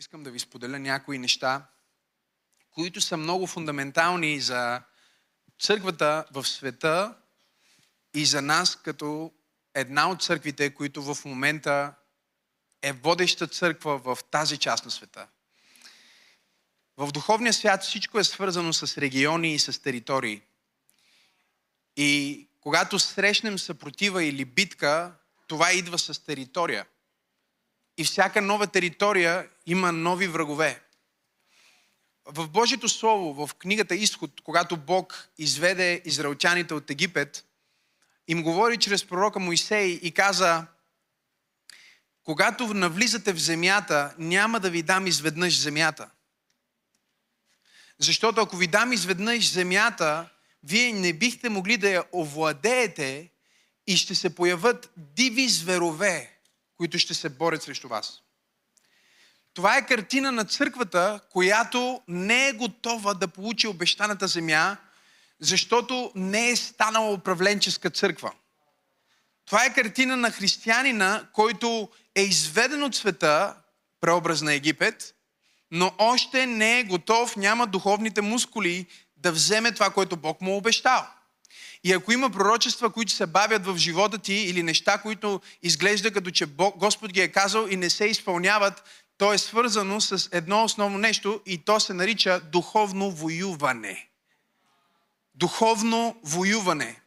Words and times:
искам 0.00 0.22
да 0.22 0.30
ви 0.30 0.38
споделя 0.38 0.78
някои 0.78 1.18
неща, 1.18 1.66
които 2.70 3.00
са 3.00 3.16
много 3.16 3.46
фундаментални 3.46 4.40
за 4.40 4.82
църквата 5.58 6.24
в 6.32 6.44
света 6.44 7.14
и 8.14 8.24
за 8.24 8.42
нас 8.42 8.76
като 8.76 9.32
една 9.74 10.10
от 10.10 10.22
църквите, 10.22 10.74
които 10.74 11.14
в 11.14 11.24
момента 11.24 11.94
е 12.82 12.92
водеща 12.92 13.46
църква 13.46 13.98
в 13.98 14.18
тази 14.30 14.58
част 14.58 14.84
на 14.84 14.90
света. 14.90 15.26
В 16.96 17.12
духовния 17.12 17.52
свят 17.52 17.82
всичко 17.82 18.18
е 18.18 18.24
свързано 18.24 18.72
с 18.72 18.98
региони 18.98 19.54
и 19.54 19.58
с 19.58 19.82
територии. 19.82 20.42
И 21.96 22.48
когато 22.60 22.98
срещнем 22.98 23.58
съпротива 23.58 24.24
или 24.24 24.44
битка, 24.44 25.12
това 25.46 25.72
идва 25.72 25.98
с 25.98 26.24
територия. 26.24 26.86
И 28.00 28.04
всяка 28.04 28.42
нова 28.42 28.66
територия 28.66 29.48
има 29.70 29.92
нови 29.92 30.28
врагове. 30.28 30.82
В 32.26 32.48
Божието 32.48 32.88
Слово, 32.88 33.46
в 33.46 33.54
книгата 33.54 33.94
Изход, 33.94 34.40
когато 34.40 34.76
Бог 34.76 35.28
изведе 35.38 36.02
израелтяните 36.04 36.74
от 36.74 36.90
Египет, 36.90 37.44
им 38.28 38.42
говори 38.42 38.76
чрез 38.76 39.04
пророка 39.04 39.38
Моисей 39.38 39.86
и 40.02 40.12
каза, 40.12 40.66
когато 42.24 42.74
навлизате 42.74 43.32
в 43.32 43.38
земята, 43.38 44.14
няма 44.18 44.60
да 44.60 44.70
ви 44.70 44.82
дам 44.82 45.06
изведнъж 45.06 45.60
земята. 45.60 46.10
Защото 47.98 48.40
ако 48.40 48.56
ви 48.56 48.66
дам 48.66 48.92
изведнъж 48.92 49.50
земята, 49.50 50.28
вие 50.62 50.92
не 50.92 51.12
бихте 51.12 51.48
могли 51.48 51.76
да 51.76 51.90
я 51.90 52.04
овладеете 52.12 53.30
и 53.86 53.96
ще 53.96 54.14
се 54.14 54.34
появят 54.34 54.92
диви 54.96 55.48
зверове, 55.48 56.40
които 56.76 56.98
ще 56.98 57.14
се 57.14 57.28
борят 57.28 57.62
срещу 57.62 57.88
вас. 57.88 58.22
Това 59.54 59.76
е 59.76 59.86
картина 59.86 60.32
на 60.32 60.44
църквата, 60.44 61.20
която 61.30 62.02
не 62.08 62.48
е 62.48 62.52
готова 62.52 63.14
да 63.14 63.28
получи 63.28 63.66
обещаната 63.66 64.26
земя, 64.26 64.76
защото 65.40 66.12
не 66.14 66.50
е 66.50 66.56
станала 66.56 67.12
управленческа 67.12 67.90
църква. 67.90 68.32
Това 69.46 69.64
е 69.64 69.74
картина 69.74 70.16
на 70.16 70.30
християнина, 70.30 71.28
който 71.32 71.88
е 72.14 72.22
изведен 72.22 72.82
от 72.82 72.94
света, 72.96 73.54
преобраз 74.00 74.42
на 74.42 74.52
Египет, 74.52 75.14
но 75.70 75.92
още 75.98 76.46
не 76.46 76.80
е 76.80 76.84
готов, 76.84 77.36
няма 77.36 77.66
духовните 77.66 78.20
мускули 78.20 78.86
да 79.16 79.32
вземе 79.32 79.72
това, 79.72 79.90
което 79.90 80.16
Бог 80.16 80.40
му 80.40 80.50
е 80.50 80.56
обещал. 80.56 81.06
И 81.84 81.92
ако 81.92 82.12
има 82.12 82.30
пророчества, 82.30 82.90
които 82.90 83.12
се 83.12 83.26
бавят 83.26 83.66
в 83.66 83.76
живота 83.76 84.18
ти 84.18 84.34
или 84.34 84.62
неща, 84.62 84.98
които 84.98 85.40
изглежда 85.62 86.10
като 86.10 86.30
че 86.30 86.46
Бог, 86.46 86.76
Господ 86.76 87.12
ги 87.12 87.20
е 87.20 87.32
казал 87.32 87.66
и 87.70 87.76
не 87.76 87.90
се 87.90 88.04
изпълняват, 88.04 88.82
то 89.20 89.32
е 89.32 89.38
свързано 89.38 90.00
с 90.00 90.28
едно 90.32 90.64
основно 90.64 90.98
нещо 90.98 91.40
и 91.46 91.64
то 91.64 91.80
се 91.80 91.94
нарича 91.94 92.40
духовно 92.40 93.10
воюване. 93.10 94.08
Духовно 95.34 96.20
воюване. 96.24 97.00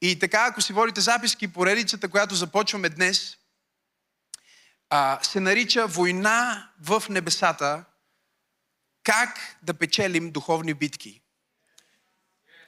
И 0.00 0.18
така, 0.18 0.46
ако 0.50 0.60
си 0.60 0.72
водите 0.72 1.00
записки, 1.00 1.48
поредицата, 1.48 2.08
която 2.08 2.34
започваме 2.34 2.88
днес, 2.88 3.36
се 5.22 5.40
нарича 5.40 5.86
Война 5.86 6.70
в 6.82 7.02
небесата. 7.08 7.84
Как 9.02 9.58
да 9.62 9.74
печелим 9.74 10.30
духовни 10.30 10.74
битки? 10.74 11.20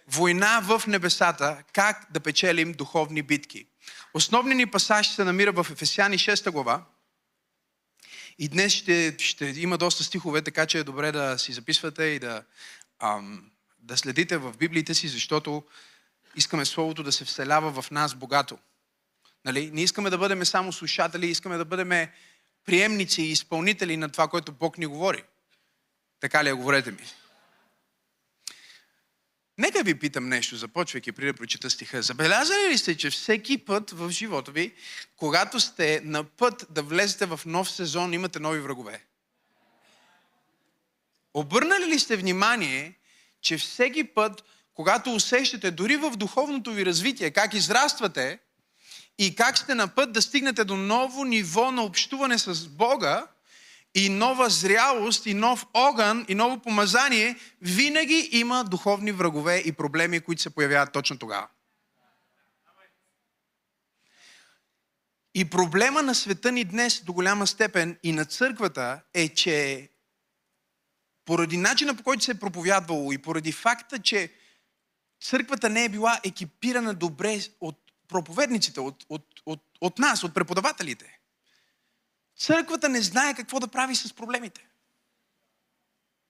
Война 0.06 0.60
в 0.60 0.82
небесата. 0.86 1.62
Как 1.72 2.06
да 2.10 2.20
печелим 2.20 2.72
духовни 2.72 3.22
битки? 3.22 3.66
Основният 4.14 4.56
ни 4.56 4.66
пасаж 4.66 5.08
се 5.08 5.24
намира 5.24 5.52
в 5.52 5.66
Ефесяни 5.70 6.18
6 6.18 6.50
глава. 6.50 6.84
И 8.38 8.48
днес 8.48 8.72
ще, 8.72 9.16
ще 9.18 9.46
има 9.46 9.78
доста 9.78 10.04
стихове, 10.04 10.42
така 10.42 10.66
че 10.66 10.78
е 10.78 10.84
добре 10.84 11.12
да 11.12 11.38
си 11.38 11.52
записвате 11.52 12.04
и 12.04 12.18
да, 12.18 12.42
ам, 13.00 13.50
да 13.78 13.96
следите 13.96 14.36
в 14.36 14.56
Библиите 14.56 14.94
си, 14.94 15.08
защото 15.08 15.64
искаме 16.36 16.64
Словото 16.64 17.02
да 17.02 17.12
се 17.12 17.24
вселява 17.24 17.82
в 17.82 17.90
нас 17.90 18.14
богато. 18.14 18.58
Нали? 19.44 19.70
Не 19.70 19.82
искаме 19.82 20.10
да 20.10 20.18
бъдем 20.18 20.44
само 20.44 20.72
слушатели, 20.72 21.26
искаме 21.26 21.56
да 21.56 21.64
бъдем 21.64 22.08
приемници 22.64 23.22
и 23.22 23.30
изпълнители 23.30 23.96
на 23.96 24.08
това, 24.08 24.28
което 24.28 24.52
Бог 24.52 24.78
ни 24.78 24.86
говори. 24.86 25.22
Така 26.20 26.44
ли 26.44 26.48
е, 26.48 26.52
говорете 26.52 26.90
ми? 26.90 26.98
Нека 29.58 29.82
ви 29.82 29.94
питам 29.94 30.28
нещо, 30.28 30.56
започвайки 30.56 31.12
при 31.12 31.26
да 31.26 31.34
прочита 31.34 31.70
стиха. 31.70 32.02
Забелязали 32.02 32.68
ли 32.70 32.78
сте, 32.78 32.96
че 32.96 33.10
всеки 33.10 33.58
път 33.58 33.90
в 33.90 34.10
живота 34.10 34.50
ви, 34.50 34.74
когато 35.16 35.60
сте 35.60 36.00
на 36.04 36.24
път 36.24 36.66
да 36.70 36.82
влезете 36.82 37.26
в 37.26 37.40
нов 37.46 37.70
сезон, 37.70 38.12
имате 38.12 38.40
нови 38.40 38.60
врагове? 38.60 39.04
Обърнали 41.34 41.86
ли 41.86 41.98
сте 41.98 42.16
внимание, 42.16 42.98
че 43.40 43.58
всеки 43.58 44.04
път, 44.04 44.44
когато 44.74 45.14
усещате, 45.14 45.70
дори 45.70 45.96
в 45.96 46.10
духовното 46.16 46.72
ви 46.72 46.86
развитие, 46.86 47.30
как 47.30 47.54
израствате 47.54 48.38
и 49.18 49.34
как 49.34 49.58
сте 49.58 49.74
на 49.74 49.88
път 49.88 50.12
да 50.12 50.22
стигнете 50.22 50.64
до 50.64 50.76
ново 50.76 51.24
ниво 51.24 51.70
на 51.70 51.82
общуване 51.82 52.38
с 52.38 52.68
Бога, 52.68 53.26
и 53.98 54.08
нова 54.08 54.50
зрялост, 54.50 55.26
и 55.26 55.34
нов 55.34 55.66
огън, 55.74 56.24
и 56.28 56.34
ново 56.34 56.58
помазание, 56.58 57.36
винаги 57.60 58.28
има 58.32 58.64
духовни 58.64 59.12
врагове 59.12 59.56
и 59.56 59.72
проблеми, 59.72 60.20
които 60.20 60.42
се 60.42 60.50
появяват 60.50 60.92
точно 60.92 61.18
тогава. 61.18 61.48
И 65.34 65.50
проблема 65.50 66.02
на 66.02 66.14
света 66.14 66.52
ни 66.52 66.64
днес 66.64 67.02
до 67.04 67.12
голяма 67.12 67.46
степен 67.46 67.98
и 68.02 68.12
на 68.12 68.24
църквата 68.24 69.00
е, 69.14 69.28
че 69.28 69.88
поради 71.24 71.56
начина 71.56 71.94
по 71.94 72.02
който 72.02 72.24
се 72.24 72.30
е 72.30 72.34
проповядвало 72.34 73.12
и 73.12 73.18
поради 73.18 73.52
факта, 73.52 73.98
че 73.98 74.32
църквата 75.22 75.68
не 75.68 75.84
е 75.84 75.88
била 75.88 76.20
екипирана 76.24 76.94
добре 76.94 77.38
от 77.60 77.76
проповедниците, 78.08 78.80
от, 78.80 79.04
от, 79.08 79.26
от, 79.46 79.60
от 79.80 79.98
нас, 79.98 80.24
от 80.24 80.34
преподавателите, 80.34 81.17
Църквата 82.38 82.88
не 82.88 83.02
знае 83.02 83.34
какво 83.34 83.60
да 83.60 83.68
прави 83.68 83.96
с 83.96 84.12
проблемите. 84.12 84.66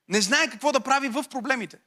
Не 0.08 0.20
знае 0.20 0.50
какво 0.50 0.72
да 0.72 0.80
прави 0.80 1.08
в 1.08 1.24
проблемите. 1.30 1.78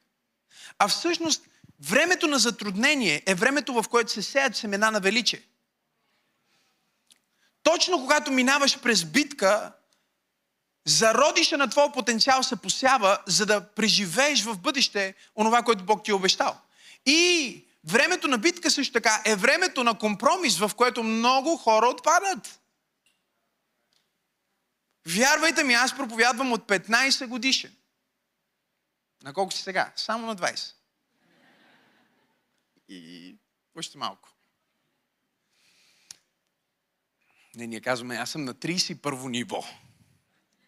А 0.78 0.88
всъщност 0.88 1.48
времето 1.80 2.26
на 2.26 2.38
затруднение 2.38 3.22
е 3.26 3.34
времето, 3.34 3.82
в 3.82 3.88
което 3.88 4.12
се 4.12 4.22
сеят 4.22 4.56
семена 4.56 4.90
на 4.90 5.00
величие. 5.00 5.42
Точно 7.62 7.98
когато 7.98 8.32
минаваш 8.32 8.80
през 8.80 9.04
битка, 9.04 9.72
зародиша 10.84 11.58
на 11.58 11.70
твоя 11.70 11.92
потенциал 11.92 12.42
се 12.42 12.56
посява, 12.56 13.18
за 13.26 13.46
да 13.46 13.68
преживееш 13.68 14.44
в 14.44 14.58
бъдеще 14.58 15.14
онова, 15.36 15.62
което 15.62 15.84
Бог 15.84 16.04
ти 16.04 16.10
е 16.10 16.14
обещал. 16.14 16.58
И 17.06 17.64
времето 17.84 18.28
на 18.28 18.38
битка 18.38 18.70
също 18.70 18.92
така 18.92 19.22
е 19.24 19.36
времето 19.36 19.84
на 19.84 19.98
компромис, 19.98 20.58
в 20.58 20.70
което 20.76 21.02
много 21.02 21.56
хора 21.56 21.86
отпадат. 21.86 22.61
Вярвайте 25.06 25.64
ми, 25.64 25.74
аз 25.74 25.96
проповядвам 25.96 26.52
от 26.52 26.68
15 26.68 27.26
годишен. 27.26 27.76
На 29.22 29.32
колко 29.32 29.52
си 29.52 29.62
сега? 29.62 29.92
Само 29.96 30.26
на 30.26 30.36
20. 30.36 30.74
И 32.88 33.36
още 33.78 33.98
малко. 33.98 34.28
Не, 37.54 37.66
ние 37.66 37.80
казваме, 37.80 38.16
аз 38.16 38.30
съм 38.30 38.44
на 38.44 38.54
31 38.54 39.28
ниво. 39.28 39.64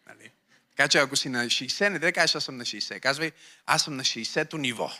Нали? 0.05 0.31
Така 0.69 0.87
че 0.87 0.97
ако 0.97 1.15
си 1.15 1.29
на 1.29 1.45
60, 1.45 1.89
не 1.89 1.99
да 1.99 2.13
кажеш, 2.13 2.35
аз 2.35 2.43
съм 2.43 2.57
на 2.57 2.63
60. 2.63 2.99
Казвай, 2.99 3.31
аз 3.65 3.83
съм 3.83 3.95
на 3.95 4.03
60-то 4.03 4.57
ниво. 4.57 4.91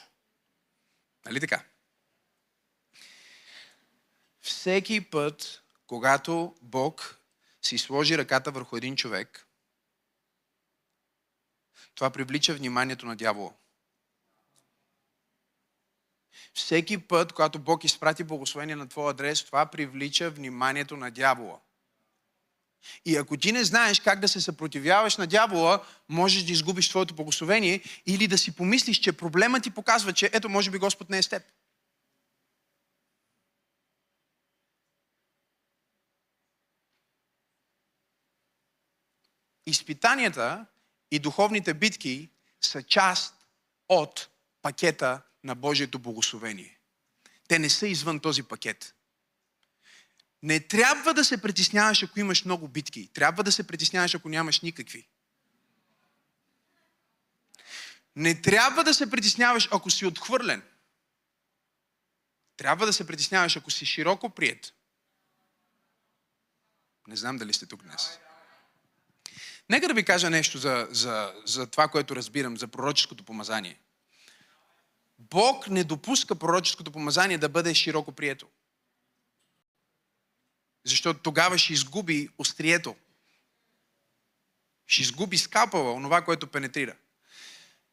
Нали 1.25 1.39
така? 1.39 1.63
Всеки 4.41 5.01
път, 5.01 5.63
когато 5.87 6.55
Бог 6.61 7.19
си 7.65 7.77
сложи 7.77 8.17
ръката 8.17 8.51
върху 8.51 8.77
един 8.77 8.95
човек, 8.95 9.47
това 11.95 12.09
привлича 12.09 12.53
вниманието 12.53 13.05
на 13.05 13.15
дявола. 13.15 13.53
Всеки 16.53 16.97
път, 16.97 17.33
когато 17.33 17.59
Бог 17.59 17.83
изпрати 17.83 18.23
благословение 18.23 18.75
на 18.75 18.89
твоя 18.89 19.11
адрес, 19.11 19.43
това 19.43 19.65
привлича 19.65 20.29
вниманието 20.29 20.97
на 20.97 21.11
дявола. 21.11 21.59
И 23.05 23.15
ако 23.17 23.37
ти 23.37 23.51
не 23.51 23.63
знаеш 23.63 23.99
как 23.99 24.19
да 24.19 24.27
се 24.27 24.41
съпротивяваш 24.41 25.17
на 25.17 25.27
дявола, 25.27 25.85
можеш 26.09 26.43
да 26.43 26.51
изгубиш 26.51 26.89
твоето 26.89 27.15
благословение 27.15 27.81
или 28.05 28.27
да 28.27 28.37
си 28.37 28.55
помислиш, 28.55 28.97
че 28.97 29.13
проблемът 29.13 29.63
ти 29.63 29.71
показва, 29.71 30.13
че 30.13 30.29
ето, 30.33 30.49
може 30.49 30.71
би 30.71 30.77
Господ 30.77 31.09
не 31.09 31.17
е 31.17 31.23
с 31.23 31.27
теб. 31.27 31.43
Изпитанията 39.85 40.65
и 41.11 41.19
духовните 41.19 41.73
битки 41.73 42.29
са 42.61 42.83
част 42.83 43.35
от 43.89 44.29
пакета 44.61 45.21
на 45.43 45.55
Божието 45.55 45.99
благословение. 45.99 46.79
Те 47.47 47.59
не 47.59 47.69
са 47.69 47.87
извън 47.87 48.19
този 48.19 48.43
пакет. 48.43 48.95
Не 50.43 50.59
трябва 50.59 51.13
да 51.13 51.25
се 51.25 51.41
притесняваш, 51.41 52.03
ако 52.03 52.19
имаш 52.19 52.45
много 52.45 52.67
битки. 52.67 53.09
Трябва 53.13 53.43
да 53.43 53.51
се 53.51 53.67
притесняваш, 53.67 54.15
ако 54.15 54.29
нямаш 54.29 54.61
никакви. 54.61 55.07
Не 58.15 58.41
трябва 58.41 58.83
да 58.83 58.93
се 58.93 59.09
притесняваш, 59.09 59.69
ако 59.71 59.89
си 59.89 60.05
отхвърлен. 60.05 60.63
Трябва 62.57 62.85
да 62.85 62.93
се 62.93 63.07
притесняваш, 63.07 63.57
ако 63.57 63.71
си 63.71 63.85
широко 63.85 64.29
прият. 64.29 64.73
Не 67.07 67.15
знам 67.15 67.37
дали 67.37 67.53
сте 67.53 67.65
тук 67.65 67.83
днес. 67.83 68.19
Нека 69.69 69.87
да 69.87 69.93
ви 69.93 70.05
кажа 70.05 70.29
нещо 70.29 70.57
за, 70.57 70.87
за, 70.91 71.33
за 71.45 71.67
това, 71.67 71.87
което 71.87 72.15
разбирам, 72.15 72.57
за 72.57 72.67
пророческото 72.67 73.23
помазание. 73.23 73.79
Бог 75.19 75.67
не 75.67 75.83
допуска 75.83 76.35
пророческото 76.35 76.91
помазание 76.91 77.37
да 77.37 77.49
бъде 77.49 77.73
широко 77.73 78.11
прието. 78.11 78.47
Защото 80.83 81.19
тогава 81.19 81.57
ще 81.57 81.73
изгуби 81.73 82.29
острието. 82.37 82.95
Ще 84.87 85.01
изгуби 85.01 85.37
скалпала, 85.37 85.93
онова, 85.93 86.21
което 86.21 86.47
пенетрира. 86.47 86.95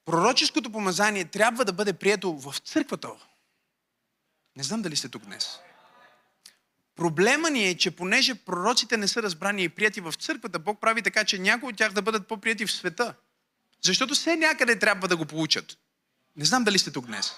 Пророческото 0.04 0.72
помазание 0.72 1.24
трябва 1.24 1.64
да 1.64 1.72
бъде 1.72 1.92
прието 1.92 2.32
в 2.32 2.54
църквата. 2.58 3.08
Не 4.56 4.62
знам 4.62 4.82
дали 4.82 4.96
сте 4.96 5.08
тук 5.08 5.22
днес. 5.22 5.58
Проблема 6.96 7.50
ни 7.50 7.68
е, 7.68 7.76
че 7.76 7.90
понеже 7.90 8.34
пророците 8.34 8.96
не 8.96 9.08
са 9.08 9.22
разбрани 9.22 9.64
и 9.64 9.68
прияти 9.68 10.00
в 10.00 10.12
църквата, 10.12 10.58
Бог 10.58 10.80
прави 10.80 11.02
така, 11.02 11.24
че 11.24 11.38
някои 11.38 11.68
от 11.68 11.76
тях 11.76 11.92
да 11.92 12.02
бъдат 12.02 12.28
по-прияти 12.28 12.66
в 12.66 12.72
света. 12.72 13.14
Защото 13.84 14.14
все 14.14 14.36
някъде 14.36 14.78
трябва 14.78 15.08
да 15.08 15.16
го 15.16 15.24
получат. 15.24 15.78
Не 16.36 16.44
знам 16.44 16.64
дали 16.64 16.78
сте 16.78 16.92
тук 16.92 17.06
днес. 17.06 17.32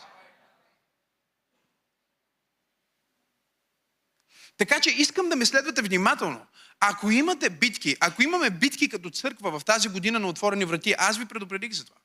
Така 4.56 4.80
че 4.80 4.90
искам 4.90 5.28
да 5.28 5.36
ме 5.36 5.46
следвате 5.46 5.82
внимателно. 5.82 6.46
Ако 6.80 7.10
имате 7.10 7.50
битки, 7.50 7.96
ако 8.00 8.22
имаме 8.22 8.50
битки 8.50 8.88
като 8.88 9.10
църква 9.10 9.58
в 9.58 9.64
тази 9.64 9.88
година 9.88 10.18
на 10.18 10.28
отворени 10.28 10.64
врати, 10.64 10.94
аз 10.98 11.18
ви 11.18 11.24
предупредих 11.24 11.72
за 11.72 11.84
това. 11.84 11.96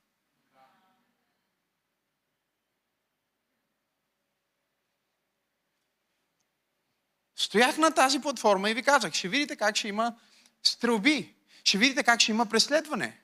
Стоях 7.40 7.78
на 7.78 7.94
тази 7.94 8.20
платформа 8.20 8.70
и 8.70 8.74
ви 8.74 8.82
казах, 8.82 9.12
ще 9.12 9.28
видите 9.28 9.56
как 9.56 9.76
ще 9.76 9.88
има 9.88 10.16
стрелби, 10.62 11.34
ще 11.64 11.78
видите 11.78 12.02
как 12.02 12.20
ще 12.20 12.32
има 12.32 12.46
преследване. 12.46 13.20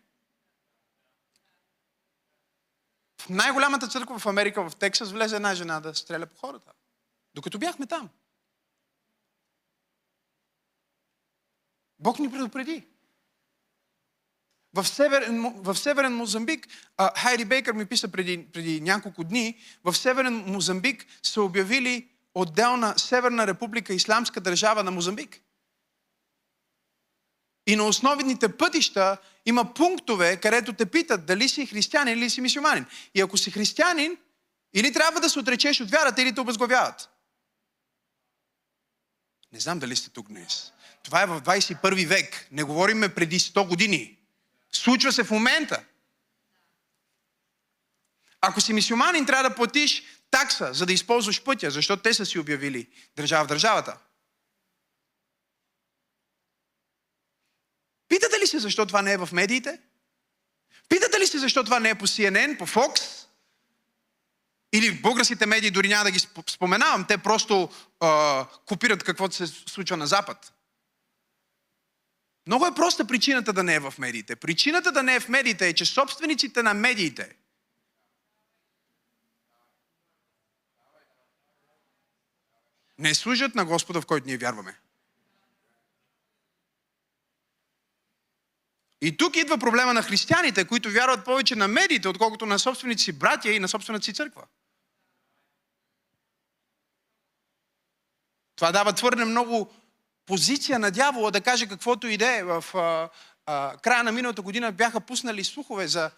В 3.21 3.29
най-голямата 3.29 3.89
църква 3.89 4.19
в 4.19 4.27
Америка, 4.27 4.71
в 4.71 4.77
Тексас, 4.77 5.13
влезе 5.13 5.37
една 5.37 5.55
жена 5.55 5.81
да 5.81 5.95
стреля 5.95 6.27
по 6.27 6.37
хората. 6.37 6.73
Докато 7.35 7.59
бяхме 7.59 7.87
там. 7.87 8.09
Бог 11.99 12.19
ни 12.19 12.31
предупреди. 12.31 12.87
В 14.73 14.85
северен, 14.85 15.63
в 15.63 15.75
северен 15.75 16.17
Мозамбик, 16.17 16.69
а, 16.97 17.21
Хайри 17.21 17.45
Бейкър 17.45 17.73
ми 17.73 17.87
писа 17.87 18.13
преди, 18.13 18.53
преди 18.53 18.81
няколко 18.81 19.25
дни, 19.25 19.59
в 19.85 19.95
северен 19.95 20.35
Мозамбик 20.35 21.07
са 21.23 21.43
обявили 21.43 22.16
отделна 22.37 22.99
Северна 22.99 23.47
република, 23.47 23.95
Исламска 23.95 24.41
държава 24.41 24.85
на 24.85 24.91
Мозамбик. 24.91 25.41
И 27.67 27.77
на 27.77 27.85
основните 27.85 28.57
пътища 28.57 29.17
има 29.47 29.75
пунктове, 29.75 30.37
където 30.37 30.73
те 30.73 30.87
питат 30.87 31.27
дали 31.27 31.49
си 31.49 31.67
християнин 31.67 32.19
или 32.19 32.31
си 32.31 32.41
мисюманин. 32.41 32.87
И 33.15 33.21
ако 33.21 33.37
си 33.37 33.51
християнин, 33.51 34.17
или 34.75 34.93
трябва 34.93 35.21
да 35.21 35.31
се 35.31 35.39
отречеш 35.39 35.81
от 35.81 35.91
вярата, 35.91 36.23
или 36.23 36.35
те 36.35 36.41
обезглавяват. 36.41 37.11
Не 39.53 39.61
знам 39.61 39.79
дали 39.79 39.97
сте 39.97 40.11
тук 40.11 40.29
днес. 40.29 40.73
Това 41.03 41.23
е 41.23 41.27
в 41.27 41.43
21 41.43 42.07
век. 42.07 42.49
Не 42.53 42.63
говориме 42.63 43.15
преди 43.15 43.41
100 43.41 43.69
години. 43.69 44.19
Случва 44.73 45.13
се 45.13 45.25
в 45.25 45.31
момента. 45.31 45.85
Ако 48.49 48.61
си 48.61 48.73
мисюманин, 48.73 49.27
трябва 49.27 49.49
да 49.49 49.55
платиш 49.55 50.03
такса, 50.31 50.73
за 50.73 50.87
да 50.87 50.93
използваш 50.93 51.43
пътя, 51.43 51.71
защото 51.71 52.03
те 52.03 52.15
са 52.15 52.27
си 52.27 52.39
обявили 52.39 52.89
държава 53.17 53.45
в 53.45 53.49
държавата. 53.49 53.99
Питате 58.09 58.41
ли 58.41 58.47
се 58.47 58.59
защо 58.59 58.87
това 58.87 59.03
не 59.03 59.13
е 59.13 59.17
в 59.17 59.29
медиите? 59.33 59.81
Питате 60.89 61.21
ли 61.21 61.27
се 61.27 61.39
защо 61.39 61.65
това 61.65 61.81
не 61.81 61.91
е 61.91 61.95
по 61.95 62.07
CNN, 62.07 62.59
по 62.59 62.67
Fox? 62.67 63.27
Или 64.73 64.91
в 64.91 65.03
българските 65.03 65.47
медии 65.47 65.71
дори 65.71 65.89
няма 65.89 66.05
да 66.05 66.11
ги 66.11 66.21
споменавам, 66.51 67.05
те 67.09 67.19
просто 67.19 67.71
а, 68.01 68.47
копират 68.67 69.03
каквото 69.03 69.35
се 69.35 69.47
случва 69.47 69.97
на 69.97 70.07
Запад. 70.07 70.53
Много 72.47 72.67
е 72.67 72.75
проста 72.75 73.07
причината 73.07 73.53
да 73.53 73.63
не 73.63 73.75
е 73.75 73.81
в 73.81 73.95
медиите. 73.99 74.37
Причината 74.37 74.93
да 74.93 75.03
не 75.03 75.15
е 75.15 75.21
в 75.21 75.29
медиите 75.29 75.69
е, 75.69 75.73
че 75.75 75.85
собствениците 75.85 76.63
на 76.63 76.75
медиите 76.75 77.37
не 82.99 83.15
служат 83.15 83.55
на 83.55 83.65
Господа, 83.65 84.01
в 84.01 84.07
който 84.07 84.27
ние 84.27 84.37
вярваме. 84.37 84.79
И 89.01 89.17
тук 89.17 89.37
идва 89.37 89.59
проблема 89.59 89.95
на 89.95 90.03
християните, 90.03 90.65
които 90.65 90.91
вярват 90.91 91.25
повече 91.25 91.57
на 91.57 91.69
медиите, 91.69 92.09
отколкото 92.09 92.47
на 92.47 92.59
собствените 92.59 93.03
си 93.03 93.13
братя 93.13 93.53
и 93.53 93.59
на 93.59 93.69
собствената 93.69 94.05
си 94.05 94.15
църква. 94.15 94.43
Това 98.57 98.73
дава 98.73 98.93
твърде 98.93 99.25
много 99.25 99.73
позиция 100.27 100.79
на 100.79 100.91
дявола 100.91 101.31
да 101.31 101.41
каже 101.41 101.69
каквото 101.69 102.07
и 102.07 102.15
е. 102.15 102.45
В 102.45 102.65
а, 102.75 103.09
а, 103.47 103.77
края 103.77 104.05
на 104.05 104.13
миналата 104.13 104.43
година 104.43 104.73
бяха 104.73 105.01
пуснали 105.01 105.45
слухове 105.45 105.89
за 105.89 106.11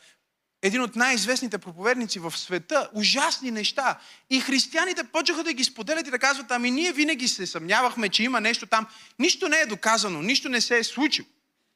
един 0.63 0.83
от 0.83 0.97
най-известните 0.97 1.59
проповедници 1.59 2.19
в 2.19 2.39
света, 2.39 2.91
ужасни 2.93 3.51
неща. 3.51 3.99
И 4.31 4.41
християните 4.41 5.05
почнаха 5.05 5.45
да 5.45 5.53
ги 5.53 5.65
споделят 5.65 6.07
и 6.07 6.11
да 6.11 6.19
казват, 6.19 6.51
ами 6.51 6.71
ние 6.71 6.93
винаги 6.93 7.29
се 7.29 7.47
съмнявахме, 7.47 8.09
че 8.09 8.23
има 8.23 8.41
нещо 8.41 8.67
там. 8.67 8.87
Нищо 9.19 9.49
не 9.49 9.57
е 9.61 9.67
доказано, 9.67 10.23
нищо 10.23 10.49
не 10.49 10.61
се 10.61 10.79
е 10.79 10.85
случило. 10.85 11.29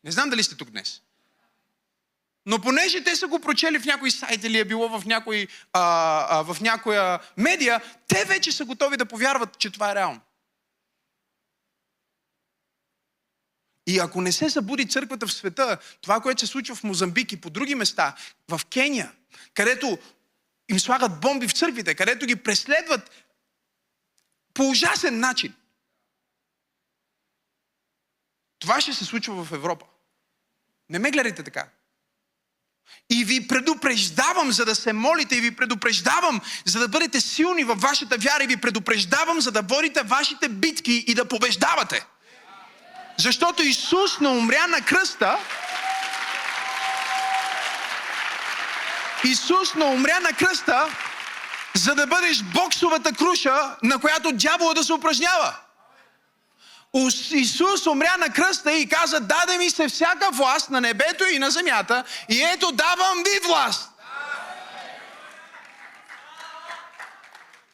Не 0.05 0.11
знам 0.11 0.31
дали 0.31 0.43
сте 0.43 0.56
тук 0.56 0.70
днес. 0.70 1.00
Но 2.46 2.58
понеже 2.58 3.05
те 3.05 3.17
са 3.17 3.26
го 3.26 3.40
прочели 3.40 3.79
в 3.79 3.84
някой 3.84 4.11
сайт 4.11 4.44
или 4.44 4.58
е 4.58 4.64
било 4.64 4.88
в, 4.99 5.06
някой, 5.06 5.46
а, 5.73 5.81
а, 6.31 6.55
в 6.55 6.61
някоя 6.61 7.20
медия, 7.37 7.81
те 8.08 8.25
вече 8.25 8.52
са 8.52 8.64
готови 8.64 8.96
да 8.96 9.06
повярват, 9.06 9.58
че 9.58 9.70
това 9.70 9.90
е 9.90 9.94
реално. 9.94 10.20
И 13.87 13.99
ако 13.99 14.20
не 14.20 14.32
се 14.32 14.50
събуди 14.50 14.88
църквата 14.88 15.26
в 15.26 15.32
света, 15.32 15.79
това, 16.00 16.20
което 16.20 16.40
се 16.40 16.46
случва 16.46 16.75
в 16.75 16.84
Мозамбик 16.84 17.32
и 17.32 17.40
по 17.40 17.50
други 17.50 17.75
места, 17.75 18.17
в 18.49 18.61
Кения, 18.73 19.12
където 19.55 19.98
им 20.69 20.81
слагат 20.81 21.20
бомби 21.20 21.48
в 21.48 21.53
църквите, 21.53 21.94
където 21.94 22.27
ги 22.27 22.36
преследват 22.36 23.10
по 24.55 24.69
ужасен 24.69 25.20
начин. 25.20 25.55
Това 28.58 28.81
ще 28.81 28.93
се 28.93 29.05
случва 29.05 29.44
в 29.44 29.53
Европа. 29.53 29.86
Не 30.89 30.98
ме 30.98 31.10
гледайте 31.10 31.43
така. 31.43 31.69
И 33.10 33.24
ви 33.24 33.48
предупреждавам, 33.48 34.53
за 34.53 34.65
да 34.65 34.74
се 34.74 34.93
молите, 34.93 35.36
и 35.36 35.41
ви 35.41 35.56
предупреждавам, 35.56 36.41
за 36.65 36.79
да 36.79 36.89
бъдете 36.89 37.20
силни 37.20 37.65
във 37.65 37.81
вашата 37.81 38.19
вяра, 38.19 38.44
и 38.44 38.46
ви 38.46 38.56
предупреждавам, 38.56 39.41
за 39.41 39.53
да 39.53 39.62
водите 39.62 40.03
вашите 40.03 40.48
битки 40.48 41.05
и 41.06 41.15
да 41.15 41.29
побеждавате. 41.29 42.06
Защото 43.16 43.62
Исус 43.62 44.20
не 44.20 44.28
умря 44.28 44.66
на 44.66 44.81
кръста. 44.81 45.38
Исус 49.24 49.74
не 49.74 49.84
умря 49.84 50.20
на 50.20 50.32
кръста, 50.32 50.86
за 51.74 51.94
да 51.94 52.06
бъдеш 52.06 52.42
боксовата 52.42 53.12
круша, 53.12 53.76
на 53.82 53.98
която 53.98 54.32
дявола 54.32 54.74
да 54.74 54.84
се 54.84 54.92
упражнява. 54.92 55.56
Исус 57.31 57.86
умря 57.86 58.16
на 58.19 58.28
кръста 58.28 58.72
и 58.72 58.88
каза, 58.88 59.20
даде 59.20 59.58
ми 59.58 59.70
се 59.70 59.88
всяка 59.88 60.31
власт 60.32 60.70
на 60.70 60.81
небето 60.81 61.24
и 61.24 61.38
на 61.38 61.50
земята 61.50 62.04
и 62.28 62.42
ето 62.42 62.72
давам 62.72 63.19
ви 63.19 63.46
власт. 63.48 63.88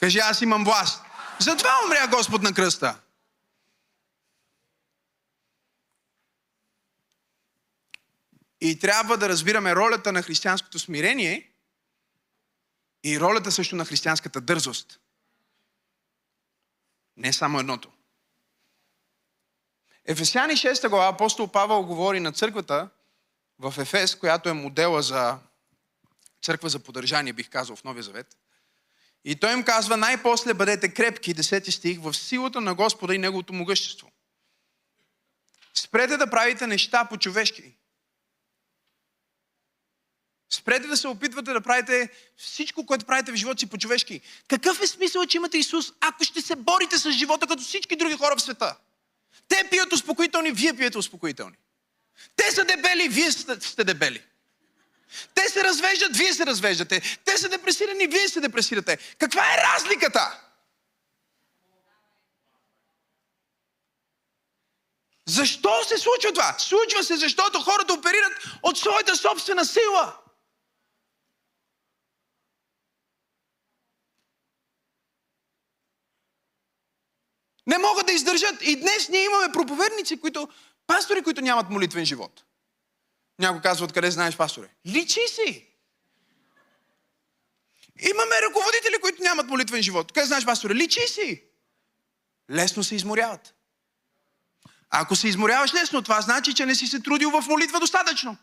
Кажи, 0.00 0.18
аз 0.18 0.40
имам 0.40 0.64
власт. 0.64 1.02
Затова 1.38 1.70
умря 1.84 2.06
Господ 2.06 2.42
на 2.42 2.54
кръста. 2.54 2.94
И 8.60 8.78
трябва 8.78 9.16
да 9.16 9.28
разбираме 9.28 9.74
ролята 9.74 10.12
на 10.12 10.22
християнското 10.22 10.78
смирение 10.78 11.50
и 13.04 13.20
ролята 13.20 13.52
също 13.52 13.76
на 13.76 13.84
християнската 13.84 14.40
дързост. 14.40 15.00
Не 17.16 17.32
само 17.32 17.58
едното. 17.58 17.90
Ефесяни 20.04 20.52
6 20.52 20.88
глава 20.88 21.08
апостол 21.08 21.48
Павел 21.48 21.82
говори 21.82 22.20
на 22.20 22.32
църквата 22.32 22.88
в 23.58 23.74
Ефес, 23.78 24.14
която 24.14 24.48
е 24.48 24.52
модела 24.52 25.02
за 25.02 25.38
църква 26.42 26.68
за 26.68 26.78
поддържание, 26.78 27.32
бих 27.32 27.50
казал, 27.50 27.76
в 27.76 27.84
Новия 27.84 28.02
Завет. 28.02 28.36
И 29.24 29.36
той 29.36 29.52
им 29.52 29.64
казва, 29.64 29.96
най-после 29.96 30.54
бъдете 30.54 30.94
крепки, 30.94 31.34
10 31.34 31.70
стих, 31.70 32.00
в 32.00 32.14
силата 32.14 32.60
на 32.60 32.74
Господа 32.74 33.14
и 33.14 33.18
Неговото 33.18 33.52
могъщество. 33.52 34.10
Спрете 35.74 36.16
да 36.16 36.30
правите 36.30 36.66
неща 36.66 37.04
по-човешки. 37.04 37.77
Спрете 40.50 40.86
да 40.86 40.96
се 40.96 41.08
опитвате 41.08 41.52
да 41.52 41.60
правите 41.60 42.08
всичко, 42.36 42.86
което 42.86 43.04
правите 43.04 43.32
в 43.32 43.36
живота 43.36 43.58
си 43.58 43.66
по-човешки. 43.66 44.20
Какъв 44.48 44.82
е 44.82 44.86
смисъл, 44.86 45.26
че 45.26 45.36
имате 45.36 45.58
Исус, 45.58 45.92
ако 46.00 46.24
ще 46.24 46.42
се 46.42 46.56
борите 46.56 46.98
с 46.98 47.12
живота 47.12 47.46
като 47.46 47.62
всички 47.62 47.96
други 47.96 48.16
хора 48.16 48.36
в 48.36 48.42
света? 48.42 48.76
Те 49.48 49.68
пият 49.70 49.92
успокоителни, 49.92 50.52
вие 50.52 50.74
пиете 50.74 50.98
успокоителни. 50.98 51.56
Те 52.36 52.52
са 52.52 52.64
дебели, 52.64 53.08
вие 53.08 53.30
сте 53.32 53.84
дебели. 53.84 54.22
Те 55.34 55.48
се 55.48 55.64
развеждат, 55.64 56.16
вие 56.16 56.32
се 56.32 56.46
развеждате. 56.46 57.18
Те 57.24 57.38
са 57.38 57.48
депресирани, 57.48 58.06
вие 58.06 58.28
се 58.28 58.40
депресирате. 58.40 58.98
Каква 59.18 59.54
е 59.54 59.56
разликата? 59.56 60.40
Защо 65.26 65.84
се 65.88 65.98
случва 65.98 66.32
това? 66.32 66.54
Случва 66.58 67.04
се, 67.04 67.16
защото 67.16 67.60
хората 67.60 67.94
оперират 67.94 68.32
от 68.62 68.78
своята 68.78 69.16
собствена 69.16 69.64
сила. 69.64 70.16
Не 77.68 77.78
могат 77.78 78.06
да 78.06 78.12
издържат. 78.12 78.62
И 78.62 78.76
днес 78.76 79.08
ние 79.08 79.24
имаме 79.24 79.52
проповедници, 79.52 80.20
които, 80.20 80.48
пастори, 80.86 81.22
които 81.22 81.40
нямат 81.40 81.70
молитвен 81.70 82.04
живот. 82.04 82.44
Някой 83.38 83.60
казва, 83.60 83.84
откъде 83.84 84.10
знаеш, 84.10 84.36
пасторе? 84.36 84.68
Личи 84.86 85.20
си! 85.28 85.66
Имаме 88.00 88.34
ръководители, 88.48 89.00
които 89.00 89.22
нямат 89.22 89.46
молитвен 89.46 89.82
живот. 89.82 90.12
Къде 90.12 90.26
знаеш, 90.26 90.44
пасторе? 90.44 90.74
Личи 90.74 91.08
си! 91.08 91.42
Лесно 92.50 92.84
се 92.84 92.94
изморяват. 92.94 93.54
Ако 94.90 95.16
се 95.16 95.28
изморяваш 95.28 95.74
лесно, 95.74 96.02
това 96.02 96.20
значи, 96.20 96.54
че 96.54 96.66
не 96.66 96.74
си 96.74 96.86
се 96.86 97.00
трудил 97.00 97.30
в 97.30 97.44
молитва 97.48 97.80
достатъчно. 97.80 98.36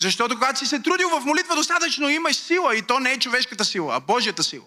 Защото 0.00 0.34
когато 0.34 0.58
си 0.58 0.66
се 0.66 0.80
трудил 0.80 1.08
в 1.08 1.20
молитва 1.20 1.54
достатъчно, 1.54 2.08
имаш 2.08 2.36
сила 2.36 2.76
и 2.76 2.82
то 2.82 3.00
не 3.00 3.12
е 3.12 3.18
човешката 3.18 3.64
сила, 3.64 3.96
а 3.96 4.00
Божията 4.00 4.44
сила. 4.44 4.64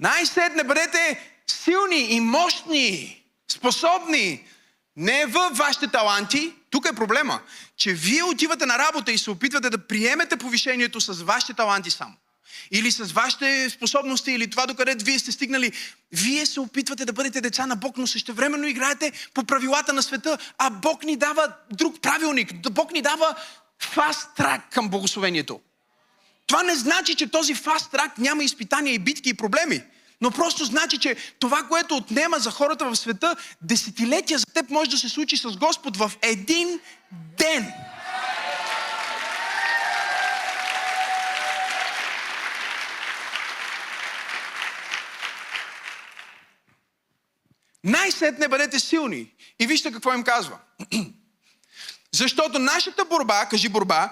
Най-сетне 0.00 0.64
бъдете 0.64 1.30
силни 1.46 1.98
и 1.98 2.20
мощни, 2.20 3.22
способни. 3.52 4.44
Не 4.96 5.26
в 5.26 5.50
вашите 5.52 5.88
таланти. 5.88 6.52
Тук 6.70 6.86
е 6.86 6.96
проблема, 6.96 7.40
че 7.76 7.92
вие 7.92 8.22
отивате 8.22 8.66
на 8.66 8.78
работа 8.78 9.12
и 9.12 9.18
се 9.18 9.30
опитвате 9.30 9.70
да 9.70 9.78
приемете 9.78 10.36
повишението 10.36 11.00
с 11.00 11.22
вашите 11.22 11.54
таланти 11.54 11.90
само 11.90 12.14
или 12.70 12.90
с 12.90 13.12
вашите 13.12 13.70
способности, 13.70 14.32
или 14.32 14.50
това 14.50 14.66
докъде 14.66 14.96
вие 15.04 15.18
сте 15.18 15.32
стигнали. 15.32 15.72
Вие 16.12 16.46
се 16.46 16.60
опитвате 16.60 17.04
да 17.04 17.12
бъдете 17.12 17.40
деца 17.40 17.66
на 17.66 17.76
Бог, 17.76 17.98
но 17.98 18.06
същевременно 18.06 18.66
играете 18.66 19.12
по 19.34 19.44
правилата 19.44 19.92
на 19.92 20.02
света, 20.02 20.38
а 20.58 20.70
Бог 20.70 21.04
ни 21.04 21.16
дава 21.16 21.52
друг 21.72 22.00
правилник. 22.00 22.70
Бог 22.70 22.92
ни 22.92 23.02
дава 23.02 23.34
фаст 23.82 24.30
трак 24.36 24.70
към 24.70 24.88
благословението. 24.88 25.60
Това 26.46 26.62
не 26.62 26.74
значи, 26.74 27.14
че 27.14 27.30
този 27.30 27.54
фаст 27.54 27.90
трак 27.90 28.18
няма 28.18 28.44
изпитания 28.44 28.94
и 28.94 28.98
битки 28.98 29.28
и 29.28 29.34
проблеми. 29.34 29.82
Но 30.20 30.30
просто 30.30 30.64
значи, 30.64 30.98
че 30.98 31.16
това, 31.38 31.62
което 31.62 31.96
отнема 31.96 32.38
за 32.38 32.50
хората 32.50 32.84
в 32.84 32.96
света, 32.96 33.36
десетилетия 33.62 34.38
за 34.38 34.46
теб 34.46 34.70
може 34.70 34.90
да 34.90 34.98
се 34.98 35.08
случи 35.08 35.36
с 35.36 35.56
Господ 35.56 35.96
в 35.96 36.12
един 36.22 36.80
ден. 37.38 37.72
Най-сетне 47.84 48.48
бъдете 48.48 48.80
силни. 48.80 49.32
И 49.60 49.66
вижте 49.66 49.92
какво 49.92 50.14
им 50.14 50.22
казва. 50.22 50.58
Защото 52.12 52.58
нашата 52.58 53.04
борба, 53.04 53.46
кажи 53.46 53.68
борба, 53.68 54.10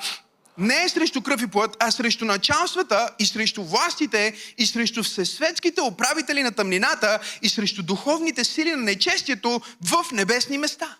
не 0.59 0.83
е 0.83 0.89
срещу 0.89 1.23
кръв 1.23 1.43
и 1.43 1.47
плът, 1.47 1.77
а 1.81 1.91
срещу 1.91 2.25
началствата 2.25 3.11
и 3.19 3.27
срещу 3.27 3.65
властите 3.65 4.35
и 4.59 4.67
срещу 4.67 5.03
всесветските 5.03 5.81
управители 5.81 6.43
на 6.43 6.53
тъмнината 6.53 7.21
и 7.43 7.49
срещу 7.49 7.83
духовните 7.83 8.45
сили 8.45 8.71
на 8.71 8.83
нечестието 8.83 9.61
в 9.83 10.13
небесни 10.13 10.59
места. 10.59 10.97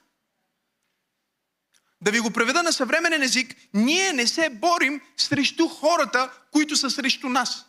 Да 2.01 2.11
ви 2.11 2.21
го 2.21 2.31
преведа 2.31 2.63
на 2.63 2.73
съвременен 2.73 3.23
език, 3.23 3.57
ние 3.75 4.13
не 4.13 4.27
се 4.27 4.51
борим 4.51 5.01
срещу 5.17 5.69
хората, 5.69 6.31
които 6.53 6.77
са 6.77 6.91
срещу 6.91 7.29
нас. 7.29 7.65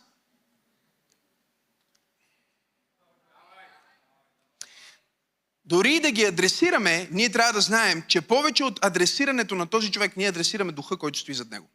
Дори 5.64 6.00
да 6.00 6.10
ги 6.10 6.24
адресираме, 6.24 7.08
ние 7.10 7.32
трябва 7.32 7.52
да 7.52 7.60
знаем, 7.60 8.02
че 8.08 8.20
повече 8.20 8.64
от 8.64 8.84
адресирането 8.84 9.54
на 9.54 9.66
този 9.66 9.90
човек, 9.90 10.16
ние 10.16 10.28
адресираме 10.28 10.72
духа, 10.72 10.96
който 10.96 11.18
стои 11.18 11.34
зад 11.34 11.50
него. 11.50 11.68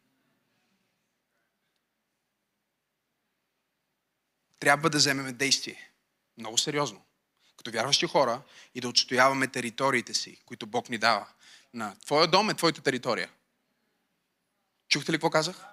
Трябва 4.62 4.90
да 4.90 4.98
вземем 4.98 5.34
действие. 5.34 5.90
Много 6.38 6.58
сериозно. 6.58 7.02
Като 7.56 7.70
вярващи 7.70 8.06
хора 8.06 8.40
и 8.74 8.80
да 8.80 8.88
отстояваме 8.88 9.46
териториите 9.46 10.14
си, 10.14 10.36
които 10.46 10.66
Бог 10.66 10.88
ни 10.88 10.98
дава. 10.98 11.26
На 11.74 11.94
твоя 12.06 12.26
дом 12.26 12.50
е 12.50 12.54
твоята 12.54 12.82
територия. 12.82 13.30
Чухте 14.88 15.12
ли 15.12 15.16
какво 15.16 15.30
казах? 15.30 15.64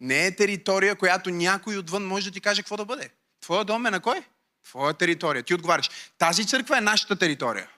Не 0.00 0.26
е 0.26 0.36
територия, 0.36 0.96
която 0.96 1.30
някой 1.30 1.76
отвън 1.76 2.06
може 2.06 2.30
да 2.30 2.34
ти 2.34 2.40
каже 2.40 2.62
какво 2.62 2.76
да 2.76 2.84
бъде. 2.84 3.10
Твоя 3.40 3.64
дом 3.64 3.86
е 3.86 3.90
на 3.90 4.00
кой? 4.00 4.24
Твоя 4.64 4.94
територия. 4.94 5.42
Ти 5.42 5.54
отговаряш. 5.54 5.90
Тази 6.18 6.46
църква 6.46 6.78
е 6.78 6.80
нашата 6.80 7.16
територия. 7.16 7.68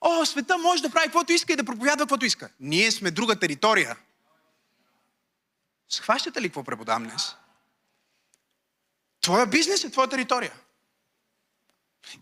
О, 0.00 0.26
света 0.26 0.58
може 0.58 0.82
да 0.82 0.90
прави 0.90 1.06
каквото 1.06 1.32
иска 1.32 1.52
и 1.52 1.56
да 1.56 1.64
проповядва 1.64 2.04
каквото 2.04 2.26
иска. 2.26 2.50
Ние 2.60 2.92
сме 2.92 3.10
друга 3.10 3.38
територия. 3.38 3.96
Схващате 5.88 6.40
ли 6.40 6.48
какво 6.48 6.64
преподавам 6.64 7.04
днес? 7.04 7.34
Твоя 9.20 9.46
бизнес 9.46 9.84
е 9.84 9.90
твоя 9.90 10.08
територия. 10.08 10.52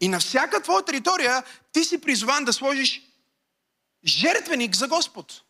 И 0.01 0.09
на 0.09 0.21
всяка 0.21 0.63
твоя 0.63 0.85
територия 0.85 1.45
ти 1.73 1.85
си 1.85 2.01
призван 2.01 2.45
да 2.45 2.53
сложиш 2.53 3.03
жертвеник 4.05 4.77
за 4.77 4.89
Господ 4.89 5.43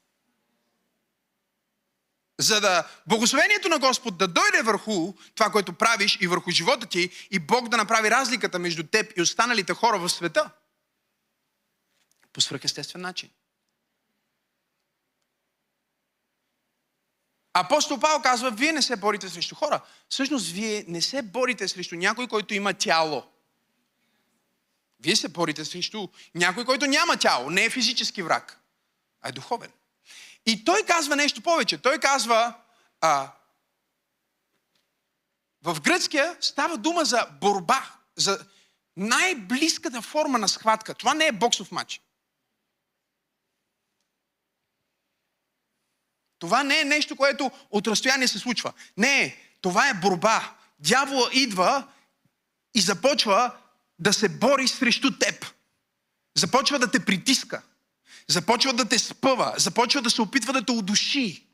за 2.39 2.61
да 2.61 2.89
благословението 3.07 3.69
на 3.69 3.79
Господ 3.79 4.19
да 4.19 4.29
дойде 4.29 4.63
върху 4.63 5.15
това, 5.35 5.51
което 5.51 5.73
правиш 5.73 6.19
и 6.21 6.27
върху 6.27 6.51
живота 6.51 6.87
ти 6.87 7.11
и 7.31 7.39
Бог 7.39 7.69
да 7.69 7.77
направи 7.77 8.11
разликата 8.11 8.59
между 8.59 8.83
теб 8.83 9.13
и 9.17 9.23
останалите 9.23 9.75
хора 9.75 9.99
в 9.99 10.09
света. 10.09 10.51
По 12.33 12.41
свръхестествен 12.41 13.03
начин. 13.03 13.31
Апостол 17.61 18.01
Павел 18.01 18.23
казва, 18.23 18.51
вие 18.51 18.73
не 18.73 18.83
се 18.83 18.97
борите 18.97 19.29
срещу 19.29 19.55
хора. 19.55 19.81
Всъщност, 20.09 20.51
вие 20.51 20.85
не 20.89 21.03
се 21.03 21.23
борите 21.23 21.69
срещу 21.69 21.97
някой, 21.97 22.29
който 22.29 22.55
има 22.55 22.75
тяло. 22.75 23.23
Вие 25.01 25.17
се 25.17 25.29
борите 25.29 25.65
срещу 25.65 26.09
някой, 26.35 26.65
който 26.65 26.87
няма 26.87 27.17
тяло. 27.17 27.51
Не 27.51 27.65
е 27.65 27.71
физически 27.71 28.23
враг, 28.23 28.61
а 29.23 29.29
е 29.29 29.33
духовен. 29.33 29.71
И 30.47 30.65
той 30.65 30.83
казва 30.83 31.17
нещо 31.17 31.43
повече. 31.43 31.79
Той 31.79 31.99
казва, 31.99 32.55
а, 33.01 33.33
в 35.63 35.81
гръцкия 35.81 36.37
става 36.41 36.77
дума 36.77 37.05
за 37.05 37.27
борба, 37.41 37.91
за 38.17 38.47
най-близката 38.97 40.03
форма 40.03 40.39
на 40.39 40.49
схватка. 40.49 40.95
Това 40.95 41.15
не 41.15 41.27
е 41.27 41.33
боксов 41.33 41.73
матч. 41.73 42.01
Това 46.39 46.63
не 46.63 46.81
е 46.81 46.85
нещо, 46.85 47.17
което 47.17 47.51
от 47.71 47.87
разстояние 47.87 48.29
се 48.29 48.39
случва. 48.39 48.73
Не, 48.97 49.37
това 49.61 49.89
е 49.89 49.95
борба. 49.95 50.55
Дявола 50.79 51.31
идва 51.33 51.89
и 52.75 52.81
започва 52.81 53.57
да 53.99 54.13
се 54.13 54.29
бори 54.29 54.69
срещу 54.69 55.19
теб. 55.19 55.47
Започва 56.35 56.79
да 56.79 56.91
те 56.91 57.05
притиска 57.05 57.63
започва 58.29 58.73
да 58.73 58.89
те 58.89 58.99
спъва, 58.99 59.55
започва 59.59 60.03
да 60.03 60.11
се 60.11 60.23
опитва 60.23 60.53
да 60.53 60.65
те 60.65 60.73
удуши. 60.73 61.45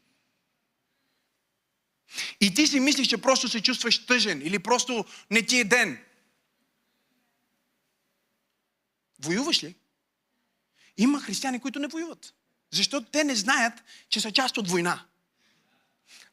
И 2.40 2.54
ти 2.54 2.66
си 2.66 2.80
мислиш, 2.80 3.08
че 3.08 3.18
просто 3.18 3.48
се 3.48 3.62
чувстваш 3.62 4.06
тъжен 4.06 4.42
или 4.44 4.58
просто 4.58 5.04
не 5.30 5.46
ти 5.46 5.60
е 5.60 5.64
ден. 5.64 6.04
Воюваш 9.18 9.64
ли? 9.64 9.74
Има 10.96 11.20
християни, 11.20 11.60
които 11.60 11.78
не 11.78 11.88
воюват. 11.88 12.34
Защото 12.74 13.06
те 13.12 13.24
не 13.24 13.34
знаят, 13.34 13.74
че 14.08 14.20
са 14.20 14.32
част 14.32 14.56
от 14.56 14.68
война. 14.68 15.04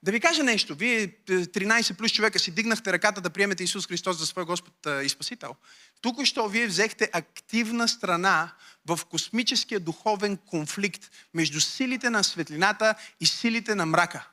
Да 0.03 0.11
ви 0.11 0.19
кажа 0.19 0.43
нещо. 0.43 0.75
Вие 0.75 1.07
13 1.07 1.91
е, 1.91 1.93
плюс 1.93 2.11
човека 2.11 2.39
си 2.39 2.51
дигнахте 2.51 2.93
ръката 2.93 3.21
да 3.21 3.29
приемете 3.29 3.63
Исус 3.63 3.87
Христос 3.87 4.17
за 4.17 4.25
свой 4.25 4.45
Господ 4.45 4.87
и 5.03 5.09
Спасител. 5.09 5.55
Тук 6.01 6.25
що 6.25 6.47
вие 6.47 6.67
взехте 6.67 7.09
активна 7.13 7.87
страна 7.87 8.51
в 8.85 8.99
космическия 9.05 9.79
духовен 9.79 10.37
конфликт 10.37 11.11
между 11.33 11.61
силите 11.61 12.09
на 12.09 12.23
светлината 12.23 12.95
и 13.19 13.25
силите 13.25 13.75
на 13.75 13.85
мрака. 13.85 14.27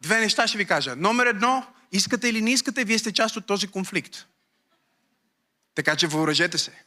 Две 0.00 0.20
неща 0.20 0.46
ще 0.46 0.58
ви 0.58 0.64
кажа. 0.64 0.96
Номер 0.96 1.26
едно, 1.26 1.66
искате 1.92 2.28
или 2.28 2.42
не 2.42 2.52
искате, 2.52 2.84
вие 2.84 2.98
сте 2.98 3.12
част 3.12 3.36
от 3.36 3.46
този 3.46 3.68
конфликт. 3.68 4.26
Така 5.74 5.96
че 5.96 6.06
въоръжете 6.06 6.58
се. 6.58 6.84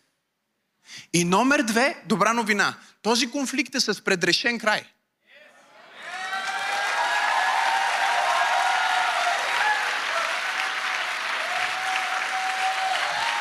И 1.13 1.23
номер 1.23 1.63
две, 1.63 1.97
добра 2.05 2.33
новина. 2.33 2.73
Този 3.01 3.31
конфликт 3.31 3.75
е 3.75 3.79
с 3.79 4.03
предрешен 4.03 4.59
край. 4.59 4.83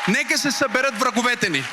Нека 0.07 0.37
се 0.37 0.51
съберат 0.51 0.99
враговете 0.99 1.49
ни. 1.49 1.63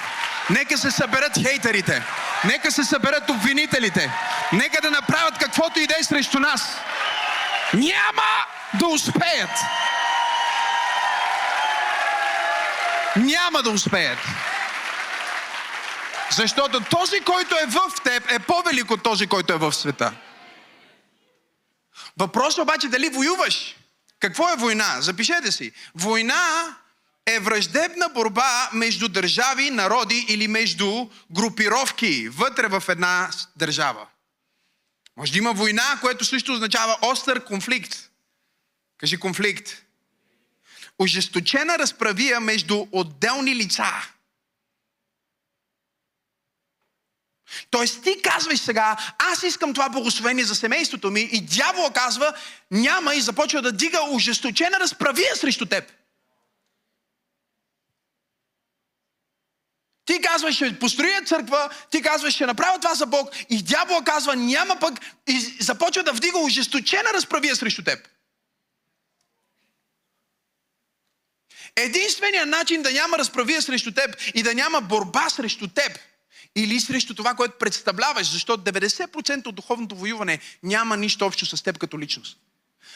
Нека 0.50 0.78
се 0.78 0.90
съберат 0.90 1.38
хейтерите. 1.42 2.02
Нека 2.44 2.72
се 2.72 2.84
съберат 2.84 3.30
обвинителите. 3.30 4.12
Нека 4.52 4.80
да 4.82 4.90
направят 4.90 5.38
каквото 5.38 5.80
и 5.80 5.86
да 5.86 5.94
е 6.00 6.04
срещу 6.04 6.38
нас. 6.38 6.76
Няма 7.74 8.46
да 8.74 8.86
успеят. 8.86 9.50
Няма 13.16 13.62
да 13.62 13.70
успеят. 13.70 14.18
Защото 16.36 16.80
този, 16.80 17.20
който 17.20 17.54
е 17.54 17.66
в 17.66 17.80
теб, 18.04 18.30
е 18.30 18.38
по-велик 18.38 18.90
от 18.90 19.02
този, 19.02 19.26
който 19.26 19.52
е 19.52 19.56
в 19.56 19.72
света. 19.72 20.14
Въпросът 22.16 22.62
обаче 22.62 22.88
дали 22.88 23.08
воюваш. 23.08 23.76
Какво 24.20 24.48
е 24.48 24.56
война? 24.56 25.00
Запишете 25.00 25.52
си. 25.52 25.72
Война 25.94 26.76
е 27.26 27.40
враждебна 27.40 28.08
борба 28.08 28.70
между 28.72 29.08
държави, 29.08 29.70
народи 29.70 30.26
или 30.28 30.48
между 30.48 31.08
групировки 31.30 32.28
вътре 32.28 32.68
в 32.68 32.82
една 32.88 33.30
държава. 33.56 34.06
Може 35.16 35.32
да 35.32 35.38
има 35.38 35.52
война, 35.52 35.98
което 36.00 36.24
също 36.24 36.52
означава 36.52 36.98
остър 37.02 37.44
конфликт. 37.44 38.10
Кажи 38.98 39.16
конфликт. 39.16 39.82
Ожесточена 40.98 41.78
разправия 41.78 42.40
между 42.40 42.86
отделни 42.92 43.56
лица. 43.56 44.13
Тоест 47.70 48.02
ти 48.02 48.22
казваш 48.22 48.58
сега, 48.58 48.96
аз 49.18 49.42
искам 49.42 49.74
това 49.74 49.88
благословение 49.88 50.44
за 50.44 50.54
семейството 50.54 51.10
ми 51.10 51.20
и 51.20 51.40
дявола 51.40 51.90
казва, 51.92 52.34
няма 52.70 53.14
и 53.14 53.20
започва 53.20 53.62
да 53.62 53.72
дига 53.72 54.00
ожесточена 54.10 54.80
разправия 54.80 55.36
срещу 55.36 55.66
теб. 55.66 55.92
Ти 60.04 60.20
казваш, 60.20 60.54
ще 60.54 60.78
построя 60.78 61.22
църква, 61.22 61.70
ти 61.90 62.02
казваш, 62.02 62.34
ще 62.34 62.46
направя 62.46 62.78
това 62.78 62.94
за 62.94 63.06
Бог 63.06 63.30
и 63.50 63.62
дявола 63.62 64.04
казва, 64.04 64.36
няма 64.36 64.76
пък 64.76 64.94
и 65.26 65.40
започва 65.60 66.02
да 66.02 66.12
вдига 66.12 66.38
ожесточена 66.38 67.12
разправия 67.14 67.56
срещу 67.56 67.84
теб. 67.84 68.08
Единственият 71.76 72.48
начин 72.48 72.82
да 72.82 72.92
няма 72.92 73.18
разправия 73.18 73.62
срещу 73.62 73.92
теб 73.92 74.16
и 74.34 74.42
да 74.42 74.54
няма 74.54 74.80
борба 74.80 75.30
срещу 75.30 75.68
теб 75.68 75.98
или 76.56 76.80
срещу 76.80 77.14
това, 77.14 77.34
което 77.34 77.58
представляваш, 77.58 78.32
защото 78.32 78.64
90% 78.64 79.46
от 79.46 79.54
духовното 79.54 79.96
воюване 79.96 80.40
няма 80.62 80.96
нищо 80.96 81.26
общо 81.26 81.46
с 81.46 81.62
теб 81.62 81.78
като 81.78 81.98
личност, 81.98 82.38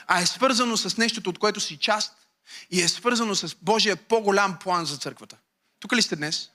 а 0.07 0.21
е 0.21 0.27
свързано 0.27 0.77
с 0.77 0.97
нещото, 0.97 1.31
от 1.31 1.39
което 1.39 1.61
си 1.61 1.79
част 1.79 2.29
и 2.71 2.83
е 2.83 2.89
свързано 2.89 3.35
с 3.35 3.57
Божия 3.63 3.97
по-голям 3.97 4.59
план 4.59 4.87
за 4.87 4.97
църквата. 4.97 5.37
Тук 5.81 5.93
ли 5.93 6.03
сте 6.03 6.17
днес? 6.17 6.51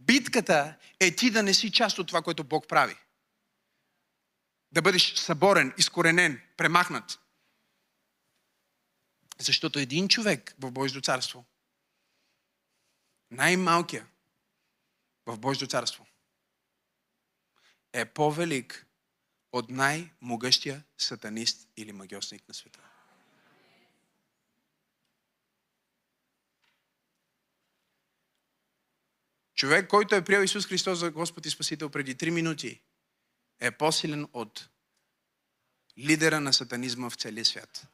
Битката 0.00 0.74
е 1.00 1.16
ти 1.16 1.30
да 1.30 1.42
не 1.42 1.54
си 1.54 1.72
част 1.72 1.98
от 1.98 2.06
това, 2.06 2.22
което 2.22 2.44
Бог 2.44 2.68
прави. 2.68 2.96
Да 4.72 4.82
бъдеш 4.82 5.14
съборен, 5.14 5.72
изкоренен, 5.78 6.40
премахнат. 6.56 7.18
Защото 9.38 9.78
един 9.78 10.08
човек 10.08 10.54
в 10.58 10.70
Божието 10.70 11.00
царство, 11.00 11.44
най-малкия 13.30 14.06
в 15.26 15.38
Божието 15.38 15.66
царство, 15.66 16.06
е 17.92 18.04
по-велик 18.04 18.86
от 19.52 19.70
най-могъщия 19.70 20.84
сатанист 20.98 21.68
или 21.76 21.92
магиосник 21.92 22.48
на 22.48 22.54
света. 22.54 22.80
Човек, 29.54 29.88
който 29.88 30.14
е 30.14 30.24
приел 30.24 30.40
Исус 30.40 30.66
Христос 30.66 30.98
за 30.98 31.10
Господ 31.10 31.46
и 31.46 31.50
Спасител 31.50 31.90
преди 31.90 32.16
3 32.16 32.30
минути, 32.30 32.80
е 33.60 33.70
по-силен 33.70 34.28
от 34.32 34.68
лидера 35.98 36.40
на 36.40 36.52
сатанизма 36.52 37.10
в 37.10 37.14
целия 37.14 37.44
свят. 37.44 37.86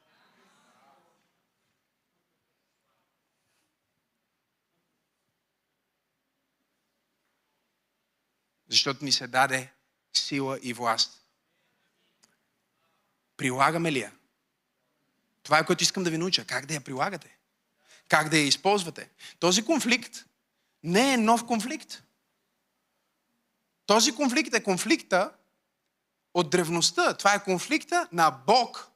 Защото 8.72 9.04
ни 9.04 9.12
се 9.12 9.26
даде 9.26 9.72
сила 10.12 10.58
и 10.62 10.72
власт. 10.72 11.24
Прилагаме 13.36 13.92
ли 13.92 13.98
я? 13.98 14.12
Това 15.42 15.58
е 15.58 15.66
което 15.66 15.82
искам 15.82 16.04
да 16.04 16.10
ви 16.10 16.18
науча. 16.18 16.44
Как 16.44 16.66
да 16.66 16.74
я 16.74 16.80
прилагате? 16.80 17.36
Как 18.08 18.28
да 18.28 18.36
я 18.36 18.46
използвате? 18.46 19.10
Този 19.38 19.64
конфликт 19.64 20.24
не 20.82 21.14
е 21.14 21.16
нов 21.16 21.46
конфликт. 21.46 22.02
Този 23.86 24.14
конфликт 24.14 24.54
е 24.54 24.62
конфликта 24.62 25.32
от 26.34 26.50
древността. 26.50 27.16
Това 27.16 27.34
е 27.34 27.44
конфликта 27.44 28.08
на 28.12 28.30
Бог. 28.30 28.88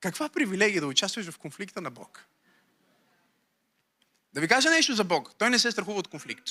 Каква 0.00 0.28
привилегия 0.28 0.80
да 0.80 0.86
участваш 0.86 1.30
в 1.30 1.38
конфликта 1.38 1.80
на 1.80 1.90
Бог? 1.90 2.26
Да 4.34 4.40
ви 4.40 4.48
кажа 4.48 4.70
нещо 4.70 4.94
за 4.94 5.04
Бог. 5.04 5.34
Той 5.38 5.50
не 5.50 5.58
се 5.58 5.70
страхува 5.70 5.98
от 5.98 6.08
конфликт. 6.08 6.50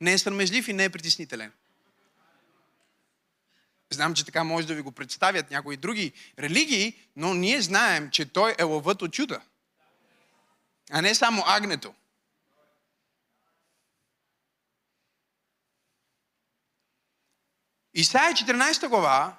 Не 0.00 0.12
е 0.12 0.18
срамежлив 0.18 0.68
и 0.68 0.72
не 0.72 0.84
е 0.84 0.90
притеснителен. 0.90 1.52
Знам, 3.90 4.14
че 4.14 4.24
така 4.24 4.44
може 4.44 4.66
да 4.66 4.74
ви 4.74 4.82
го 4.82 4.92
представят 4.92 5.50
някои 5.50 5.76
други 5.76 6.12
религии, 6.38 7.00
но 7.16 7.34
ние 7.34 7.62
знаем, 7.62 8.10
че 8.10 8.32
той 8.32 8.54
е 8.58 8.62
лъвът 8.62 9.02
от 9.02 9.12
чуда 9.12 9.40
а 10.92 11.02
не 11.02 11.14
само 11.14 11.42
агнето. 11.46 11.94
Исаия 17.94 18.32
14 18.32 18.88
глава, 18.88 19.38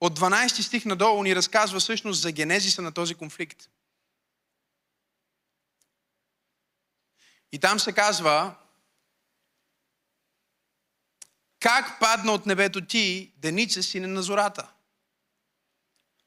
от 0.00 0.18
12 0.18 0.60
стих 0.60 0.84
надолу 0.84 1.22
ни 1.22 1.36
разказва 1.36 1.80
всъщност 1.80 2.20
за 2.20 2.32
генезиса 2.32 2.82
на 2.82 2.92
този 2.92 3.14
конфликт. 3.14 3.68
И 7.52 7.58
там 7.58 7.80
се 7.80 7.92
казва, 7.92 8.54
как 11.60 12.00
падна 12.00 12.32
от 12.32 12.46
небето 12.46 12.86
ти, 12.86 13.32
деница 13.36 13.82
сине 13.82 14.06
на 14.06 14.22
зората. 14.22 14.72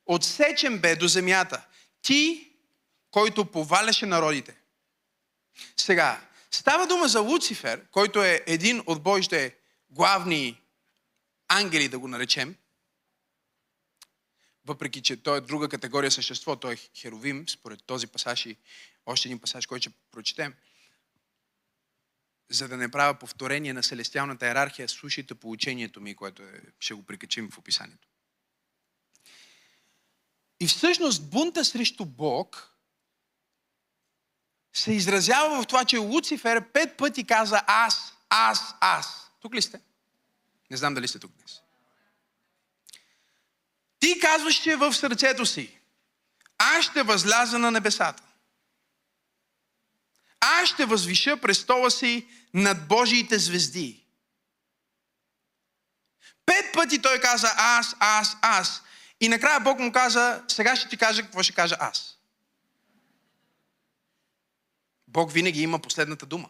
Отсечен 0.06 0.80
бе 0.80 0.96
до 0.96 1.08
земята. 1.08 1.66
Ти, 2.02 2.52
който 3.12 3.52
поваляше 3.52 4.06
народите. 4.06 4.58
Сега, 5.78 6.22
става 6.52 6.88
дума 6.88 7.08
за 7.08 7.20
Луцифер, 7.20 7.88
който 7.92 8.24
е 8.24 8.44
един 8.48 8.84
от 8.86 9.04
Божите 9.04 9.56
главни 9.90 10.62
ангели, 11.48 11.90
да 11.90 12.00
го 12.00 12.08
наречем, 12.08 12.56
въпреки 14.66 15.02
че 15.02 15.24
той 15.24 15.38
е 15.38 15.42
друга 15.42 15.70
категория 15.70 16.12
същество, 16.12 16.56
той 16.56 16.74
е 16.74 16.78
херовим, 16.98 17.50
според 17.50 17.84
този 17.86 18.08
пасаж 18.08 18.46
и 18.46 18.58
още 19.06 19.28
един 19.28 19.40
пасаж, 19.40 19.66
който 19.66 19.82
ще 19.82 19.98
прочетем. 20.12 20.54
За 22.50 22.68
да 22.68 22.78
не 22.78 22.92
правя 22.92 23.20
повторение 23.20 23.74
на 23.74 23.84
селестиалната 23.84 24.46
иерархия, 24.46 24.90
слушайте 24.90 25.36
по 25.36 25.52
учението 25.52 26.02
ми, 26.02 26.16
което 26.16 26.44
е, 26.44 26.62
ще 26.80 26.94
го 26.94 27.06
прикачим 27.06 27.50
в 27.52 27.58
описанието. 27.58 28.08
И 30.60 30.68
всъщност 30.68 31.30
бунта 31.30 31.66
срещу 31.66 32.06
Бог 32.06 32.72
се 34.74 34.94
изразява 34.94 35.62
в 35.62 35.68
това, 35.68 35.86
че 35.86 35.98
Луцифер 35.98 36.72
пет 36.72 36.98
пъти 36.98 37.28
каза 37.28 37.62
аз, 37.68 38.14
аз, 38.30 38.76
аз. 38.80 39.32
Тук 39.40 39.56
ли 39.56 39.62
сте? 39.62 39.82
Не 40.72 40.78
знам 40.78 40.94
дали 40.94 41.08
сте 41.08 41.20
тук 41.20 41.32
днес. 41.32 41.62
Ти 44.00 44.20
казваш, 44.20 44.56
че 44.56 44.76
в 44.76 44.94
сърцето 44.94 45.46
си, 45.46 45.80
аз 46.58 46.86
ще 46.86 47.04
възляза 47.04 47.60
на 47.60 47.72
небесата. 47.72 48.24
Аз 50.40 50.70
ще 50.70 50.86
възвиша 50.86 51.38
престола 51.38 51.92
си 51.92 52.28
над 52.54 52.88
Божиите 52.88 53.40
звезди. 53.40 54.06
Пет 56.46 56.66
пъти 56.74 57.02
той 57.02 57.20
каза 57.20 57.52
аз, 57.58 57.96
аз, 58.00 58.38
аз. 58.42 58.82
И 59.22 59.30
накрая 59.30 59.60
Бог 59.60 59.80
му 59.80 59.92
каза, 59.92 60.44
сега 60.48 60.76
ще 60.76 60.90
ти 60.90 60.98
кажа 60.98 61.22
какво 61.22 61.44
ще 61.44 61.54
кажа 61.54 61.76
аз. 61.80 62.18
Бог 65.08 65.32
винаги 65.32 65.62
има 65.62 65.80
последната 65.80 66.26
дума. 66.26 66.50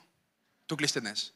Тук 0.68 0.82
ли 0.82 0.88
сте 0.88 1.02
днес? 1.02 1.32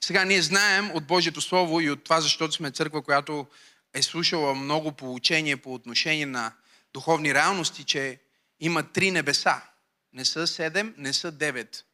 Сега 0.00 0.24
ние 0.24 0.42
знаем 0.42 0.90
от 0.94 1.06
Божието 1.06 1.40
Слово 1.40 1.80
и 1.80 1.90
от 1.90 2.04
това, 2.04 2.20
защото 2.20 2.54
сме 2.54 2.70
църква, 2.70 3.02
която 3.02 3.46
е 3.94 4.02
слушала 4.02 4.54
много 4.54 4.92
поучение 4.92 5.56
по 5.56 5.74
отношение 5.74 6.26
на 6.26 6.52
духовни 6.92 7.34
реалности, 7.34 7.84
че 7.84 8.20
има 8.60 8.82
три 8.92 9.10
небеса. 9.10 9.62
Не 10.12 10.24
са 10.24 10.46
седем, 10.46 10.94
не 10.96 11.12
са 11.12 11.32
девет, 11.32 11.84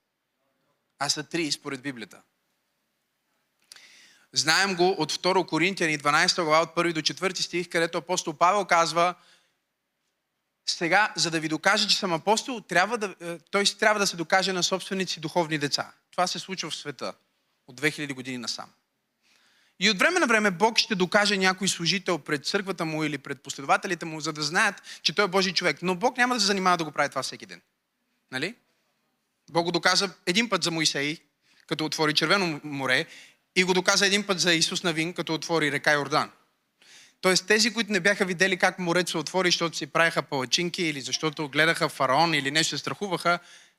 а 0.99 1.09
са 1.09 1.25
три 1.25 1.53
според 1.53 1.83
Библията. 1.83 2.23
Знаем 4.33 4.77
го 4.77 4.89
от 4.91 5.13
2 5.13 5.47
Коринтияни 5.47 5.99
12 5.99 6.43
глава 6.43 6.63
от 6.63 6.75
1 6.75 6.93
до 6.93 7.01
4 7.01 7.41
стих, 7.41 7.69
където 7.69 7.99
апостол 7.99 8.35
Павел 8.35 8.65
казва, 8.65 9.15
сега, 10.67 11.13
за 11.17 11.31
да 11.31 11.41
ви 11.41 11.49
докаже, 11.49 11.89
че 11.89 11.97
съм 11.97 12.13
апостол, 12.13 12.61
трябва 12.61 12.99
да, 12.99 13.15
е, 13.21 13.39
той 13.39 13.65
трябва 13.65 14.01
да 14.01 14.07
се 14.07 14.17
докаже 14.17 14.53
на 14.53 14.63
собствените 14.63 15.13
си 15.13 15.21
духовни 15.21 15.59
деца. 15.59 15.93
Това 16.11 16.27
се 16.27 16.39
случва 16.39 16.71
в 16.71 16.77
света 16.77 17.15
от 17.67 17.81
2000 17.81 18.15
години 18.15 18.39
насам. 18.39 18.71
И 19.81 19.91
от 19.91 19.99
време 19.99 20.21
на 20.21 20.27
време 20.27 20.51
Бог 20.51 20.79
ще 20.79 20.95
докаже 20.95 21.37
някой 21.37 21.69
служител 21.69 22.19
пред 22.19 22.47
църквата 22.47 22.85
му 22.85 23.05
или 23.05 23.19
пред 23.19 23.43
последователите 23.43 24.05
му, 24.05 24.21
за 24.21 24.33
да 24.33 24.43
знаят, 24.43 24.83
че 25.03 25.15
той 25.15 25.25
е 25.25 25.29
Божий 25.29 25.53
човек. 25.53 25.79
Но 25.83 25.95
Бог 25.95 26.17
няма 26.17 26.35
да 26.35 26.41
се 26.41 26.47
занимава 26.47 26.77
да 26.77 26.85
го 26.85 26.93
прави 26.93 27.09
това 27.09 27.23
всеки 27.23 27.47
ден. 27.47 27.61
Нали? 28.35 28.55
Бог 29.51 29.65
го 29.65 29.73
доказа 29.73 30.11
един 30.27 30.49
път 30.49 30.63
за 30.63 30.71
Моисей, 30.71 31.19
като 31.67 31.85
отвори 31.85 32.15
Червено 32.15 32.61
море, 32.65 33.07
и 33.57 33.65
го 33.65 33.75
доказа 33.75 34.07
един 34.07 34.27
път 34.27 34.41
за 34.41 34.55
Исус 34.55 34.83
Навин, 34.83 35.13
като 35.13 35.35
отвори 35.35 35.73
река 35.73 35.93
Йордан. 35.93 36.31
Тоест 37.21 37.47
тези, 37.47 37.75
които 37.75 37.93
не 37.93 38.01
бяха 38.01 38.25
видели 38.25 38.57
как 38.57 38.79
морето 38.79 39.11
се 39.11 39.19
отвори, 39.19 39.49
защото 39.49 39.77
си 39.77 39.87
правиха 39.87 40.23
палачинки 40.23 40.83
или 40.83 41.01
защото 41.01 41.49
гледаха 41.49 41.89
фараон 41.89 42.35
или 42.35 42.51
нещо 42.51 42.71
се 42.71 42.79
страхуваха, 42.79 43.39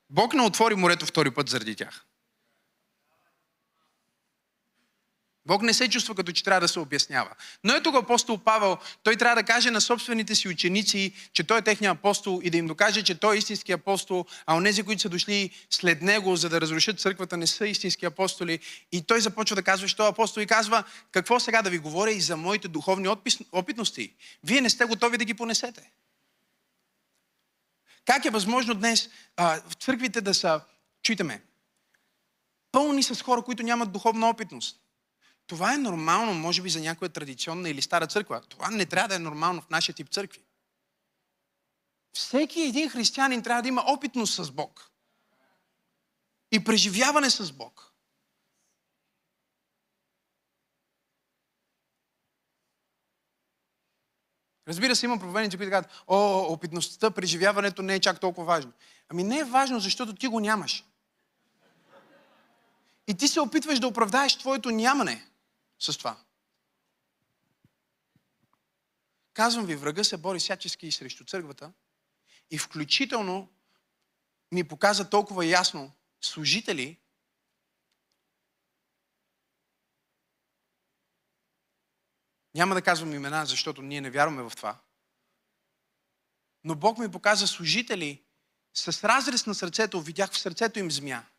Бог 0.09 0.33
не 0.33 0.41
отвори 0.41 0.75
морето 0.75 1.05
втори 1.05 1.31
път 1.31 1.49
заради 1.49 1.75
тях. 1.75 2.05
Бог 5.47 5.61
не 5.61 5.73
се 5.73 5.89
чувства 5.89 6.15
като 6.15 6.31
че 6.31 6.43
трябва 6.43 6.61
да 6.61 6.67
се 6.67 6.79
обяснява. 6.79 7.29
Но 7.63 7.73
ето 7.73 7.91
го 7.91 7.97
апостол 7.97 8.37
Павел, 8.37 8.77
той 9.03 9.15
трябва 9.15 9.35
да 9.35 9.43
каже 9.43 9.71
на 9.71 9.81
собствените 9.81 10.35
си 10.35 10.47
ученици, 10.47 11.13
че 11.33 11.43
той 11.43 11.57
е 11.57 11.61
техния 11.61 11.91
апостол 11.91 12.39
и 12.43 12.49
да 12.49 12.57
им 12.57 12.67
докаже, 12.67 13.03
че 13.03 13.19
той 13.19 13.35
е 13.35 13.37
истински 13.37 13.71
апостол, 13.71 14.25
а 14.45 14.55
онези, 14.55 14.83
които 14.83 15.01
са 15.01 15.09
дошли 15.09 15.49
след 15.69 16.01
него, 16.01 16.35
за 16.35 16.49
да 16.49 16.61
разрушат 16.61 16.99
църквата, 16.99 17.37
не 17.37 17.47
са 17.47 17.67
истински 17.67 18.05
апостоли. 18.05 18.59
И 18.91 19.01
той 19.01 19.21
започва 19.21 19.55
да 19.55 19.63
казва, 19.63 19.87
що 19.87 20.05
е 20.05 20.09
апостол 20.09 20.41
и 20.41 20.47
казва, 20.47 20.83
какво 21.11 21.39
сега 21.39 21.61
да 21.61 21.69
ви 21.69 21.77
говоря 21.77 22.11
и 22.11 22.21
за 22.21 22.37
моите 22.37 22.67
духовни 22.67 23.07
опитности. 23.51 24.13
Вие 24.43 24.61
не 24.61 24.69
сте 24.69 24.85
готови 24.85 25.17
да 25.17 25.25
ги 25.25 25.33
понесете. 25.33 25.91
Как 28.05 28.25
е 28.25 28.29
възможно 28.29 28.73
днес 28.73 29.09
а, 29.37 29.61
в 29.69 29.73
църквите 29.73 30.21
да 30.21 30.33
са, 30.33 30.61
чуйте 31.03 31.23
пълни 32.71 33.03
с 33.03 33.21
хора, 33.21 33.41
които 33.41 33.63
нямат 33.63 33.91
духовна 33.91 34.29
опитност? 34.29 34.84
Това 35.47 35.73
е 35.73 35.77
нормално, 35.77 36.33
може 36.33 36.61
би, 36.61 36.69
за 36.69 36.79
някоя 36.79 37.09
традиционна 37.09 37.69
или 37.69 37.81
стара 37.81 38.07
църква. 38.07 38.41
Това 38.41 38.71
не 38.71 38.85
трябва 38.85 39.07
да 39.07 39.15
е 39.15 39.19
нормално 39.19 39.61
в 39.61 39.69
нашия 39.69 39.95
тип 39.95 40.09
църкви. 40.09 40.39
Всеки 42.13 42.61
един 42.61 42.89
християнин 42.89 43.43
трябва 43.43 43.61
да 43.61 43.67
има 43.67 43.83
опитност 43.87 44.33
с 44.33 44.51
Бог. 44.51 44.91
И 46.51 46.63
преживяване 46.63 47.29
с 47.29 47.51
Бог. 47.51 47.91
Разбира 54.67 54.95
се, 54.95 55.05
има 55.05 55.19
проповедници, 55.19 55.57
които 55.57 55.71
казват, 55.71 55.91
о, 56.07 56.45
опитността, 56.49 57.11
преживяването 57.11 57.81
не 57.81 57.95
е 57.95 57.99
чак 57.99 58.19
толкова 58.19 58.47
важно. 58.47 58.71
Ами 59.09 59.23
не 59.23 59.39
е 59.39 59.43
важно, 59.43 59.79
защото 59.79 60.15
ти 60.15 60.27
го 60.27 60.39
нямаш. 60.39 60.83
И 63.07 63.17
ти 63.17 63.27
се 63.27 63.39
опитваш 63.39 63.79
да 63.79 63.87
оправдаеш 63.87 64.35
твоето 64.35 64.71
нямане 64.71 65.27
с 65.79 65.97
това. 65.97 66.23
Казвам 69.33 69.65
ви, 69.65 69.75
врага 69.75 70.03
се 70.03 70.17
бори 70.17 70.39
всячески 70.39 70.87
и 70.87 70.91
срещу 70.91 71.25
църквата 71.25 71.73
и 72.51 72.57
включително 72.57 73.49
ми 74.51 74.67
показа 74.67 75.09
толкова 75.09 75.45
ясно 75.45 75.91
служители, 76.21 76.99
Няма 82.55 82.75
да 82.75 82.81
казвам 82.81 83.13
имена, 83.13 83.45
защото 83.45 83.81
ние 83.81 84.01
не 84.01 84.09
вярваме 84.09 84.43
в 84.43 84.51
това. 84.55 84.81
Но 86.63 86.75
Бог 86.75 86.97
ми 86.97 87.11
показа 87.11 87.47
служители 87.47 88.23
с 88.73 89.03
разрез 89.03 89.45
на 89.45 89.55
сърцето, 89.55 90.01
видях 90.01 90.31
в 90.31 90.39
сърцето 90.39 90.79
им 90.79 90.91
змия. 90.91 91.29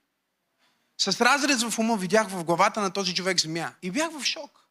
С 0.99 1.21
разрез 1.21 1.63
в 1.63 1.79
ума 1.79 1.97
видях 1.97 2.29
в 2.29 2.45
главата 2.45 2.81
на 2.81 2.93
този 2.93 3.15
човек 3.15 3.41
змия. 3.41 3.77
И 3.83 3.91
бях 3.91 4.13
в 4.13 4.25
шок. 4.25 4.67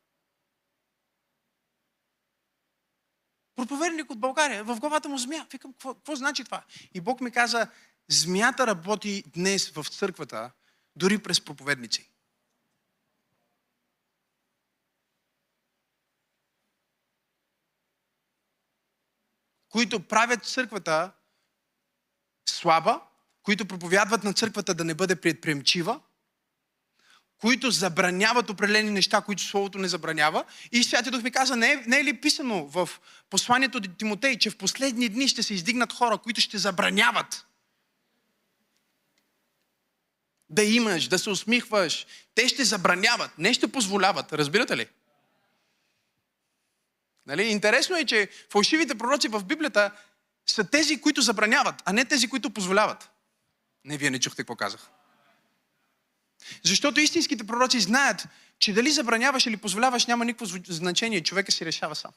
Проповедник 3.55 4.11
от 4.11 4.19
България, 4.19 4.63
в 4.63 4.79
главата 4.79 5.09
му 5.09 5.17
змия. 5.17 5.47
Викам, 5.51 5.73
какво, 5.73 5.93
какво 5.93 6.15
значи 6.15 6.43
това? 6.43 6.63
И 6.93 7.01
Бог 7.01 7.21
ми 7.21 7.31
каза, 7.31 7.71
змията 8.07 8.67
работи 8.67 9.23
днес 9.27 9.69
в 9.69 9.85
църквата, 9.89 10.51
дори 10.95 11.23
през 11.23 11.41
проповедници. 11.41 12.11
Които 19.69 20.07
правят 20.07 20.45
църквата 20.45 21.11
слаба, 22.49 23.01
които 23.43 23.67
проповядват 23.67 24.23
на 24.23 24.33
църквата 24.33 24.73
да 24.73 24.83
не 24.83 24.93
бъде 24.93 25.21
предприемчива, 25.21 26.01
които 27.41 27.71
забраняват 27.71 28.49
определени 28.49 28.91
неща, 28.91 29.21
които 29.21 29.43
Словото 29.43 29.77
не 29.77 29.87
забранява. 29.87 30.43
И 30.71 30.83
Святия 30.83 31.11
Дух 31.11 31.23
ми 31.23 31.31
каза, 31.31 31.55
не 31.55 31.71
е, 31.71 31.83
не 31.87 31.99
е 31.99 32.03
ли 32.03 32.21
писано 32.21 32.65
в 32.65 32.89
посланието 33.29 33.77
от 33.77 33.97
Тимотей, 33.97 34.37
че 34.37 34.49
в 34.49 34.57
последни 34.57 35.09
дни 35.09 35.27
ще 35.27 35.43
се 35.43 35.53
издигнат 35.53 35.93
хора, 35.93 36.17
които 36.17 36.41
ще 36.41 36.57
забраняват 36.57 37.45
да 40.49 40.63
имаш, 40.63 41.07
да 41.07 41.19
се 41.19 41.29
усмихваш. 41.29 42.07
Те 42.35 42.47
ще 42.47 42.63
забраняват, 42.63 43.37
не 43.37 43.53
ще 43.53 43.71
позволяват. 43.71 44.33
Разбирате 44.33 44.77
ли? 44.77 44.87
Нали? 47.25 47.43
Интересно 47.43 47.97
е, 47.97 48.05
че 48.05 48.29
фалшивите 48.49 48.95
пророци 48.95 49.27
в 49.27 49.43
Библията 49.43 49.91
са 50.45 50.69
тези, 50.69 51.01
които 51.01 51.21
забраняват, 51.21 51.75
а 51.85 51.93
не 51.93 52.05
тези, 52.05 52.27
които 52.27 52.49
позволяват. 52.49 53.09
Не, 53.85 53.97
вие 53.97 54.09
не 54.09 54.19
чухте 54.19 54.41
какво 54.41 54.55
казах. 54.55 54.89
Защото 56.63 56.99
истинските 56.99 57.43
пророци 57.43 57.79
знаят, 57.79 58.27
че 58.59 58.73
дали 58.73 58.91
забраняваш 58.91 59.45
или 59.45 59.57
позволяваш 59.57 60.05
няма 60.05 60.25
никакво 60.25 60.45
значение. 60.67 61.23
Човека 61.23 61.51
си 61.51 61.65
решава 61.65 61.95
сам. 61.95 62.11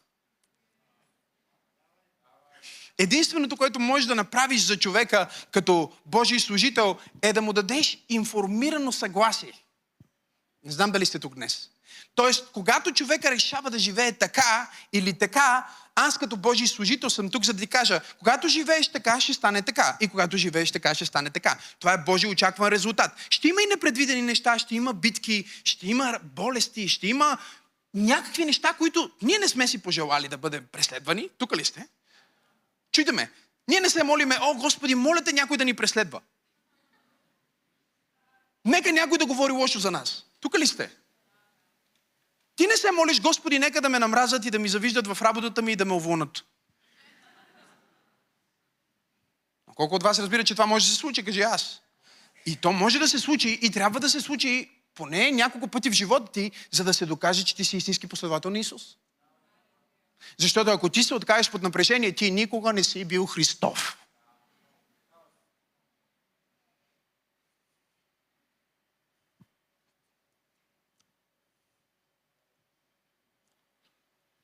Единственото, 2.98 3.56
което 3.56 3.80
можеш 3.80 4.06
да 4.06 4.14
направиш 4.14 4.60
за 4.60 4.78
човека 4.78 5.28
като 5.50 5.92
Божий 6.06 6.40
служител, 6.40 6.98
е 7.22 7.32
да 7.32 7.42
му 7.42 7.52
дадеш 7.52 7.98
информирано 8.08 8.92
съгласие. 8.92 9.52
Не 10.64 10.72
знам 10.72 10.90
дали 10.90 11.06
сте 11.06 11.18
тук 11.18 11.34
днес. 11.34 11.70
Тоест, 12.14 12.48
когато 12.52 12.92
човека 12.92 13.30
решава 13.30 13.70
да 13.70 13.78
живее 13.78 14.12
така 14.12 14.70
или 14.92 15.18
така, 15.18 15.66
аз 15.94 16.18
като 16.18 16.36
Божий 16.36 16.66
служител 16.66 17.10
съм 17.10 17.30
тук, 17.30 17.44
за 17.44 17.52
да 17.52 17.60
ти 17.60 17.66
кажа, 17.66 18.00
когато 18.18 18.48
живееш 18.48 18.88
така, 18.88 19.20
ще 19.20 19.34
стане 19.34 19.62
така. 19.62 19.96
И 20.00 20.08
когато 20.08 20.36
живееш 20.36 20.70
така, 20.70 20.94
ще 20.94 21.06
стане 21.06 21.30
така. 21.30 21.58
Това 21.80 21.92
е 21.92 21.98
Божий 21.98 22.30
очакван 22.30 22.68
резултат. 22.68 23.10
Ще 23.30 23.48
има 23.48 23.62
и 23.62 23.66
непредвидени 23.66 24.22
неща, 24.22 24.58
ще 24.58 24.74
има 24.74 24.94
битки, 24.94 25.44
ще 25.64 25.86
има 25.86 26.18
болести, 26.22 26.88
ще 26.88 27.06
има 27.06 27.38
някакви 27.94 28.44
неща, 28.44 28.72
които 28.78 29.10
ние 29.22 29.38
не 29.38 29.48
сме 29.48 29.68
си 29.68 29.78
пожелали 29.78 30.28
да 30.28 30.38
бъдем 30.38 30.66
преследвани. 30.72 31.28
Тук 31.38 31.56
ли 31.56 31.64
сте? 31.64 31.88
Чуйте 32.92 33.12
ме. 33.12 33.30
Ние 33.68 33.80
не 33.80 33.90
се 33.90 34.02
молиме, 34.02 34.38
о 34.40 34.54
Господи, 34.54 34.94
моля 34.94 35.22
те 35.24 35.32
някой 35.32 35.56
да 35.56 35.64
ни 35.64 35.74
преследва. 35.74 36.20
Нека 38.64 38.92
някой 38.92 39.18
да 39.18 39.26
говори 39.26 39.52
лошо 39.52 39.78
за 39.78 39.90
нас. 39.90 40.24
Тук 40.40 40.58
ли 40.58 40.66
сте? 40.66 40.90
Ти 42.58 42.66
не 42.66 42.76
се 42.76 42.90
молиш, 42.90 43.20
Господи, 43.20 43.58
нека 43.58 43.80
да 43.80 43.88
ме 43.88 43.98
намразят 43.98 44.44
и 44.44 44.50
да 44.50 44.58
ми 44.58 44.68
завиждат 44.68 45.06
в 45.06 45.22
работата 45.22 45.62
ми 45.62 45.72
и 45.72 45.76
да 45.76 45.84
ме 45.84 45.92
уволнат. 45.92 46.44
Колко 49.74 49.94
от 49.94 50.02
вас 50.02 50.18
разбира, 50.18 50.44
че 50.44 50.54
това 50.54 50.66
може 50.66 50.86
да 50.86 50.90
се 50.92 50.96
случи, 50.96 51.24
кажи 51.24 51.40
аз. 51.40 51.80
И 52.46 52.56
то 52.56 52.72
може 52.72 52.98
да 52.98 53.08
се 53.08 53.18
случи 53.18 53.58
и 53.62 53.70
трябва 53.70 54.00
да 54.00 54.10
се 54.10 54.20
случи 54.20 54.70
поне 54.94 55.30
няколко 55.30 55.68
пъти 55.68 55.90
в 55.90 55.92
живота 55.92 56.32
ти, 56.32 56.50
за 56.70 56.84
да 56.84 56.94
се 56.94 57.06
докаже, 57.06 57.44
че 57.44 57.56
ти 57.56 57.64
си 57.64 57.76
истински 57.76 58.06
последовател 58.06 58.50
на 58.50 58.58
Исус. 58.58 58.82
Защото 60.38 60.70
ако 60.70 60.88
ти 60.88 61.02
се 61.02 61.14
откажеш 61.14 61.50
под 61.50 61.62
напрежение, 61.62 62.12
ти 62.12 62.30
никога 62.30 62.72
не 62.72 62.84
си 62.84 63.04
бил 63.04 63.26
Христов. 63.26 63.97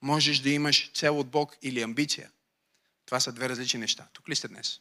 Можеш 0.05 0.38
да 0.38 0.51
имаш 0.51 0.90
цел 0.95 1.21
от 1.21 1.29
Бог 1.29 1.57
или 1.62 1.83
амбиция. 1.83 2.31
Това 3.07 3.21
са 3.21 3.33
две 3.33 3.49
различни 3.49 3.81
неща. 3.81 4.07
Тук 4.12 4.29
ли 4.29 4.37
сте 4.37 4.49
днес? 4.49 4.81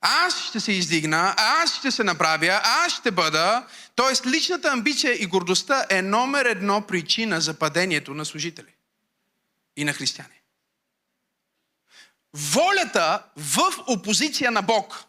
Аз 0.00 0.48
ще 0.48 0.60
се 0.60 0.72
издигна, 0.72 1.34
аз 1.36 1.78
ще 1.78 1.90
се 1.90 2.04
направя, 2.04 2.60
аз 2.64 2.92
ще 2.92 3.10
бъда. 3.10 3.68
Тоест, 3.94 4.26
личната 4.26 4.68
амбиция 4.68 5.22
и 5.22 5.26
гордостта 5.26 5.86
е 5.90 6.02
номер 6.02 6.44
едно 6.44 6.86
причина 6.86 7.40
за 7.40 7.58
падението 7.58 8.14
на 8.14 8.24
служители 8.24 8.74
и 9.76 9.84
на 9.84 9.92
християни. 9.92 10.40
Волята 12.34 13.24
в 13.36 13.60
опозиция 13.86 14.50
на 14.50 14.62
Бог. 14.62 15.04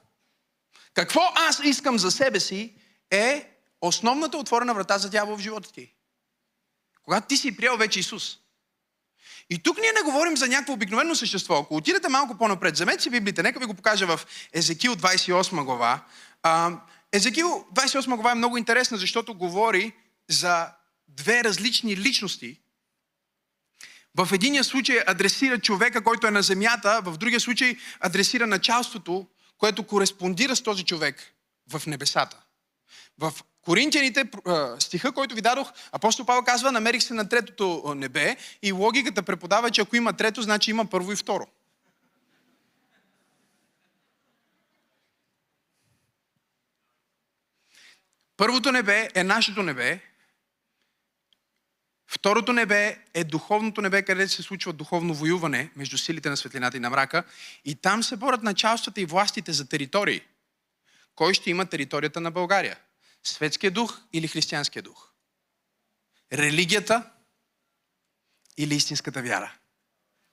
Какво 0.93 1.21
аз 1.35 1.59
искам 1.63 1.99
за 1.99 2.11
себе 2.11 2.39
си 2.39 2.75
е 3.11 3.49
основната 3.81 4.37
отворена 4.37 4.73
врата 4.73 4.97
за 4.97 5.09
дявол 5.09 5.37
в 5.37 5.41
живота 5.41 5.71
ти. 5.71 5.92
Когато 7.03 7.27
ти 7.27 7.37
си 7.37 7.57
приел 7.57 7.77
вече 7.77 7.99
Исус. 7.99 8.37
И 9.49 9.59
тук 9.59 9.77
ние 9.77 9.91
не 9.91 10.01
говорим 10.01 10.37
за 10.37 10.47
някакво 10.47 10.73
обикновено 10.73 11.15
същество. 11.15 11.55
Ако 11.55 11.75
отидете 11.75 12.09
малко 12.09 12.37
по-напред, 12.37 12.73
вземете 12.73 13.03
си 13.03 13.09
Библията, 13.09 13.43
нека 13.43 13.59
ви 13.59 13.65
го 13.65 13.73
покажа 13.73 14.07
в 14.07 14.25
Езекил 14.53 14.95
28 14.95 15.63
глава. 15.63 16.05
Езекил 17.11 17.67
28 17.73 18.05
глава 18.15 18.31
е 18.31 18.35
много 18.35 18.57
интересна, 18.57 18.97
защото 18.97 19.33
говори 19.33 19.93
за 20.29 20.67
две 21.07 21.43
различни 21.43 21.97
личности. 21.97 22.59
В 24.15 24.29
единия 24.33 24.63
случай 24.63 24.99
адресира 25.07 25.59
човека, 25.59 26.03
който 26.03 26.27
е 26.27 26.31
на 26.31 26.41
земята, 26.41 27.01
в 27.03 27.17
другия 27.17 27.39
случай 27.39 27.77
адресира 27.99 28.47
началството, 28.47 29.27
което 29.57 29.87
кореспондира 29.87 30.55
с 30.55 30.63
този 30.63 30.85
човек 30.85 31.33
в 31.71 31.87
небесата. 31.87 32.43
В 33.17 33.33
Коринтияните, 33.65 34.29
стиха, 34.79 35.11
който 35.11 35.35
ви 35.35 35.41
дадох, 35.41 35.71
апостол 35.91 36.25
Павел 36.25 36.43
казва, 36.43 36.71
намерих 36.71 37.03
се 37.03 37.13
на 37.13 37.29
третото 37.29 37.93
небе 37.95 38.37
и 38.61 38.71
логиката 38.71 39.23
преподава, 39.23 39.71
че 39.71 39.81
ако 39.81 39.95
има 39.95 40.13
трето, 40.13 40.41
значи 40.41 40.71
има 40.71 40.85
първо 40.85 41.11
и 41.11 41.15
второ. 41.15 41.47
Първото 48.37 48.71
небе 48.71 49.09
е 49.15 49.23
нашето 49.23 49.63
небе. 49.63 49.99
Второто 52.07 52.53
небе 52.53 52.97
е 53.13 53.23
духовното 53.23 53.81
небе, 53.81 54.01
където 54.01 54.31
се 54.31 54.41
случва 54.41 54.73
духовно 54.73 55.13
воюване 55.13 55.69
между 55.75 55.97
силите 55.97 56.29
на 56.29 56.37
светлината 56.37 56.77
и 56.77 56.79
на 56.79 56.89
мрака. 56.89 57.23
И 57.65 57.75
там 57.75 58.03
се 58.03 58.17
борят 58.17 58.43
началствата 58.43 59.01
и 59.01 59.05
властите 59.05 59.51
за 59.51 59.69
територии. 59.69 60.21
Кой 61.15 61.33
ще 61.33 61.49
има 61.49 61.65
територията 61.65 62.21
на 62.21 62.31
България? 62.31 62.77
Светския 63.23 63.71
дух 63.71 64.01
или 64.13 64.27
християнския 64.27 64.83
дух? 64.83 65.09
Религията 66.33 67.11
или 68.57 68.75
истинската 68.75 69.21
вяра? 69.21 69.53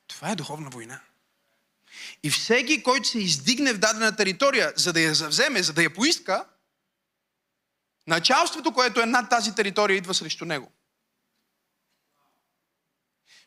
Това 0.07 0.31
е 0.31 0.37
духовна 0.37 0.71
война. 0.71 1.01
И 2.23 2.31
всеки, 2.31 2.83
който 2.83 3.09
се 3.09 3.19
издигне 3.19 3.73
в 3.73 3.79
дадена 3.79 4.17
територия, 4.17 4.73
за 4.77 4.93
да 4.93 5.01
я 5.01 5.15
завземе, 5.15 5.63
за 5.63 5.73
да 5.73 5.83
я 5.83 5.95
поиска, 5.95 6.45
началството, 8.07 8.73
което 8.73 9.01
е 9.01 9.07
над 9.07 9.31
тази 9.31 9.55
територия, 9.55 9.97
идва 9.97 10.15
срещу 10.15 10.45
него. 10.45 10.73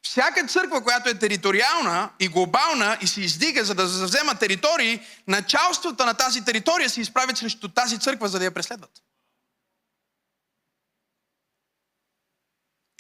Всяка 0.02 0.48
църква, 0.48 0.84
която 0.84 1.10
е 1.10 1.20
териториална 1.20 2.14
и 2.20 2.28
глобална 2.28 2.98
и 3.02 3.08
се 3.08 3.22
издига, 3.22 3.64
за 3.64 3.76
да 3.76 3.88
завзема 3.88 4.36
територии, 4.36 5.00
началствата 5.28 6.06
на 6.06 6.14
тази 6.14 6.46
територия 6.46 6.90
се 6.90 7.02
изправят 7.02 7.38
срещу 7.38 7.70
тази 7.70 8.00
църква, 8.00 8.28
за 8.28 8.40
да 8.40 8.46
я 8.46 8.54
преследват. 8.54 8.92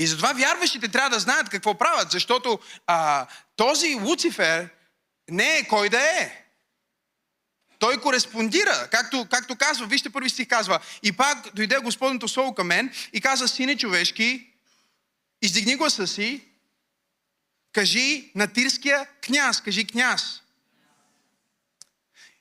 И 0.03 0.07
затова 0.07 0.33
вярващите 0.33 0.87
трябва 0.87 1.09
да 1.09 1.19
знаят 1.19 1.49
какво 1.49 1.77
правят, 1.77 2.11
защото 2.11 2.59
а, 2.87 3.27
този 3.55 3.95
Луцифер 3.95 4.69
не 5.29 5.57
е 5.57 5.67
кой 5.67 5.89
да 5.89 6.01
е. 6.01 6.45
Той 7.79 8.01
кореспондира, 8.01 8.87
както, 8.91 9.27
както 9.31 9.55
казва, 9.55 9.85
вижте 9.85 10.09
първи 10.09 10.29
стих 10.29 10.47
казва, 10.47 10.79
и 11.03 11.11
пак 11.11 11.55
дойде 11.55 11.77
Господното 11.77 12.27
Слово 12.27 12.55
към 12.55 12.67
мен 12.67 12.93
и 13.13 13.21
каза, 13.21 13.47
сине 13.47 13.77
човешки, 13.77 14.47
издигни 15.41 15.75
гласа 15.75 16.07
си, 16.07 16.47
кажи 17.71 18.31
на 18.35 18.47
тирския 18.47 19.05
княз, 19.21 19.61
кажи 19.61 19.87
княз. 19.87 20.41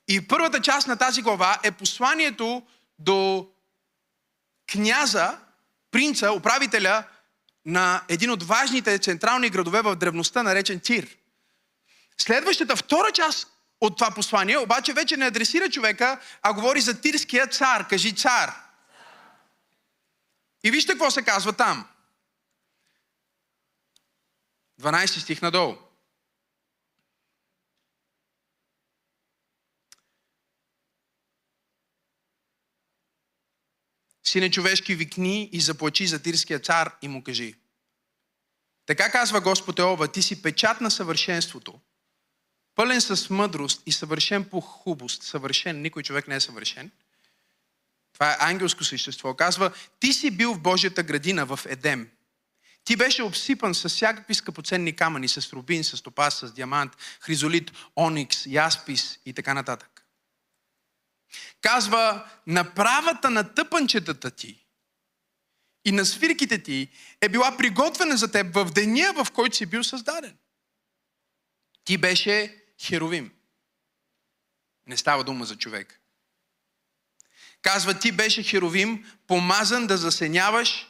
И 0.09 0.29
първата 0.29 0.61
част 0.61 0.87
на 0.87 0.97
тази 0.97 1.23
глава 1.23 1.59
е 1.63 1.71
посланието 1.71 2.63
до 2.99 3.49
княза, 4.73 5.39
принца, 5.91 6.33
управителя 6.33 7.05
на 7.65 8.05
един 8.09 8.31
от 8.31 8.43
важните 8.43 8.99
централни 8.99 9.51
градове 9.51 9.83
в 9.83 9.97
древността, 9.97 10.43
наречен 10.43 10.81
Тир. 10.81 11.17
Следващата 12.19 12.77
втора 12.77 13.13
част 13.13 13.49
от 13.81 13.99
това 13.99 14.11
послание 14.11 14.59
обаче 14.59 14.93
вече 14.93 15.17
не 15.17 15.27
адресира 15.27 15.71
човека, 15.71 16.21
а 16.43 16.53
говори 16.53 16.81
за 16.81 17.01
тирския 17.01 17.47
цар. 17.47 17.89
Кажи 17.89 18.17
цар. 18.17 18.55
И 20.65 20.71
вижте 20.71 20.93
какво 20.93 21.11
се 21.11 21.23
казва 21.23 21.53
там. 21.53 21.89
12 24.81 25.07
стих 25.07 25.43
надолу. 25.43 25.77
Сине 34.33 34.51
човешки, 34.51 34.95
викни 34.95 35.49
и 35.53 35.61
заплачи 35.61 36.07
за 36.07 36.23
тирския 36.23 36.59
цар 36.59 36.93
и 37.03 37.09
му 37.09 37.23
кажи. 37.23 37.55
Така 38.87 39.11
казва 39.11 39.41
Господ 39.41 39.79
Еова, 39.79 40.09
ти 40.09 40.23
си 40.23 40.43
печат 40.43 40.81
на 40.81 40.91
съвършенството, 40.91 41.81
пълен 42.75 43.01
с 43.01 43.31
мъдрост 43.31 43.83
и 43.87 43.93
съвършен 43.93 44.45
по 44.45 44.61
хубост. 44.61 45.23
Съвършен, 45.23 45.83
никой 45.83 46.03
човек 46.03 46.29
не 46.29 46.37
е 46.37 46.41
съвършен. 46.41 46.91
Това 48.13 48.33
е 48.33 48.37
ангелско 48.41 48.85
същество. 48.85 49.35
Казва, 49.35 49.73
ти 50.01 50.13
си 50.13 50.31
бил 50.31 50.55
в 50.55 50.61
Божията 50.61 51.03
градина 51.03 51.47
в 51.47 51.61
Едем. 51.67 52.11
Ти 52.85 52.97
беше 52.97 53.23
обсипан 53.23 53.75
с 53.75 53.89
всякакви 53.89 54.35
скъпоценни 54.35 54.97
камъни, 54.97 55.29
с 55.29 55.53
рубин, 55.53 55.85
с 55.85 56.03
топаз, 56.03 56.35
с 56.35 56.53
диамант, 56.53 56.93
хризолит, 57.21 57.73
оникс, 57.97 58.47
яспис 58.47 59.19
и 59.27 59.33
така 59.33 59.55
нататък. 59.55 59.92
Казва, 61.61 62.31
направата 62.47 63.31
на 63.31 63.55
тъпанчетата 63.55 64.31
ти 64.31 64.67
и 65.85 65.93
на 65.93 66.07
свирките 66.07 66.63
ти 66.63 66.89
е 67.21 67.29
била 67.29 67.57
приготвена 67.57 68.17
за 68.17 68.31
теб 68.33 68.55
в 68.55 68.65
деня, 68.65 69.13
в 69.17 69.33
който 69.33 69.57
си 69.57 69.67
бил 69.67 69.85
създаден. 69.85 70.37
Ти 71.85 71.99
беше 71.99 72.65
херовим. 72.83 73.33
Не 74.87 74.97
става 74.97 75.25
дума 75.25 75.45
за 75.45 75.59
човек. 75.59 76.01
Казва, 77.63 77.99
ти 77.99 78.13
беше 78.13 78.43
херовим, 78.43 79.13
помазан 79.27 79.87
да 79.87 79.97
засеняваш, 79.97 80.89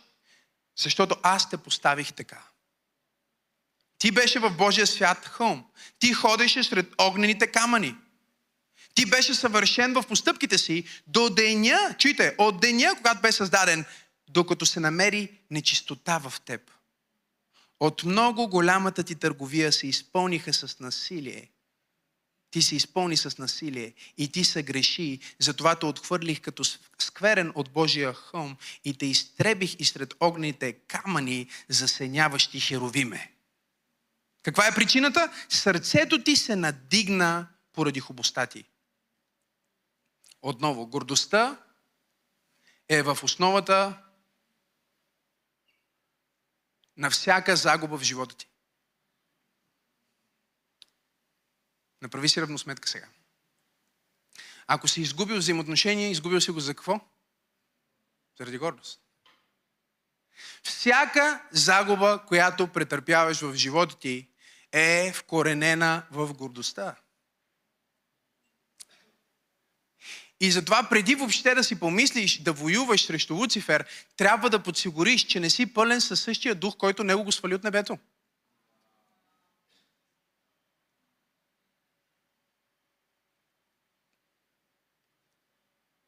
защото 0.77 1.17
аз 1.23 1.51
те 1.51 1.57
поставих 1.57 2.13
така. 2.13 2.43
Ти 3.99 4.11
беше 4.11 4.39
в 4.39 4.51
Божия 4.51 4.87
свят 4.87 5.27
хълм. 5.27 5.71
Ти 5.99 6.13
ходеше 6.13 6.65
сред 6.65 6.95
огнените 6.99 7.47
камъни. 7.47 7.97
Ти 8.95 9.07
беше 9.07 9.35
съвършен 9.35 9.93
в 9.93 10.05
постъпките 10.09 10.59
си 10.59 10.85
до 11.07 11.31
деня, 11.31 11.95
чуйте, 11.99 12.35
от 12.39 12.61
деня, 12.61 12.95
когато 12.97 13.21
бе 13.21 13.33
създаден, 13.33 13.85
докато 14.29 14.67
се 14.67 14.81
намери 14.81 15.29
нечистота 15.51 16.19
в 16.19 16.41
теб. 16.45 16.71
От 17.81 18.05
много 18.05 18.49
голямата 18.49 19.03
ти 19.03 19.15
търговия 19.15 19.73
се 19.73 19.87
изпълниха 19.87 20.53
с 20.53 20.81
насилие. 20.81 21.49
Ти 22.51 22.63
се 22.63 22.77
изпълни 22.77 23.17
с 23.17 23.39
насилие 23.39 23.93
и 24.19 24.33
ти 24.33 24.45
се 24.45 24.63
греши, 24.63 25.19
затова 25.39 25.75
те 25.75 25.87
отхвърлих 25.87 26.41
като 26.41 26.65
скверен 26.99 27.53
от 27.55 27.71
Божия 27.71 28.15
хълм 28.15 28.57
и 28.85 28.95
те 28.95 29.07
изтребих 29.07 29.77
и 29.79 29.85
сред 29.85 30.15
огнените 30.21 30.73
камъни, 30.73 31.47
засеняващи 31.69 32.61
херовиме. 32.61 33.33
Каква 34.43 34.67
е 34.67 34.75
причината? 34.75 35.33
Сърцето 35.49 36.25
ти 36.25 36.37
се 36.37 36.57
надигна 36.57 37.47
поради 37.73 38.01
хубостта 38.01 38.47
ти. 38.47 38.65
Отново, 40.43 40.87
гордостта 40.87 41.63
е 42.89 43.03
в 43.03 43.19
основата 43.23 44.03
на 46.97 47.11
всяка 47.11 47.57
загуба 47.57 47.99
в 47.99 48.03
живота 48.03 48.37
ти. 48.37 48.49
Направи 52.03 52.29
си 52.29 52.41
равносметка 52.41 52.89
сега. 52.89 53.09
Ако 54.67 54.89
си 54.89 55.01
изгубил 55.01 55.37
взаимоотношение, 55.37 56.11
изгубил 56.11 56.41
си 56.41 56.51
го 56.51 56.61
за 56.61 56.75
какво? 56.75 57.01
Заради 58.39 58.59
гордост. 58.59 59.01
Всяка 60.63 61.49
загуба, 61.51 62.25
която 62.29 62.73
претърпяваш 62.73 63.41
в 63.41 63.55
живота 63.55 63.99
ти, 63.99 64.29
е 64.73 65.13
вкоренена 65.13 66.07
в 66.11 66.35
гордостта. 66.35 66.97
И 70.43 70.51
затова 70.51 70.89
преди 70.89 71.15
въобще 71.15 71.55
да 71.55 71.65
си 71.65 71.81
помислиш 71.81 72.43
да 72.43 72.53
воюваш 72.53 73.07
срещу 73.07 73.35
Луцифер, 73.35 73.87
трябва 74.17 74.51
да 74.51 74.63
подсигуриш, 74.63 75.23
че 75.23 75.41
не 75.41 75.51
си 75.51 75.75
пълен 75.75 76.01
със 76.01 76.21
същия 76.21 76.55
дух, 76.55 76.77
който 76.77 77.05
него 77.05 77.25
го 77.25 77.33
свали 77.33 77.55
от 77.55 77.65
небето. 77.65 77.99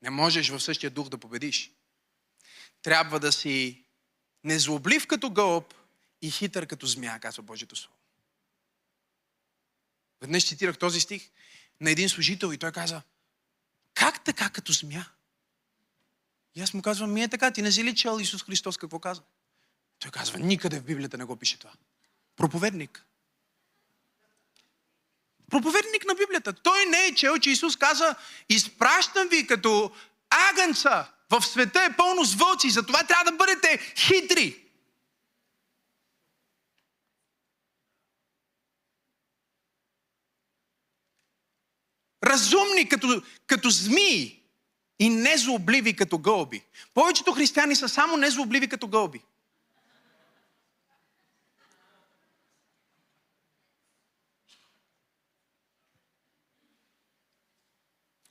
Не 0.02 0.10
можеш 0.10 0.48
в 0.48 0.60
същия 0.60 0.90
дух 0.90 1.08
да 1.08 1.18
победиш. 1.18 1.70
Трябва 2.82 3.20
да 3.20 3.32
си 3.32 3.84
незлоблив 4.44 5.06
като 5.06 5.30
гълъб 5.30 5.74
и 6.22 6.30
хитър 6.30 6.66
като 6.66 6.86
змия, 6.86 7.20
казва 7.20 7.42
Божието 7.42 7.76
Слово. 7.76 7.96
Веднъж 10.20 10.48
цитирах 10.48 10.78
този 10.78 11.00
стих 11.00 11.30
на 11.80 11.90
един 11.90 12.08
служител 12.08 12.52
и 12.52 12.58
той 12.58 12.72
каза– 12.72 13.02
как 14.04 14.24
така 14.24 14.48
като 14.48 14.72
змия? 14.72 15.10
И 16.54 16.60
аз 16.60 16.74
му 16.74 16.82
казвам, 16.82 17.12
ми 17.12 17.22
е 17.22 17.28
така, 17.28 17.50
ти 17.50 17.62
не 17.62 17.72
си 17.72 17.84
ли 17.84 17.94
чел 17.94 18.18
Исус 18.20 18.44
Христос 18.44 18.76
какво 18.76 18.98
каза? 18.98 19.22
Той 19.98 20.10
казва, 20.10 20.38
никъде 20.38 20.80
в 20.80 20.84
Библията 20.84 21.18
не 21.18 21.24
го 21.24 21.36
пише 21.36 21.58
това. 21.58 21.72
Проповедник. 22.36 23.06
Проповедник 25.50 26.04
на 26.04 26.14
Библията. 26.14 26.52
Той 26.52 26.86
не 26.86 27.06
е 27.06 27.14
чел, 27.14 27.38
че 27.38 27.50
Исус 27.50 27.76
каза, 27.76 28.14
изпращам 28.48 29.28
ви 29.28 29.46
като 29.46 29.92
агънца. 30.50 31.12
В 31.30 31.42
света 31.42 31.84
е 31.84 31.96
пълно 31.96 32.24
с 32.24 32.34
вълци, 32.34 32.70
затова 32.70 33.04
трябва 33.04 33.24
да 33.24 33.36
бъдете 33.36 33.94
хитри. 33.96 34.63
Разумни 42.26 42.88
като, 42.88 43.22
като 43.46 43.70
змии 43.70 44.42
и 44.98 45.08
незлобливи 45.08 45.96
като 45.96 46.18
гълби. 46.18 46.64
Повечето 46.94 47.32
християни 47.32 47.76
са 47.76 47.88
само 47.88 48.16
незлобливи 48.16 48.68
като 48.68 48.88
гълби. 48.88 49.20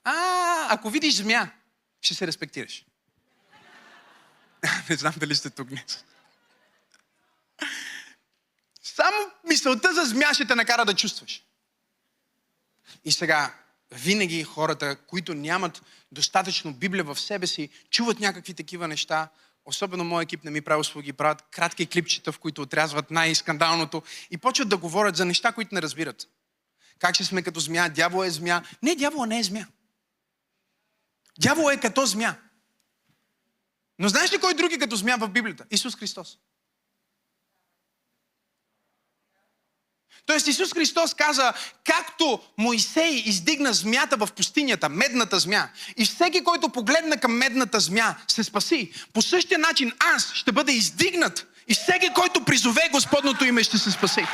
А, 0.04 0.66
ако 0.74 0.90
видиш 0.90 1.14
змия, 1.14 1.52
ще 2.00 2.14
се 2.14 2.26
респектираш. 2.26 2.84
Не 4.90 4.96
знам 4.96 5.14
дали 5.16 5.34
сте 5.34 5.50
тук 5.50 5.68
днес. 5.68 6.04
Само 8.82 9.16
мисълта 9.48 9.94
за 9.94 10.04
змия 10.04 10.34
ще 10.34 10.46
те 10.46 10.54
накара 10.54 10.84
да 10.84 10.94
чувстваш. 10.94 11.44
И 13.04 13.12
сега, 13.12 13.54
винаги 13.94 14.44
хората, 14.44 14.96
които 14.96 15.34
нямат 15.34 15.82
достатъчно 16.12 16.74
Библия 16.74 17.04
в 17.04 17.20
себе 17.20 17.46
си, 17.46 17.68
чуват 17.90 18.20
някакви 18.20 18.54
такива 18.54 18.88
неща. 18.88 19.28
Особено 19.66 20.04
моят 20.04 20.26
екип 20.26 20.44
не 20.44 20.50
ми 20.50 20.60
прави 20.60 20.80
услуги, 20.80 21.12
правят 21.12 21.42
кратки 21.50 21.86
клипчета, 21.86 22.32
в 22.32 22.38
които 22.38 22.62
отрязват 22.62 23.10
най-скандалното 23.10 24.02
и 24.30 24.36
почват 24.36 24.68
да 24.68 24.76
говорят 24.76 25.16
за 25.16 25.24
неща, 25.24 25.52
които 25.52 25.74
не 25.74 25.82
разбират. 25.82 26.28
Как 26.98 27.14
ще 27.14 27.24
сме 27.24 27.42
като 27.42 27.60
змия? 27.60 27.88
Дявол 27.88 28.24
е 28.24 28.30
змия. 28.30 28.62
Не, 28.82 28.94
дявол 28.94 29.24
не 29.24 29.38
е 29.38 29.42
змия. 29.42 29.68
Дявол 31.38 31.70
е 31.70 31.80
като 31.80 32.06
змия. 32.06 32.40
Но 33.98 34.08
знаеш 34.08 34.32
ли 34.32 34.38
кой 34.38 34.54
други 34.54 34.78
като 34.78 34.96
змия 34.96 35.16
в 35.18 35.28
Библията? 35.28 35.64
Исус 35.70 35.96
Христос. 35.96 36.38
Тоест 40.26 40.46
Исус 40.46 40.72
Христос 40.72 41.14
каза, 41.14 41.52
както 41.84 42.40
Моисей 42.58 43.22
издигна 43.26 43.72
змията 43.72 44.16
в 44.16 44.28
пустинята, 44.36 44.88
медната 44.88 45.38
змия, 45.38 45.70
и 45.96 46.04
всеки, 46.04 46.44
който 46.44 46.68
погледна 46.68 47.16
към 47.16 47.32
медната 47.32 47.80
змия, 47.80 48.16
се 48.28 48.44
спаси. 48.44 48.92
По 49.12 49.22
същия 49.22 49.58
начин 49.58 49.92
аз 50.16 50.32
ще 50.34 50.52
бъда 50.52 50.72
издигнат 50.72 51.46
и 51.68 51.74
всеки, 51.74 52.08
който 52.14 52.44
призове 52.44 52.88
Господното 52.92 53.44
име, 53.44 53.64
ще 53.64 53.78
се 53.78 53.90
спаси. 53.90 54.26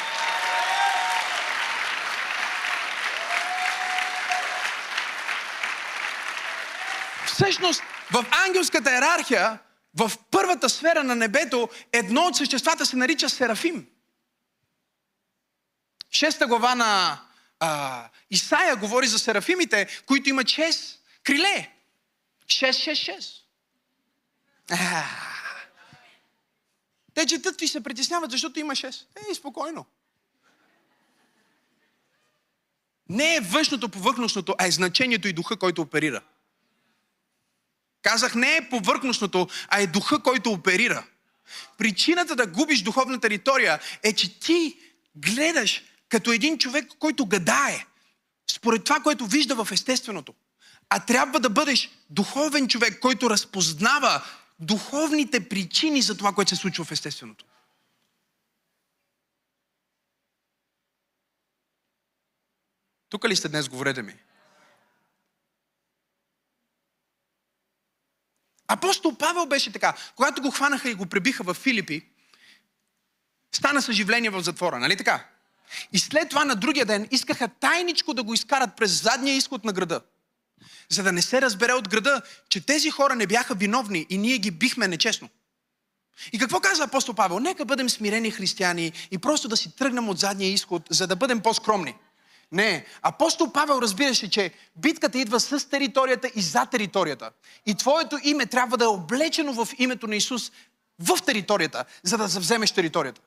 Всъщност, 7.26 7.82
в 8.12 8.24
ангелската 8.46 8.92
иерархия, 8.92 9.58
в 9.96 10.12
първата 10.30 10.68
сфера 10.68 11.04
на 11.04 11.14
небето, 11.14 11.68
едно 11.92 12.20
от 12.20 12.36
съществата 12.36 12.86
се 12.86 12.96
нарича 12.96 13.28
Серафим. 13.28 13.86
Шеста 16.10 16.46
глава 16.46 16.74
на 16.74 17.20
а, 17.60 18.08
Исаия 18.30 18.76
говори 18.76 19.06
за 19.06 19.18
серафимите, 19.18 20.02
които 20.06 20.28
имат 20.28 20.46
6 20.46 20.96
криле. 21.24 21.70
6-6-6. 22.46 23.40
Те 27.14 27.26
четат 27.26 27.62
и 27.62 27.68
се 27.68 27.82
притесняват, 27.82 28.30
защото 28.30 28.60
има 28.60 28.72
6. 28.72 29.04
Ей, 29.28 29.34
спокойно. 29.34 29.86
Не 33.08 33.36
е 33.36 33.40
външното 33.40 33.88
повърхностното, 33.88 34.54
а 34.58 34.66
е 34.66 34.70
значението 34.70 35.28
и 35.28 35.32
духа, 35.32 35.56
който 35.56 35.82
оперира. 35.82 36.22
Казах, 38.02 38.34
не 38.34 38.56
е 38.56 38.68
повърхностното, 38.68 39.48
а 39.68 39.80
е 39.80 39.86
духа, 39.86 40.22
който 40.22 40.50
оперира. 40.50 41.06
Причината 41.78 42.36
да 42.36 42.46
губиш 42.46 42.82
духовна 42.82 43.20
територия 43.20 43.80
е, 44.02 44.12
че 44.12 44.40
ти 44.40 44.78
гледаш 45.16 45.82
като 46.10 46.32
един 46.32 46.58
човек, 46.58 46.88
който 46.98 47.26
гадае, 47.26 47.86
според 48.50 48.84
това, 48.84 49.00
което 49.00 49.26
вижда 49.26 49.64
в 49.64 49.72
естественото. 49.72 50.34
А 50.88 51.06
трябва 51.06 51.40
да 51.40 51.50
бъдеш 51.50 51.90
духовен 52.10 52.68
човек, 52.68 53.00
който 53.00 53.30
разпознава 53.30 54.24
духовните 54.58 55.48
причини 55.48 56.02
за 56.02 56.16
това, 56.16 56.32
което 56.32 56.48
се 56.48 56.56
случва 56.56 56.84
в 56.84 56.92
естественото. 56.92 57.44
Тук 63.08 63.24
ли 63.24 63.36
сте 63.36 63.48
днес, 63.48 63.68
говорете 63.68 64.02
ми? 64.02 64.14
Апостол 68.68 69.16
Павел 69.16 69.46
беше 69.46 69.72
така. 69.72 69.96
Когато 70.16 70.42
го 70.42 70.50
хванаха 70.50 70.90
и 70.90 70.94
го 70.94 71.06
пребиха 71.06 71.44
в 71.44 71.54
Филипи, 71.54 72.08
стана 73.54 73.82
съживление 73.82 74.30
в 74.30 74.42
затвора, 74.42 74.78
нали 74.78 74.96
така? 74.96 75.28
И 75.92 75.98
след 75.98 76.28
това 76.28 76.44
на 76.44 76.56
другия 76.56 76.86
ден 76.86 77.08
искаха 77.10 77.48
тайничко 77.48 78.14
да 78.14 78.22
го 78.22 78.34
изкарат 78.34 78.70
през 78.76 79.02
задния 79.02 79.36
изход 79.36 79.64
на 79.64 79.72
града. 79.72 80.00
За 80.88 81.02
да 81.02 81.12
не 81.12 81.22
се 81.22 81.42
разбере 81.42 81.72
от 81.72 81.88
града, 81.88 82.22
че 82.48 82.66
тези 82.66 82.90
хора 82.90 83.14
не 83.14 83.26
бяха 83.26 83.54
виновни 83.54 84.06
и 84.10 84.18
ние 84.18 84.38
ги 84.38 84.50
бихме 84.50 84.88
нечестно. 84.88 85.28
И 86.32 86.38
какво 86.38 86.60
каза 86.60 86.82
апостол 86.82 87.14
Павел? 87.14 87.38
Нека 87.38 87.64
бъдем 87.64 87.90
смирени 87.90 88.30
християни 88.30 88.92
и 89.10 89.18
просто 89.18 89.48
да 89.48 89.56
си 89.56 89.76
тръгнем 89.76 90.08
от 90.08 90.18
задния 90.18 90.52
изход, 90.52 90.82
за 90.90 91.06
да 91.06 91.16
бъдем 91.16 91.40
по-скромни. 91.40 91.94
Не, 92.52 92.86
апостол 93.02 93.52
Павел 93.52 93.78
разбираше, 93.82 94.30
че 94.30 94.50
битката 94.76 95.18
идва 95.18 95.40
с 95.40 95.68
територията 95.70 96.30
и 96.34 96.42
за 96.42 96.66
територията. 96.66 97.30
И 97.66 97.74
твоето 97.74 98.18
име 98.22 98.46
трябва 98.46 98.76
да 98.76 98.84
е 98.84 98.88
облечено 98.88 99.52
в 99.52 99.68
името 99.78 100.06
на 100.06 100.16
Исус 100.16 100.52
в 101.00 101.18
територията, 101.26 101.84
за 102.02 102.18
да 102.18 102.28
завземеш 102.28 102.72
територията. 102.72 103.20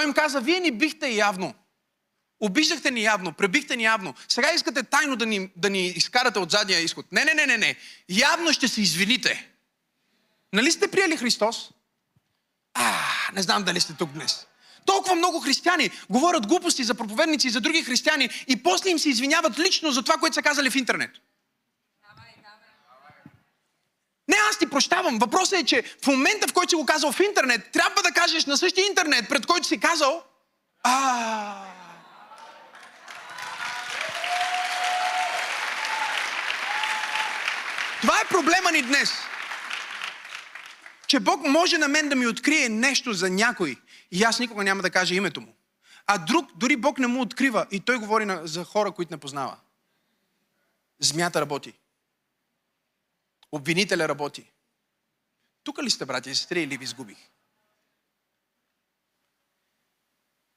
Той 0.00 0.06
им 0.06 0.14
каза, 0.14 0.40
вие 0.40 0.60
ни 0.60 0.70
бихте 0.70 1.08
явно. 1.08 1.54
Обиждахте 2.40 2.90
ни 2.90 3.02
явно, 3.02 3.32
пребихте 3.32 3.76
ни 3.76 3.82
явно. 3.82 4.14
Сега 4.28 4.52
искате 4.52 4.82
тайно 4.82 5.16
да 5.16 5.26
ни, 5.26 5.50
да 5.56 5.70
ни 5.70 5.86
изкарате 5.86 6.38
от 6.38 6.50
задния 6.50 6.80
изход. 6.80 7.12
Не, 7.12 7.24
не, 7.24 7.34
не, 7.34 7.46
не, 7.46 7.58
не. 7.58 7.76
Явно 8.08 8.52
ще 8.52 8.68
се 8.68 8.80
извините. 8.80 9.48
Нали 10.52 10.72
сте 10.72 10.90
приели 10.90 11.16
Христос? 11.16 11.70
А, 12.74 12.98
не 13.34 13.42
знам 13.42 13.62
дали 13.62 13.80
сте 13.80 13.94
тук 13.94 14.12
днес. 14.12 14.46
Толкова 14.86 15.14
много 15.14 15.40
християни 15.40 15.90
говорят 16.10 16.46
глупости 16.46 16.84
за 16.84 16.94
проповедници 16.94 17.46
и 17.46 17.50
за 17.50 17.60
други 17.60 17.82
християни 17.82 18.30
и 18.46 18.62
после 18.62 18.90
им 18.90 18.98
се 18.98 19.08
извиняват 19.08 19.58
лично 19.58 19.90
за 19.92 20.02
това, 20.02 20.16
което 20.16 20.34
са 20.34 20.42
казали 20.42 20.70
в 20.70 20.76
интернет. 20.76 21.10
Не, 24.30 24.36
аз 24.50 24.58
ти 24.58 24.70
прощавам. 24.70 25.18
Въпросът 25.18 25.58
е, 25.58 25.64
че 25.64 25.82
в 26.02 26.06
момента, 26.06 26.48
в 26.48 26.52
който 26.52 26.70
си 26.70 26.76
го 26.76 26.86
казал 26.86 27.12
в 27.12 27.20
интернет, 27.20 27.72
трябва 27.72 28.02
да 28.02 28.12
кажеш 28.12 28.46
на 28.46 28.56
същия 28.56 28.86
интернет, 28.86 29.28
пред 29.28 29.46
който 29.46 29.66
си 29.66 29.80
казал, 29.80 30.22
а. 30.82 31.64
Това 38.00 38.20
е 38.20 38.28
проблема 38.28 38.72
ни 38.72 38.82
днес. 38.82 39.12
Че 41.06 41.20
Бог 41.20 41.46
може 41.46 41.78
на 41.78 41.88
мен 41.88 42.08
да 42.08 42.16
ми 42.16 42.26
открие 42.26 42.68
нещо 42.68 43.12
за 43.12 43.30
някой 43.30 43.76
и 44.10 44.22
аз 44.22 44.38
никога 44.38 44.64
няма 44.64 44.82
да 44.82 44.90
кажа 44.90 45.14
името 45.14 45.40
му. 45.40 45.54
А 46.06 46.18
друг, 46.18 46.50
дори 46.56 46.76
Бог 46.76 46.98
не 46.98 47.06
му 47.06 47.20
открива 47.20 47.66
и 47.70 47.80
той 47.80 47.98
говори 47.98 48.24
на, 48.24 48.40
за 48.44 48.64
хора, 48.64 48.92
които 48.92 49.12
не 49.12 49.20
познава. 49.20 49.56
Змята 50.98 51.40
работи. 51.40 51.72
Обвинителя 53.52 54.08
работи. 54.08 54.50
Тук 55.64 55.82
ли 55.82 55.90
сте, 55.90 56.06
братя 56.06 56.30
и 56.30 56.34
сестри, 56.34 56.62
или 56.62 56.76
ви 56.76 56.84
изгубих? 56.84 57.18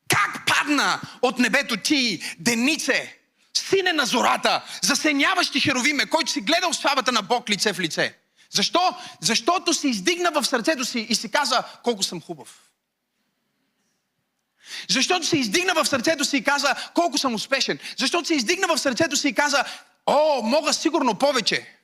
Как 0.09 0.45
падна 0.47 1.01
от 1.21 1.39
небето 1.39 1.77
ти, 1.77 2.35
денице, 2.39 3.19
сине 3.53 3.93
на 3.93 4.05
зората, 4.05 4.79
засеняващи 4.81 5.59
херовиме, 5.59 6.05
който 6.05 6.31
си 6.31 6.41
гледал 6.41 6.73
славата 6.73 7.11
на 7.11 7.21
Бог 7.21 7.49
лице 7.49 7.73
в 7.73 7.79
лице? 7.79 8.17
Защо? 8.49 8.95
Защото 9.21 9.73
се 9.73 9.87
издигна 9.87 10.31
в 10.31 10.45
сърцето 10.45 10.85
си 10.85 10.99
и 10.99 11.15
си 11.15 11.31
каза, 11.31 11.63
колко 11.83 12.03
съм 12.03 12.21
хубав. 12.21 12.69
Защото 14.89 15.25
се 15.25 15.37
издигна 15.37 15.73
в 15.73 15.85
сърцето 15.85 16.25
си 16.25 16.37
и 16.37 16.43
каза, 16.43 16.75
колко 16.93 17.17
съм 17.17 17.33
успешен. 17.33 17.79
Защото 17.97 18.27
се 18.27 18.35
издигна 18.35 18.67
в 18.67 18.77
сърцето 18.77 19.17
си 19.17 19.27
и 19.27 19.33
каза, 19.33 19.63
о, 20.05 20.41
мога 20.41 20.73
сигурно 20.73 21.15
повече. 21.15 21.82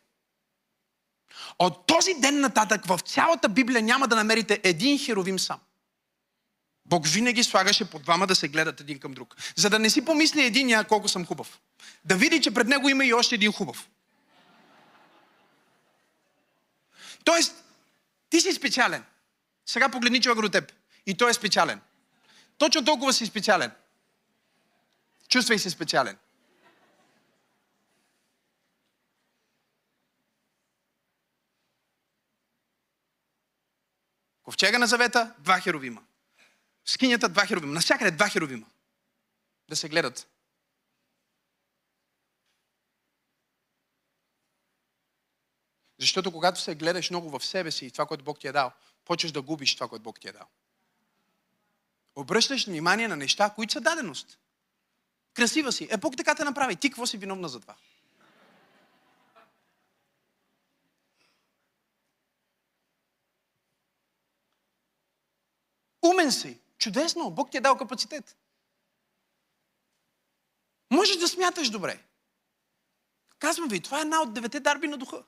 От 1.59 1.87
този 1.87 2.13
ден 2.13 2.39
нататък 2.39 2.85
в 2.85 2.99
цялата 3.05 3.49
Библия 3.49 3.81
няма 3.81 4.07
да 4.07 4.15
намерите 4.15 4.61
един 4.63 4.99
херовим 4.99 5.39
сам. 5.39 5.59
Бог 6.85 7.07
винаги 7.07 7.43
слагаше 7.43 7.89
по 7.89 7.99
двама 7.99 8.27
да 8.27 8.35
се 8.35 8.47
гледат 8.47 8.81
един 8.81 8.99
към 8.99 9.13
друг. 9.13 9.35
За 9.55 9.69
да 9.69 9.79
не 9.79 9.89
си 9.89 10.05
помисли 10.05 10.45
единия 10.45 10.83
колко 10.83 11.07
съм 11.07 11.25
хубав. 11.25 11.59
Да 12.05 12.15
види, 12.15 12.41
че 12.41 12.53
пред 12.53 12.67
него 12.67 12.89
има 12.89 13.05
и 13.05 13.13
още 13.13 13.35
един 13.35 13.51
хубав. 13.51 13.89
Тоест, 17.23 17.63
ти 18.29 18.41
си 18.41 18.53
специален. 18.53 19.03
Сега 19.65 19.89
погледни 19.89 20.21
човек 20.21 20.41
до 20.41 20.49
теб. 20.49 20.73
И 21.05 21.17
той 21.17 21.29
е 21.29 21.33
специален. 21.33 21.81
Точно 22.57 22.85
толкова 22.85 23.13
си 23.13 23.25
специален. 23.25 23.71
Чувствай 25.29 25.59
се 25.59 25.69
специален. 25.69 26.17
Ковчега 34.49 34.79
на 34.79 34.87
завета, 34.87 35.33
два 35.39 35.59
херовима. 35.59 36.01
Скинята, 36.85 37.29
два 37.29 37.45
херовима. 37.45 37.73
Навсякъде 37.73 38.11
два 38.11 38.29
херовима. 38.29 38.65
Да 39.69 39.75
се 39.75 39.89
гледат. 39.89 40.27
Защото 45.99 46.31
когато 46.31 46.61
се 46.61 46.75
гледаш 46.75 47.09
много 47.09 47.39
в 47.39 47.45
себе 47.45 47.71
си 47.71 47.85
и 47.85 47.91
това, 47.91 48.05
което 48.05 48.23
Бог 48.23 48.39
ти 48.39 48.47
е 48.47 48.51
дал, 48.51 48.71
почваш 49.05 49.31
да 49.31 49.41
губиш 49.41 49.75
това, 49.75 49.87
което 49.87 50.03
Бог 50.03 50.19
ти 50.19 50.27
е 50.27 50.31
дал. 50.31 50.47
Обръщаш 52.15 52.65
внимание 52.65 53.07
на 53.07 53.15
неща, 53.15 53.49
които 53.49 53.73
са 53.73 53.81
даденост. 53.81 54.39
Красива 55.33 55.71
си. 55.71 55.87
Е, 55.91 55.97
Бог 55.97 56.17
така 56.17 56.35
те 56.35 56.43
направи. 56.43 56.75
Ти 56.75 56.89
какво 56.89 57.05
си 57.05 57.17
виновна 57.17 57.49
за 57.49 57.59
това? 57.59 57.75
Умен 66.29 66.31
си. 66.31 66.59
Чудесно. 66.77 67.31
Бог 67.31 67.51
ти 67.51 67.57
е 67.57 67.61
дал 67.61 67.77
капацитет. 67.77 68.37
Можеш 70.91 71.17
да 71.17 71.27
смяташ 71.27 71.69
добре. 71.69 71.99
Казвам 73.39 73.69
ви, 73.69 73.79
това 73.79 73.97
е 73.97 74.01
една 74.01 74.21
от 74.21 74.33
девете 74.33 74.59
дарби 74.59 74.87
на 74.87 74.97
духа. 74.97 75.23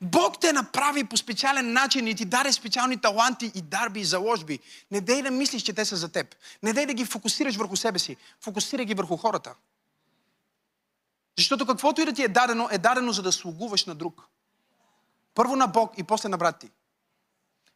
Бог 0.00 0.40
те 0.40 0.52
направи 0.52 1.04
по 1.04 1.16
специален 1.16 1.72
начин 1.72 2.06
и 2.06 2.14
ти 2.14 2.24
даде 2.24 2.52
специални 2.52 3.00
таланти 3.00 3.52
и 3.54 3.62
дарби 3.62 4.00
и 4.00 4.04
заложби. 4.04 4.58
Не 4.90 5.00
дей 5.00 5.22
да 5.22 5.30
мислиш, 5.30 5.62
че 5.62 5.72
те 5.72 5.84
са 5.84 5.96
за 5.96 6.12
теб. 6.12 6.34
Не 6.62 6.72
дей 6.72 6.86
да 6.86 6.94
ги 6.94 7.04
фокусираш 7.04 7.56
върху 7.56 7.76
себе 7.76 7.98
си. 7.98 8.16
Фокусирай 8.40 8.84
ги 8.84 8.94
върху 8.94 9.16
хората. 9.16 9.54
Защото 11.38 11.66
каквото 11.66 12.00
и 12.00 12.04
да 12.04 12.12
ти 12.12 12.22
е 12.22 12.28
дадено, 12.28 12.68
е 12.70 12.78
дадено 12.78 13.12
за 13.12 13.22
да 13.22 13.32
слугуваш 13.32 13.84
на 13.84 13.94
друг. 13.94 14.22
Първо 15.34 15.56
на 15.56 15.66
Бог 15.66 15.98
и 15.98 16.02
после 16.02 16.28
на 16.28 16.38
брат 16.38 16.58
ти. 16.58 16.70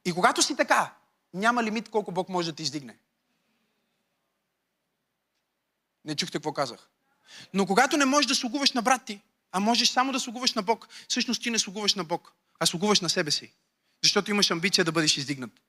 И 0.07 0.13
когато 0.13 0.43
си 0.43 0.57
така, 0.57 0.95
няма 1.35 1.65
лимит 1.65 1.89
колко 1.89 2.13
Бог 2.13 2.29
може 2.29 2.51
да 2.51 2.57
ти 2.57 2.63
издигне. 2.63 2.99
Не 6.05 6.17
чухте 6.17 6.39
какво 6.39 6.53
казах. 6.53 6.89
Но 7.55 7.67
когато 7.67 7.97
не 7.97 8.05
можеш 8.05 8.27
да 8.27 8.35
слугуваш 8.35 8.73
на 8.73 8.83
брат 8.83 9.05
ти, 9.05 9.21
а 9.53 9.61
можеш 9.61 9.89
само 9.89 10.13
да 10.13 10.21
слугуваш 10.21 10.55
на 10.55 10.63
Бог, 10.63 10.89
всъщност 11.09 11.43
ти 11.43 11.51
не 11.51 11.59
слугуваш 11.59 11.95
на 11.95 12.05
Бог, 12.05 12.33
а 12.59 12.67
слугуваш 12.67 13.01
на 13.01 13.09
себе 13.11 13.31
си. 13.31 13.53
Защото 14.03 14.31
имаш 14.31 14.51
амбиция 14.51 14.85
да 14.85 14.93
бъдеш 14.93 15.17
издигнат. 15.17 15.61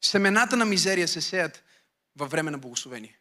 Семената 0.00 0.56
на 0.56 0.64
мизерия 0.64 1.08
се 1.08 1.20
сеят 1.20 1.64
във 2.16 2.30
време 2.30 2.50
на 2.50 2.58
благословение. 2.58 3.18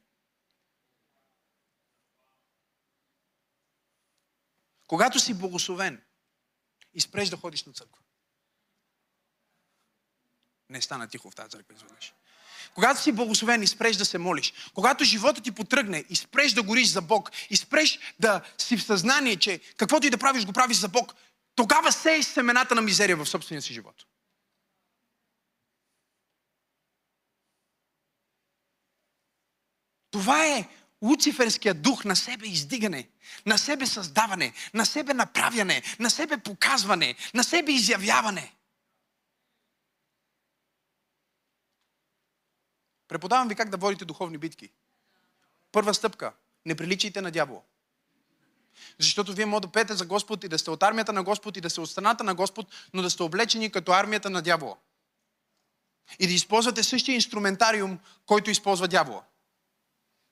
Когато 4.91 5.19
си 5.19 5.33
благословен 5.33 6.01
и 6.93 7.01
спреш 7.01 7.29
да 7.29 7.37
ходиш 7.37 7.63
на 7.63 7.73
църква. 7.73 8.01
Не 10.69 10.81
стана 10.81 11.07
тихо 11.07 11.31
в 11.31 11.35
тази 11.35 11.49
църква 11.49 11.75
изведнъж. 11.75 12.13
Когато 12.73 13.01
си 13.01 13.11
благословен 13.11 13.63
и 13.63 13.67
спреш 13.67 13.95
да 13.95 14.05
се 14.05 14.17
молиш, 14.17 14.53
когато 14.73 15.03
живота 15.03 15.41
ти 15.41 15.51
потръгне 15.51 16.05
и 16.09 16.15
спреш 16.15 16.53
да 16.53 16.63
гориш 16.63 16.87
за 16.87 17.01
Бог, 17.01 17.31
и 17.49 17.57
спреш 17.57 17.99
да 18.19 18.41
си 18.57 18.77
в 18.77 18.83
съзнание, 18.83 19.35
че 19.35 19.59
каквото 19.77 20.07
и 20.07 20.09
да 20.09 20.17
правиш, 20.17 20.45
го 20.45 20.53
правиш 20.53 20.77
за 20.77 20.89
Бог, 20.89 21.15
тогава 21.55 21.91
сееш 21.91 22.25
семената 22.25 22.75
на 22.75 22.81
мизерия 22.81 23.17
в 23.17 23.25
собствения 23.25 23.61
си 23.61 23.73
живот. 23.73 24.05
Това 30.11 30.47
е 30.47 30.69
Луциферския 31.01 31.73
дух 31.73 32.05
на 32.05 32.15
себе 32.15 32.47
издигане, 32.47 33.09
на 33.45 33.57
себе 33.57 33.85
създаване, 33.85 34.53
на 34.73 34.85
себе 34.85 35.13
направяне, 35.13 35.83
на 35.99 36.09
себе 36.09 36.37
показване, 36.37 37.15
на 37.33 37.43
себе 37.43 37.71
изявяване. 37.71 38.55
Преподавам 43.07 43.47
ви 43.47 43.55
как 43.55 43.69
да 43.69 43.77
водите 43.77 44.05
духовни 44.05 44.37
битки. 44.37 44.69
Първа 45.71 45.93
стъпка. 45.93 46.33
Не 46.65 46.75
приличайте 46.75 47.21
на 47.21 47.31
дявола. 47.31 47.61
Защото 48.99 49.33
вие 49.33 49.45
може 49.45 49.61
да 49.61 49.71
пеете 49.71 49.93
за 49.93 50.05
Господ 50.05 50.43
и 50.43 50.47
да 50.47 50.59
сте 50.59 50.71
от 50.71 50.83
армията 50.83 51.13
на 51.13 51.23
Господ 51.23 51.57
и 51.57 51.61
да 51.61 51.69
сте 51.69 51.81
от 51.81 51.89
страната 51.89 52.23
на 52.23 52.35
Господ, 52.35 52.67
но 52.93 53.01
да 53.01 53.09
сте 53.09 53.23
облечени 53.23 53.71
като 53.71 53.91
армията 53.91 54.29
на 54.29 54.41
дявола. 54.41 54.77
И 56.19 56.27
да 56.27 56.33
използвате 56.33 56.83
същия 56.83 57.15
инструментариум, 57.15 57.99
който 58.25 58.49
използва 58.49 58.87
дявола. 58.87 59.23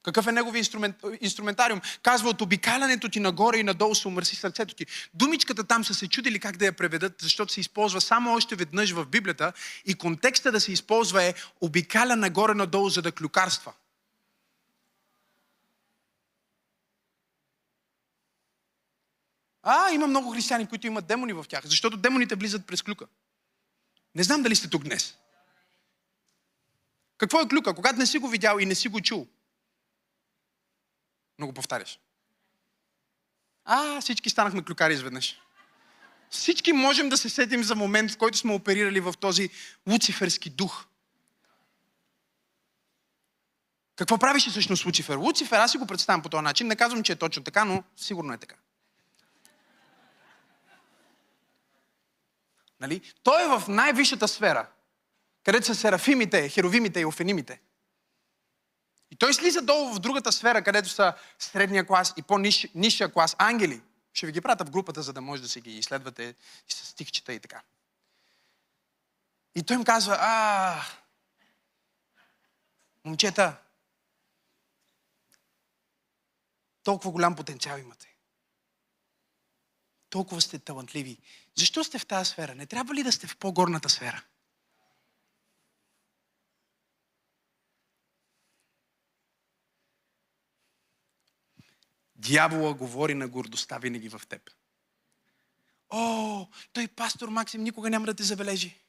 Какъв 0.03 0.27
е 0.27 0.31
негови 0.31 0.57
инструмент, 0.57 0.95
инструментариум? 1.21 1.81
Казва, 2.03 2.29
от 2.29 2.41
обикалянето 2.41 3.09
ти 3.09 3.19
нагоре 3.19 3.57
и 3.57 3.63
надолу 3.63 3.95
се 3.95 4.07
умърси 4.07 4.35
сърцето 4.35 4.75
ти. 4.75 4.85
Думичката 5.13 5.63
там 5.63 5.85
са 5.85 5.93
се 5.93 6.07
чудили 6.07 6.39
как 6.39 6.57
да 6.57 6.65
я 6.65 6.73
преведат, 6.73 7.15
защото 7.21 7.53
се 7.53 7.59
използва 7.59 8.01
само 8.01 8.33
още 8.33 8.55
веднъж 8.55 8.91
в 8.91 9.05
Библията 9.05 9.53
и 9.85 9.95
контекста 9.95 10.51
да 10.51 10.59
се 10.59 10.71
използва 10.71 11.23
е 11.23 11.33
обикаля 11.61 12.15
нагоре-надолу, 12.15 12.89
за 12.89 13.01
да 13.01 13.11
клюкарства. 13.11 13.73
А, 19.63 19.91
има 19.91 20.07
много 20.07 20.31
християни, 20.31 20.67
които 20.67 20.87
имат 20.87 21.07
демони 21.07 21.33
в 21.33 21.45
тях, 21.49 21.65
защото 21.65 21.97
демоните 21.97 22.35
влизат 22.35 22.67
през 22.67 22.81
клюка. 22.81 23.05
Не 24.15 24.23
знам 24.23 24.43
дали 24.43 24.55
сте 24.55 24.69
тук 24.69 24.83
днес. 24.83 25.15
Какво 27.17 27.41
е 27.41 27.47
клюка? 27.47 27.75
Когато 27.75 27.99
не 27.99 28.05
си 28.05 28.17
го 28.17 28.27
видял 28.27 28.57
и 28.59 28.65
не 28.65 28.75
си 28.75 28.87
го 28.87 29.01
чул, 29.01 29.27
но 31.39 31.47
го 31.47 31.53
повтаряш. 31.53 31.99
А, 33.65 34.01
всички 34.01 34.29
станахме 34.29 34.63
клюкари 34.63 34.93
изведнъж. 34.93 35.41
Всички 36.29 36.73
можем 36.73 37.09
да 37.09 37.17
се 37.17 37.29
сетим 37.29 37.63
за 37.63 37.75
момент, 37.75 38.11
в 38.11 38.17
който 38.17 38.37
сме 38.37 38.53
оперирали 38.53 38.99
в 38.99 39.13
този 39.19 39.49
луциферски 39.87 40.49
дух. 40.49 40.85
Какво 43.95 44.17
правише 44.17 44.49
всъщност 44.49 44.85
Луцифер? 44.85 45.15
Луцифер, 45.15 45.59
аз 45.59 45.71
си 45.71 45.77
го 45.77 45.87
представям 45.87 46.21
по 46.21 46.29
този 46.29 46.43
начин. 46.43 46.67
Не 46.67 46.75
казвам, 46.75 47.03
че 47.03 47.11
е 47.11 47.15
точно 47.15 47.43
така, 47.43 47.65
но 47.65 47.83
сигурно 47.97 48.33
е 48.33 48.37
така. 48.37 48.55
Нали? 52.79 53.13
Той 53.23 53.43
е 53.43 53.59
в 53.59 53.63
най-висшата 53.67 54.27
сфера, 54.27 54.67
където 55.43 55.65
са 55.65 55.75
серафимите, 55.75 56.49
херовимите 56.49 56.99
и 56.99 57.05
офенимите. 57.05 57.61
Той 59.19 59.33
слиза 59.33 59.61
долу 59.61 59.93
в 59.93 59.99
другата 59.99 60.31
сфера, 60.31 60.63
където 60.63 60.89
са 60.89 61.13
средния 61.39 61.87
клас 61.87 62.13
и 62.17 62.21
по-низшия 62.21 63.13
клас 63.13 63.35
ангели. 63.37 63.81
Ще 64.13 64.25
ви 64.25 64.31
ги 64.31 64.41
прата 64.41 64.65
в 64.65 64.69
групата, 64.69 65.03
за 65.03 65.13
да 65.13 65.21
може 65.21 65.41
да 65.41 65.49
си 65.49 65.61
ги 65.61 65.77
изследвате 65.77 66.35
и 66.69 66.71
с 66.71 66.85
стихчета 66.85 67.33
и 67.33 67.39
така. 67.39 67.61
И 69.55 69.63
той 69.63 69.75
им 69.75 69.83
казва, 69.83 70.17
а, 70.19 70.81
момчета, 73.05 73.57
толкова 76.83 77.11
голям 77.11 77.35
потенциал 77.35 77.77
имате. 77.77 78.15
Толкова 80.09 80.41
сте 80.41 80.59
талантливи. 80.59 81.17
Защо 81.55 81.83
сте 81.83 81.99
в 81.99 82.05
тази 82.05 82.29
сфера? 82.29 82.55
Не 82.55 82.65
трябва 82.65 82.93
ли 82.95 83.03
да 83.03 83.11
сте 83.11 83.27
в 83.27 83.37
по-горната 83.37 83.89
сфера? 83.89 84.23
Дявола 92.19 92.73
говори 92.73 93.13
на 93.13 93.27
гордостта 93.27 93.77
винаги 93.77 94.09
в 94.09 94.21
теб. 94.29 94.49
О, 95.89 96.47
той 96.73 96.87
пастор 96.87 97.29
Максим 97.29 97.63
никога 97.63 97.89
няма 97.89 98.05
да 98.05 98.13
те 98.13 98.23
забележи. 98.23 98.79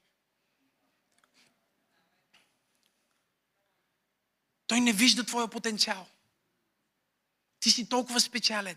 Той 4.66 4.80
не 4.80 4.92
вижда 4.92 5.24
твоя 5.24 5.48
потенциал. 5.48 6.06
Ти 7.60 7.70
си 7.70 7.88
толкова 7.88 8.20
специален. 8.20 8.76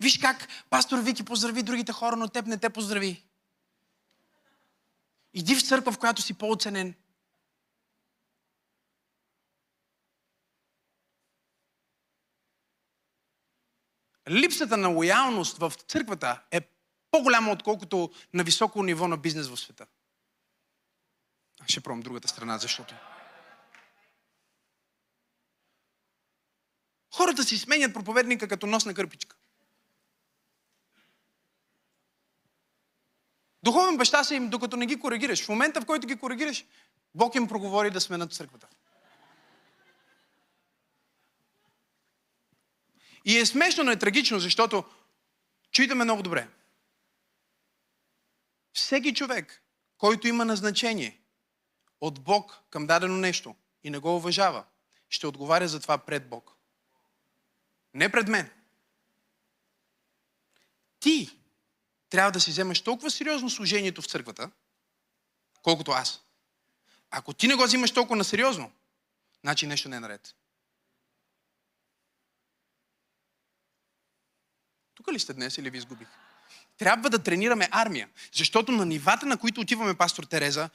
Виж 0.00 0.18
как 0.18 0.48
пастор 0.70 0.98
Вики 0.98 1.24
поздрави 1.24 1.62
другите 1.62 1.92
хора, 1.92 2.16
но 2.16 2.28
теб 2.28 2.46
не 2.46 2.58
те 2.58 2.70
поздрави. 2.70 3.22
Иди 5.34 5.54
в 5.54 5.62
църква, 5.62 5.92
в 5.92 5.98
която 5.98 6.22
си 6.22 6.34
по-оценен. 6.34 6.94
Липсата 14.30 14.76
на 14.76 14.88
лоялност 14.88 15.58
в 15.58 15.72
църквата 15.88 16.42
е 16.50 16.60
по-голяма, 17.10 17.52
отколкото 17.52 18.10
на 18.34 18.44
високо 18.44 18.82
ниво 18.82 19.08
на 19.08 19.16
бизнес 19.16 19.48
в 19.48 19.56
света. 19.56 19.86
Аз 21.60 21.68
ще 21.68 21.80
пробвам 21.80 22.00
другата 22.00 22.28
страна, 22.28 22.58
защото. 22.58 22.94
Хората 27.14 27.44
си 27.44 27.58
сменят 27.58 27.94
проповедника 27.94 28.48
като 28.48 28.66
носна 28.66 28.94
кърпичка. 28.94 29.36
Духовен 33.62 33.96
баща 33.96 34.24
са 34.24 34.34
им, 34.34 34.50
докато 34.50 34.76
не 34.76 34.86
ги 34.86 35.00
коригираш. 35.00 35.44
В 35.44 35.48
момента, 35.48 35.80
в 35.80 35.86
който 35.86 36.06
ги 36.06 36.16
коригираш, 36.16 36.64
Бог 37.14 37.34
им 37.34 37.48
проговори 37.48 37.90
да 37.90 38.00
сменят 38.00 38.32
църквата. 38.32 38.68
И 43.26 43.38
е 43.38 43.46
смешно, 43.46 43.84
но 43.84 43.90
е 43.90 43.98
трагично, 43.98 44.38
защото 44.38 44.84
чуйте 45.70 45.94
ме 45.94 46.04
много 46.04 46.22
добре. 46.22 46.48
Всеки 48.72 49.14
човек, 49.14 49.62
който 49.98 50.28
има 50.28 50.44
назначение 50.44 51.20
от 52.00 52.20
Бог 52.20 52.58
към 52.70 52.86
дадено 52.86 53.16
нещо 53.16 53.54
и 53.84 53.90
не 53.90 53.98
го 53.98 54.16
уважава, 54.16 54.64
ще 55.08 55.26
отговаря 55.26 55.68
за 55.68 55.80
това 55.80 55.98
пред 55.98 56.28
Бог. 56.28 56.52
Не 57.94 58.12
пред 58.12 58.28
мен. 58.28 58.50
Ти 61.00 61.30
трябва 62.08 62.32
да 62.32 62.40
си 62.40 62.50
вземеш 62.50 62.80
толкова 62.82 63.10
сериозно 63.10 63.50
служението 63.50 64.02
в 64.02 64.06
църквата, 64.06 64.50
колкото 65.62 65.90
аз. 65.90 66.22
Ако 67.10 67.32
ти 67.32 67.48
не 67.48 67.54
го 67.54 67.64
взимаш 67.64 67.92
толкова 67.92 68.16
на 68.16 68.24
сериозно, 68.24 68.72
значи 69.42 69.66
нещо 69.66 69.88
не 69.88 69.96
е 69.96 70.00
наред. 70.00 70.34
Тук 75.06 75.14
ли 75.14 75.18
сте 75.18 75.32
днес 75.32 75.58
или 75.58 75.70
ви 75.70 75.78
изгубих? 75.78 76.08
Трябва 76.78 77.10
да 77.10 77.18
тренираме 77.18 77.68
армия, 77.70 78.08
защото 78.32 78.72
на 78.72 78.86
нивата, 78.86 79.26
на 79.26 79.36
които 79.36 79.60
отиваме, 79.60 79.94
пастор 79.94 80.24
Тереза, 80.24 80.70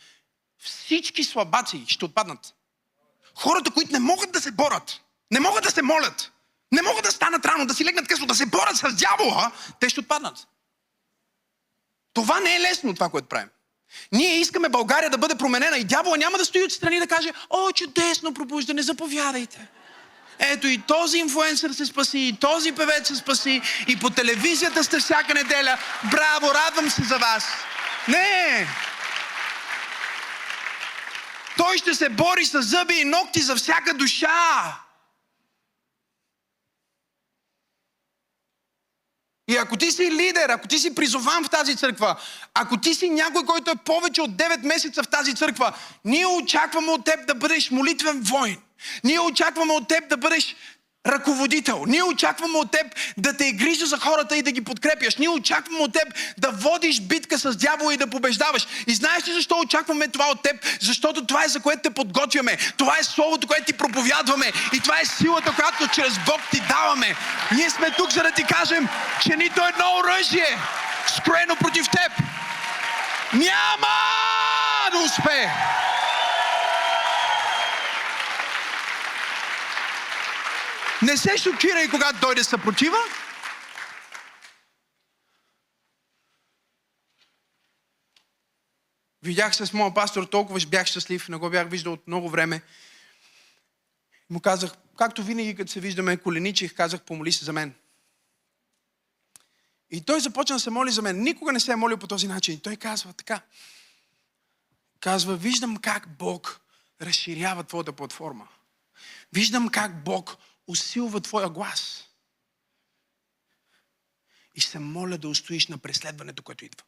всички 0.60 1.24
слабаци 1.24 1.86
ще 1.88 2.06
отпаднат. 2.06 2.54
Хората, 3.36 3.72
които 3.72 3.92
не 3.92 4.00
могат 4.00 4.32
да 4.32 4.42
се 4.42 4.52
борят, 4.52 5.02
не 5.32 5.40
могат 5.40 5.64
да 5.64 5.72
се 5.72 5.82
молят, 5.82 6.32
не 6.72 6.82
могат 6.82 7.04
да 7.04 7.12
станат 7.12 7.46
рано, 7.46 7.66
да 7.66 7.74
си 7.74 7.86
легнат 7.86 8.08
късно, 8.08 8.28
да 8.28 8.36
се 8.36 8.46
борят 8.46 8.78
с 8.78 8.96
дявола, 8.96 9.52
те 9.80 9.90
ще 9.90 10.00
отпаднат. 10.00 10.48
Това 12.14 12.40
не 12.40 12.56
е 12.56 12.60
лесно, 12.60 12.94
това, 12.94 13.10
което 13.10 13.28
правим. 13.28 13.50
Ние 14.12 14.40
искаме 14.40 14.70
България 14.70 15.10
да 15.10 15.18
бъде 15.18 15.36
променена 15.36 15.78
и 15.78 15.84
дявола 15.84 16.18
няма 16.18 16.38
да 16.38 16.46
стои 16.46 16.64
отстрани 16.64 17.00
да 17.00 17.08
каже, 17.08 17.34
о, 17.50 17.72
чудесно 17.72 18.34
пробуждане, 18.34 18.82
заповядайте. 18.82 19.70
Ето 20.42 20.68
и 20.68 20.82
този 20.82 21.18
инфуенсър 21.18 21.72
се 21.72 21.86
спаси, 21.86 22.20
и 22.20 22.38
този 22.40 22.72
певец 22.72 23.08
се 23.08 23.16
спаси, 23.16 23.62
и 23.88 24.00
по 24.00 24.10
телевизията 24.10 24.84
сте 24.84 25.00
всяка 25.00 25.34
неделя. 25.34 25.78
Браво, 26.12 26.54
радвам 26.54 26.90
се 26.90 27.04
за 27.04 27.18
вас. 27.18 27.46
Не! 28.08 28.68
Той 31.58 31.78
ще 31.78 31.94
се 31.94 32.10
бори 32.10 32.46
с 32.46 32.62
зъби 32.62 32.94
и 32.94 33.06
ногти 33.06 33.42
за 33.42 33.56
всяка 33.56 33.94
душа. 33.94 34.78
И 39.48 39.58
ако 39.58 39.78
ти 39.78 39.92
си 39.92 40.12
лидер, 40.12 40.50
ако 40.50 40.68
ти 40.68 40.80
си 40.80 40.96
призован 40.96 41.44
в 41.44 41.50
тази 41.50 41.76
църква, 41.76 42.16
ако 42.54 42.78
ти 42.78 42.94
си 42.94 43.10
някой, 43.10 43.46
който 43.46 43.72
е 43.72 43.76
повече 43.76 44.22
от 44.22 44.32
9 44.32 44.66
месеца 44.66 45.04
в 45.04 45.08
тази 45.08 45.36
църква, 45.36 45.74
ние 46.06 46.26
очакваме 46.26 46.92
от 46.92 47.06
теб 47.06 47.28
да 47.28 47.36
бъдеш 47.36 47.72
молитвен 47.72 48.22
воин. 48.22 48.58
Ние 49.04 49.20
очакваме 49.20 49.74
от 49.74 49.88
теб 49.88 50.10
да 50.10 50.18
бъдеш 50.18 50.56
ръководител. 51.08 51.84
Ние 51.88 52.04
очакваме 52.04 52.58
от 52.58 52.72
теб 52.72 52.88
да 53.18 53.38
те 53.38 53.52
грижа 53.52 53.86
за 53.86 53.98
хората 53.98 54.38
и 54.38 54.42
да 54.42 54.52
ги 54.52 54.62
подкрепяш. 54.62 55.16
Ние 55.16 55.30
очакваме 55.30 55.80
от 55.80 55.94
теб 55.94 56.14
да 56.38 56.52
водиш 56.52 57.02
битка 57.02 57.38
с 57.40 57.56
дявола 57.56 57.94
и 57.94 57.98
да 57.98 58.08
побеждаваш. 58.08 58.68
И 58.88 58.94
знаеш 58.94 59.28
ли 59.28 59.34
защо 59.34 59.60
очакваме 59.60 60.08
това 60.08 60.26
от 60.26 60.44
теб? 60.44 60.56
Защото 60.82 61.26
това 61.26 61.44
е 61.44 61.48
за 61.48 61.60
което 61.60 61.82
те 61.82 61.90
подготвяме. 61.90 62.58
Това 62.78 62.98
е 63.00 63.04
словото, 63.04 63.48
което 63.48 63.66
ти 63.66 63.74
проповядваме. 63.74 64.52
И 64.74 64.80
това 64.80 65.00
е 65.00 65.06
силата, 65.06 65.56
която 65.56 65.96
чрез 65.96 66.14
Бог 66.26 66.42
ти 66.52 66.62
даваме. 66.68 67.16
Ние 67.56 67.70
сме 67.70 67.92
тук, 67.92 68.12
за 68.12 68.24
да 68.24 68.32
ти 68.32 68.44
кажем, 68.44 68.88
че 69.22 69.36
нито 69.36 69.62
едно 69.66 69.86
оръжие, 70.00 70.58
скроено 71.18 71.56
против 71.56 71.86
теб, 71.90 72.12
няма 73.34 73.94
да 74.92 75.00
успее. 75.00 75.50
Не 81.04 81.18
се 81.18 81.38
шокирай, 81.38 81.90
когато 81.90 82.20
дойде 82.20 82.44
съпротива. 82.44 82.98
Видях 89.24 89.56
се 89.56 89.66
с 89.66 89.74
моя 89.74 89.94
пастор, 89.94 90.24
толкова 90.24 90.60
бях 90.68 90.88
щастлив, 90.88 91.30
не 91.30 91.38
го 91.38 91.50
бях 91.50 91.70
виждал 91.70 91.94
от 91.94 92.08
много 92.08 92.30
време. 92.30 92.62
Му 94.30 94.40
казах, 94.40 94.72
както 94.98 95.24
винаги, 95.24 95.56
като 95.56 95.72
се 95.72 95.80
виждаме, 95.80 96.18
коленичих, 96.18 96.76
казах, 96.76 97.02
помоли 97.02 97.32
се 97.32 97.46
за 97.46 97.54
мен. 97.54 97.74
И 99.92 100.02
той 100.06 100.20
започна 100.20 100.56
да 100.56 100.60
се 100.60 100.70
моли 100.70 100.92
за 100.92 101.02
мен. 101.02 101.24
Никога 101.24 101.52
не 101.52 101.60
се 101.60 101.72
е 101.72 101.76
молил 101.76 101.98
по 101.98 102.08
този 102.08 102.28
начин. 102.28 102.60
Той 102.60 102.76
казва 102.76 103.14
така. 103.14 103.42
Казва, 105.00 105.36
виждам 105.36 105.78
как 105.78 106.18
Бог 106.18 106.62
разширява 107.02 107.64
твоята 107.64 107.92
платформа. 107.92 108.48
Виждам 109.34 109.70
как 109.70 110.04
Бог 110.04 110.38
усилва 110.72 111.22
твоя 111.22 111.50
глас. 111.50 112.04
И 114.56 114.62
се 114.62 114.80
моля 114.80 115.18
да 115.18 115.30
устоиш 115.30 115.68
на 115.68 115.78
преследването, 115.78 116.44
което 116.44 116.66
идва. 116.66 116.84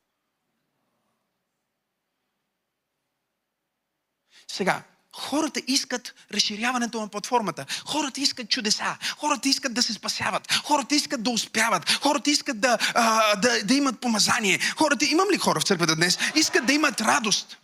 Сега, 4.48 4.84
хората 5.12 5.62
искат 5.68 6.14
разширяването 6.34 7.02
на 7.02 7.08
платформата. 7.08 7.66
Хората 7.86 8.22
искат 8.22 8.50
чудеса. 8.50 8.98
Хората 9.18 9.50
искат 9.50 9.74
да 9.74 9.84
се 9.84 9.94
спасяват. 9.94 10.54
Хората 10.54 10.96
искат 10.96 11.24
да 11.24 11.30
успяват. 11.30 11.90
Хората 11.92 12.32
искат 12.32 12.60
да, 12.60 12.78
а, 12.96 13.36
да, 13.36 13.64
да 13.64 13.74
имат 13.74 14.02
помазание. 14.02 14.60
Хората, 14.78 15.06
имам 15.06 15.30
ли 15.34 15.38
хора 15.38 15.60
в 15.60 15.64
църквата 15.64 15.96
днес? 15.96 16.18
Искат 16.36 16.66
да 16.66 16.74
имат 16.74 17.02
радост. 17.02 17.58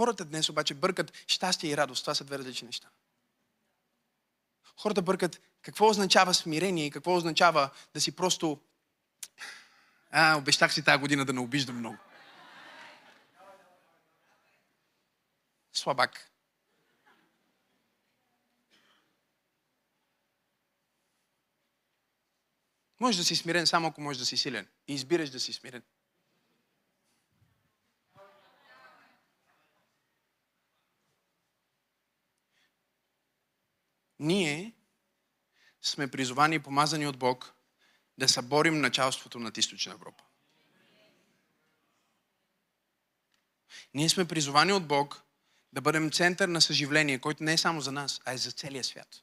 Хората 0.00 0.24
днес 0.24 0.48
обаче 0.48 0.74
бъркат 0.74 1.12
щастие 1.26 1.70
и 1.70 1.76
радост. 1.76 2.04
Това 2.04 2.14
са 2.14 2.24
две 2.24 2.38
различни 2.38 2.66
неща. 2.66 2.88
Хората 4.76 5.02
бъркат 5.02 5.40
какво 5.62 5.88
означава 5.88 6.34
смирение 6.34 6.86
и 6.86 6.90
какво 6.90 7.16
означава 7.16 7.70
да 7.94 8.00
си 8.00 8.16
просто 8.16 8.60
а, 10.10 10.36
обещах 10.36 10.74
си 10.74 10.84
тази 10.84 11.00
година 11.00 11.24
да 11.24 11.32
не 11.32 11.40
обиждам 11.40 11.78
много. 11.78 11.96
Слабак. 15.72 16.30
Можеш 23.00 23.18
да 23.18 23.24
си 23.24 23.36
смирен 23.36 23.66
само 23.66 23.88
ако 23.88 24.00
можеш 24.00 24.20
да 24.20 24.26
си 24.26 24.36
силен. 24.36 24.68
И 24.88 24.94
избираш 24.94 25.30
да 25.30 25.40
си 25.40 25.52
смирен. 25.52 25.82
Ние 34.20 34.72
сме 35.82 36.08
призовани 36.08 36.54
и 36.54 36.58
помазани 36.58 37.06
от 37.06 37.18
Бог 37.18 37.54
да 38.18 38.28
съборим 38.28 38.80
началството 38.80 39.38
над 39.38 39.56
източна 39.56 39.92
Европа. 39.92 40.24
Ние 43.94 44.08
сме 44.08 44.24
призовани 44.24 44.72
от 44.72 44.86
Бог 44.86 45.22
да 45.72 45.80
бъдем 45.80 46.10
център 46.10 46.48
на 46.48 46.60
съживление, 46.60 47.18
който 47.18 47.44
не 47.44 47.52
е 47.52 47.58
само 47.58 47.80
за 47.80 47.92
нас, 47.92 48.20
а 48.24 48.32
е 48.32 48.36
за 48.36 48.52
целия 48.52 48.84
свят. 48.84 49.22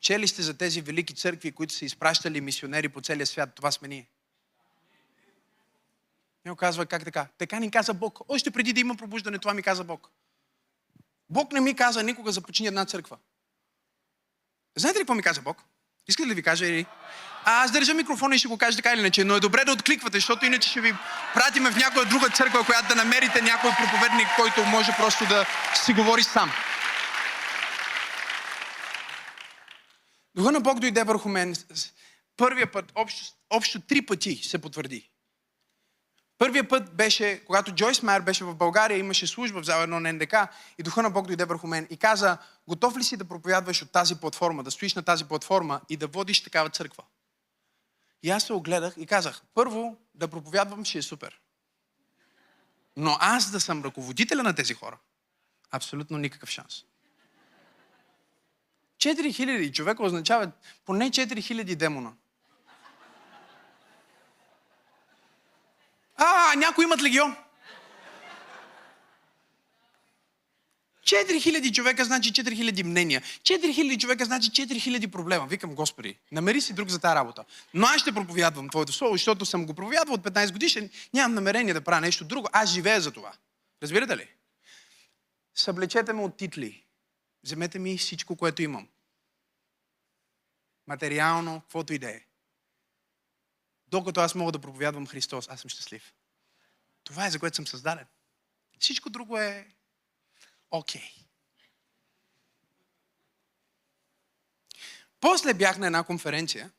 Чели 0.00 0.28
сте 0.28 0.42
за 0.42 0.58
тези 0.58 0.80
велики 0.80 1.14
църкви, 1.14 1.52
които 1.52 1.74
са 1.74 1.84
изпращали 1.84 2.40
мисионери 2.40 2.88
по 2.88 3.00
целия 3.00 3.26
свят. 3.26 3.54
Това 3.54 3.70
сме 3.70 3.88
ние. 3.88 4.08
Не 6.44 6.56
казва 6.56 6.86
как 6.86 7.04
така. 7.04 7.28
Така 7.38 7.60
ни 7.60 7.70
каза 7.70 7.94
Бог. 7.94 8.20
Още 8.28 8.50
преди 8.50 8.72
да 8.72 8.80
има 8.80 8.96
пробуждане, 8.96 9.38
това 9.38 9.54
ми 9.54 9.62
каза 9.62 9.84
Бог. 9.84 10.10
Бог 11.34 11.52
не 11.52 11.60
ми 11.60 11.74
каза 11.74 12.02
никога 12.02 12.32
започни 12.32 12.66
една 12.66 12.84
църква. 12.84 13.16
Знаете 14.76 14.98
ли 14.98 15.02
какво 15.02 15.14
ми 15.14 15.22
каза 15.22 15.40
Бог? 15.40 15.64
Искате 16.08 16.26
ли 16.26 16.28
да 16.28 16.34
ви 16.34 16.42
кажа 16.42 16.66
или? 16.66 16.86
А, 17.44 17.64
аз 17.64 17.72
държа 17.72 17.94
микрофона 17.94 18.34
и 18.34 18.38
ще 18.38 18.48
го 18.48 18.58
кажа 18.58 18.76
така 18.76 18.92
или 18.92 19.00
иначе, 19.00 19.24
но 19.24 19.34
е 19.34 19.40
добре 19.40 19.64
да 19.64 19.72
откликвате, 19.72 20.16
защото 20.16 20.46
иначе 20.46 20.68
ще 20.68 20.80
ви 20.80 20.94
пратиме 21.34 21.70
в 21.70 21.76
някоя 21.76 22.06
друга 22.06 22.30
църква, 22.30 22.66
която 22.66 22.88
да 22.88 22.94
намерите 22.94 23.42
някой 23.42 23.70
проповедник, 23.70 24.28
който 24.36 24.64
може 24.64 24.92
просто 24.96 25.26
да 25.26 25.46
си 25.84 25.92
говори 25.92 26.22
сам. 26.22 26.50
Духа 30.34 30.52
на 30.52 30.60
Бог 30.60 30.78
дойде 30.80 31.04
върху 31.04 31.28
мен. 31.28 31.54
Първия 32.36 32.72
път, 32.72 32.92
общо, 32.94 33.36
общо 33.50 33.80
три 33.80 34.06
пъти 34.06 34.36
се 34.36 34.58
потвърди. 34.58 35.10
Първият 36.38 36.68
път 36.68 36.96
беше, 36.96 37.44
когато 37.46 37.74
Джойс 37.74 38.02
Майер 38.02 38.20
беше 38.20 38.44
в 38.44 38.54
България, 38.54 38.98
имаше 38.98 39.26
служба 39.26 39.62
в 39.62 39.64
зала 39.64 39.82
едно 39.82 40.00
на 40.00 40.12
НДК 40.12 40.34
и 40.78 40.82
Духа 40.82 41.02
на 41.02 41.10
Бог 41.10 41.26
дойде 41.26 41.44
върху 41.44 41.66
мен 41.66 41.86
и 41.90 41.96
каза, 41.96 42.38
готов 42.68 42.96
ли 42.96 43.04
си 43.04 43.16
да 43.16 43.24
проповядваш 43.24 43.82
от 43.82 43.92
тази 43.92 44.14
платформа, 44.14 44.62
да 44.62 44.70
стоиш 44.70 44.94
на 44.94 45.02
тази 45.02 45.24
платформа 45.24 45.80
и 45.88 45.96
да 45.96 46.06
водиш 46.06 46.42
такава 46.42 46.70
църква? 46.70 47.04
И 48.22 48.30
аз 48.30 48.44
се 48.44 48.52
огледах 48.52 48.94
и 48.96 49.06
казах, 49.06 49.42
първо, 49.54 49.96
да 50.14 50.28
проповядвам 50.28 50.84
ще 50.84 50.98
е 50.98 51.02
супер. 51.02 51.40
Но 52.96 53.16
аз 53.20 53.50
да 53.50 53.60
съм 53.60 53.84
ръководителя 53.84 54.42
на 54.42 54.54
тези 54.54 54.74
хора, 54.74 54.98
абсолютно 55.70 56.18
никакъв 56.18 56.50
шанс. 56.50 56.84
4000 58.98 59.72
човека 59.72 60.02
означава 60.02 60.50
поне 60.84 61.10
4000 61.10 61.74
демона. 61.74 62.12
А, 66.16 66.54
някои 66.56 66.84
имат 66.84 67.02
легион. 67.02 67.36
4000 71.04 71.72
човека 71.72 72.04
значи 72.04 72.32
4000 72.32 72.82
мнения. 72.82 73.22
4000 73.42 73.98
човека 73.98 74.24
значи 74.24 74.50
4000 74.50 75.10
проблема. 75.10 75.46
Викам, 75.46 75.74
Господи, 75.74 76.18
намери 76.32 76.60
си 76.60 76.72
друг 76.72 76.88
за 76.88 76.98
тази 76.98 77.14
работа. 77.14 77.44
Но 77.74 77.86
аз 77.86 78.00
ще 78.00 78.12
проповядвам 78.12 78.68
Твоето 78.68 78.92
Слово, 78.92 79.14
защото 79.14 79.46
съм 79.46 79.66
го 79.66 79.74
проповядвал 79.74 80.14
от 80.14 80.22
15 80.22 80.52
годишен. 80.52 80.90
Нямам 81.14 81.34
намерение 81.34 81.74
да 81.74 81.80
правя 81.80 82.00
нещо 82.00 82.24
друго. 82.24 82.48
Аз 82.52 82.70
живея 82.70 83.00
за 83.00 83.10
това. 83.10 83.32
Разбирате 83.82 84.16
ли? 84.16 84.28
Съблечете 85.54 86.12
ме 86.12 86.22
от 86.22 86.36
титли. 86.36 86.84
Вземете 87.44 87.78
ми 87.78 87.98
всичко, 87.98 88.36
което 88.36 88.62
имам. 88.62 88.88
Материално, 90.86 91.60
каквото 91.60 91.92
и 91.92 91.98
да 91.98 92.10
е. 92.10 92.20
Докато 93.88 94.20
аз 94.20 94.34
мога 94.34 94.52
да 94.52 94.58
проповядвам 94.58 95.06
Христос, 95.06 95.48
аз 95.48 95.60
съм 95.60 95.70
щастлив. 95.70 96.14
Това 97.04 97.26
е 97.26 97.30
за 97.30 97.38
което 97.38 97.56
съм 97.56 97.66
създаден. 97.66 98.06
Всичко 98.78 99.10
друго 99.10 99.38
е 99.38 99.68
окей. 100.70 101.00
Okay. 101.00 101.24
После 105.20 105.54
бях 105.54 105.78
на 105.78 105.86
една 105.86 106.02
конференция 106.02 106.70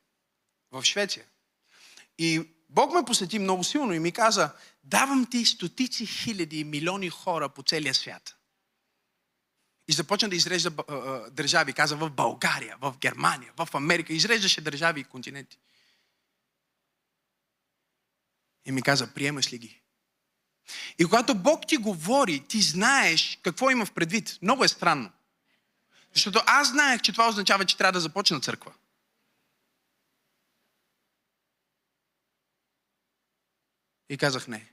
в 0.72 0.84
Швеция. 0.84 1.24
И 2.18 2.50
Бог 2.68 2.92
ме 2.94 3.04
посети 3.04 3.38
много 3.38 3.64
силно 3.64 3.92
и 3.92 3.98
ми 3.98 4.12
каза, 4.12 4.54
давам 4.84 5.26
ти 5.30 5.44
стотици 5.44 6.06
хиляди 6.06 6.60
и 6.60 6.64
милиони 6.64 7.08
хора 7.08 7.48
по 7.48 7.62
целия 7.62 7.94
свят. 7.94 8.36
И 9.88 9.92
започна 9.92 10.28
да 10.28 10.36
изрежда 10.36 10.70
държави. 11.30 11.72
Каза 11.72 11.96
в 11.96 12.10
България, 12.10 12.76
в 12.80 12.94
Германия, 12.98 13.52
в 13.56 13.68
Америка. 13.74 14.12
Изреждаше 14.12 14.60
държави 14.60 15.00
и 15.00 15.04
континенти. 15.04 15.58
И 18.66 18.72
ми 18.72 18.82
каза, 18.82 19.14
приемаш 19.14 19.52
ли 19.52 19.58
ги? 19.58 19.82
И 20.98 21.04
когато 21.04 21.34
Бог 21.34 21.66
ти 21.66 21.76
говори, 21.76 22.46
ти 22.48 22.62
знаеш 22.62 23.38
какво 23.42 23.70
има 23.70 23.86
в 23.86 23.92
предвид. 23.92 24.38
Много 24.42 24.64
е 24.64 24.68
странно. 24.68 25.12
Защото 26.14 26.40
аз 26.46 26.68
знаех, 26.68 27.02
че 27.02 27.12
това 27.12 27.28
означава, 27.28 27.64
че 27.64 27.76
трябва 27.76 27.92
да 27.92 28.00
започна 28.00 28.40
църква. 28.40 28.74
И 34.08 34.18
казах 34.18 34.48
не. 34.48 34.72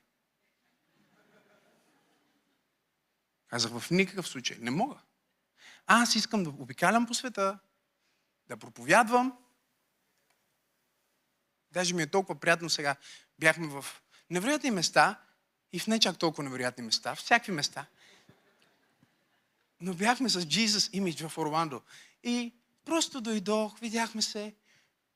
Казах 3.47 3.79
в 3.79 3.91
никакъв 3.91 4.27
случай. 4.27 4.57
Не 4.59 4.71
мога. 4.71 4.99
Аз 5.85 6.15
искам 6.15 6.43
да 6.43 6.49
обикалям 6.49 7.05
по 7.05 7.13
света, 7.13 7.59
да 8.47 8.57
проповядвам. 8.57 9.37
Даже 11.71 11.93
ми 11.93 12.01
е 12.01 12.07
толкова 12.07 12.39
приятно 12.39 12.69
сега. 12.69 12.95
Бяхме 13.39 13.67
в 13.67 13.85
невероятни 14.29 14.71
места 14.71 15.19
и 15.73 15.79
в 15.79 15.87
не 15.87 15.99
чак 15.99 16.17
толкова 16.17 16.43
невероятни 16.43 16.83
места, 16.83 17.15
всякакви 17.15 17.51
места. 17.51 17.85
Но 19.81 19.93
бяхме 19.93 20.29
с 20.29 20.41
Jesus 20.41 20.99
Image 20.99 21.27
в 21.27 21.37
Орландо. 21.37 21.81
И 22.23 22.53
просто 22.85 23.21
дойдох, 23.21 23.79
видяхме 23.79 24.21
се, 24.21 24.53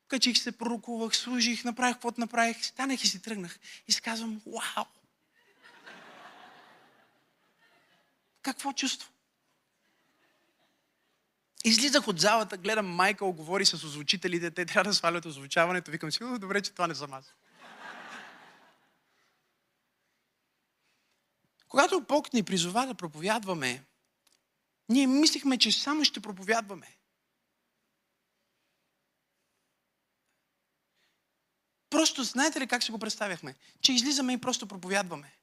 качих 0.08 0.38
се, 0.38 0.52
пророкувах, 0.52 1.16
служих, 1.16 1.64
направих 1.64 1.96
каквото 1.96 2.20
направих, 2.20 2.66
станах 2.66 3.04
и 3.04 3.08
си 3.08 3.22
тръгнах. 3.22 3.60
И 3.88 3.92
си 3.92 4.02
казвам, 4.02 4.42
вау! 4.46 4.86
Какво 8.42 8.74
чувство? 8.74 9.10
Излизах 11.64 12.08
от 12.08 12.20
залата, 12.20 12.58
гледам 12.58 12.88
Майкъл, 12.88 13.34
говори 13.34 13.66
с 13.66 13.74
озвучителите, 13.74 14.52
те 14.52 14.66
трябва 14.66 14.90
да 14.90 14.94
свалят 14.94 15.26
озвучаването. 15.26 15.92
Викам 15.92 16.12
си, 16.12 16.20
добре, 16.40 16.62
че 16.62 16.72
това 16.72 16.88
не 16.88 16.96
съм 16.96 17.14
аз. 17.14 17.34
Когато 21.68 22.02
Бог 22.02 22.34
ни 22.34 22.44
призова 22.44 22.86
да 22.86 22.94
проповядваме, 22.94 23.86
ние 24.90 25.08
мислихме, 25.08 25.58
че 25.58 25.72
само 25.72 26.06
ще 26.06 26.20
проповядваме. 26.20 26.98
Просто 31.90 32.24
знаете 32.24 32.60
ли 32.60 32.68
как 32.68 32.84
се 32.84 32.92
го 32.92 33.00
представяхме? 33.00 33.56
Че 33.82 33.94
излизаме 33.94 34.34
и 34.34 34.42
просто 34.42 34.68
проповядваме. 34.68 35.34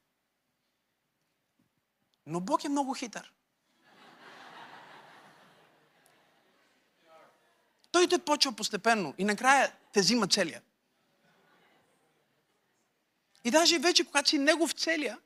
Но 2.26 2.40
Бог 2.40 2.64
е 2.64 2.68
много 2.68 2.94
хитър. 2.94 3.32
Той 7.90 8.08
те 8.08 8.18
почва 8.18 8.52
постепенно 8.52 9.14
и 9.18 9.24
накрая 9.24 9.76
те 9.92 10.00
взима 10.00 10.28
целия. 10.28 10.62
И 13.44 13.50
даже 13.50 13.78
вече, 13.78 14.04
когато 14.04 14.28
си 14.28 14.38
негов 14.38 14.72
целия, 14.72 15.18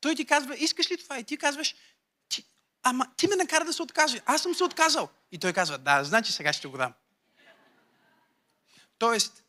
той 0.00 0.14
ти 0.14 0.26
казва, 0.26 0.56
искаш 0.56 0.90
ли 0.90 0.98
това? 0.98 1.18
И 1.18 1.24
ти 1.24 1.36
казваш, 1.36 1.74
ти, 2.28 2.46
ама 2.82 3.14
ти 3.16 3.28
ме 3.28 3.36
накара 3.36 3.64
да 3.64 3.72
се 3.72 3.82
откаже. 3.82 4.22
Аз 4.26 4.42
съм 4.42 4.54
се 4.54 4.64
отказал. 4.64 5.08
И 5.32 5.38
той 5.38 5.52
казва, 5.52 5.78
да, 5.78 6.04
значи 6.04 6.32
сега 6.32 6.52
ще 6.52 6.68
го 6.68 6.76
дам. 6.76 6.94
Тоест, 8.98 9.44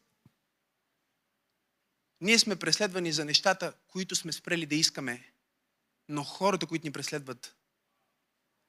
ние 2.22 2.40
сме 2.40 2.56
преследвани 2.56 3.12
за 3.12 3.26
нещата, 3.26 3.74
които 3.88 4.16
сме 4.16 4.32
спрели 4.32 4.66
да 4.66 4.76
искаме, 4.76 5.34
но 6.10 6.24
хората, 6.24 6.68
които 6.68 6.88
ни 6.88 6.92
преследват, 6.92 7.56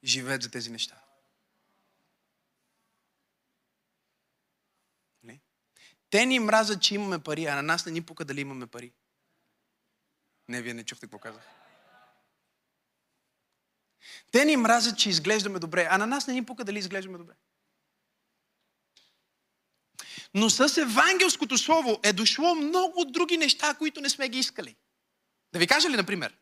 живеят 0.05 0.43
за 0.43 0.51
тези 0.51 0.71
неща. 0.71 1.03
Не? 5.23 5.41
Те 6.11 6.27
ни 6.27 6.39
мразят, 6.39 6.83
че 6.83 6.95
имаме 6.95 7.23
пари, 7.23 7.47
а 7.47 7.55
на 7.55 7.63
нас 7.63 7.87
не 7.87 7.93
ни 7.93 8.03
пука 8.03 8.25
дали 8.25 8.41
имаме 8.41 8.67
пари. 8.67 8.93
Не, 10.49 10.63
вие 10.63 10.75
не 10.75 10.85
чухте 10.85 11.07
какво 11.07 11.19
казах. 11.19 11.62
Те 14.33 14.45
ни 14.45 14.57
мразят, 14.57 14.99
че 14.99 15.09
изглеждаме 15.09 15.59
добре, 15.59 15.89
а 15.91 15.99
на 15.99 16.07
нас 16.07 16.27
не 16.27 16.35
ни 16.35 16.45
пука 16.45 16.65
дали 16.65 16.79
изглеждаме 16.79 17.19
добре. 17.19 17.35
Но 20.35 20.51
с 20.51 20.77
евангелското 20.77 21.59
слово 21.59 22.01
е 22.03 22.13
дошло 22.13 22.55
много 22.55 23.05
други 23.05 23.37
неща, 23.37 23.75
които 23.75 24.01
не 24.01 24.09
сме 24.09 24.29
ги 24.29 24.39
искали. 24.39 24.77
Да 25.53 25.59
ви 25.59 25.67
кажа 25.67 25.91
ли, 25.91 25.97
например? 25.97 26.37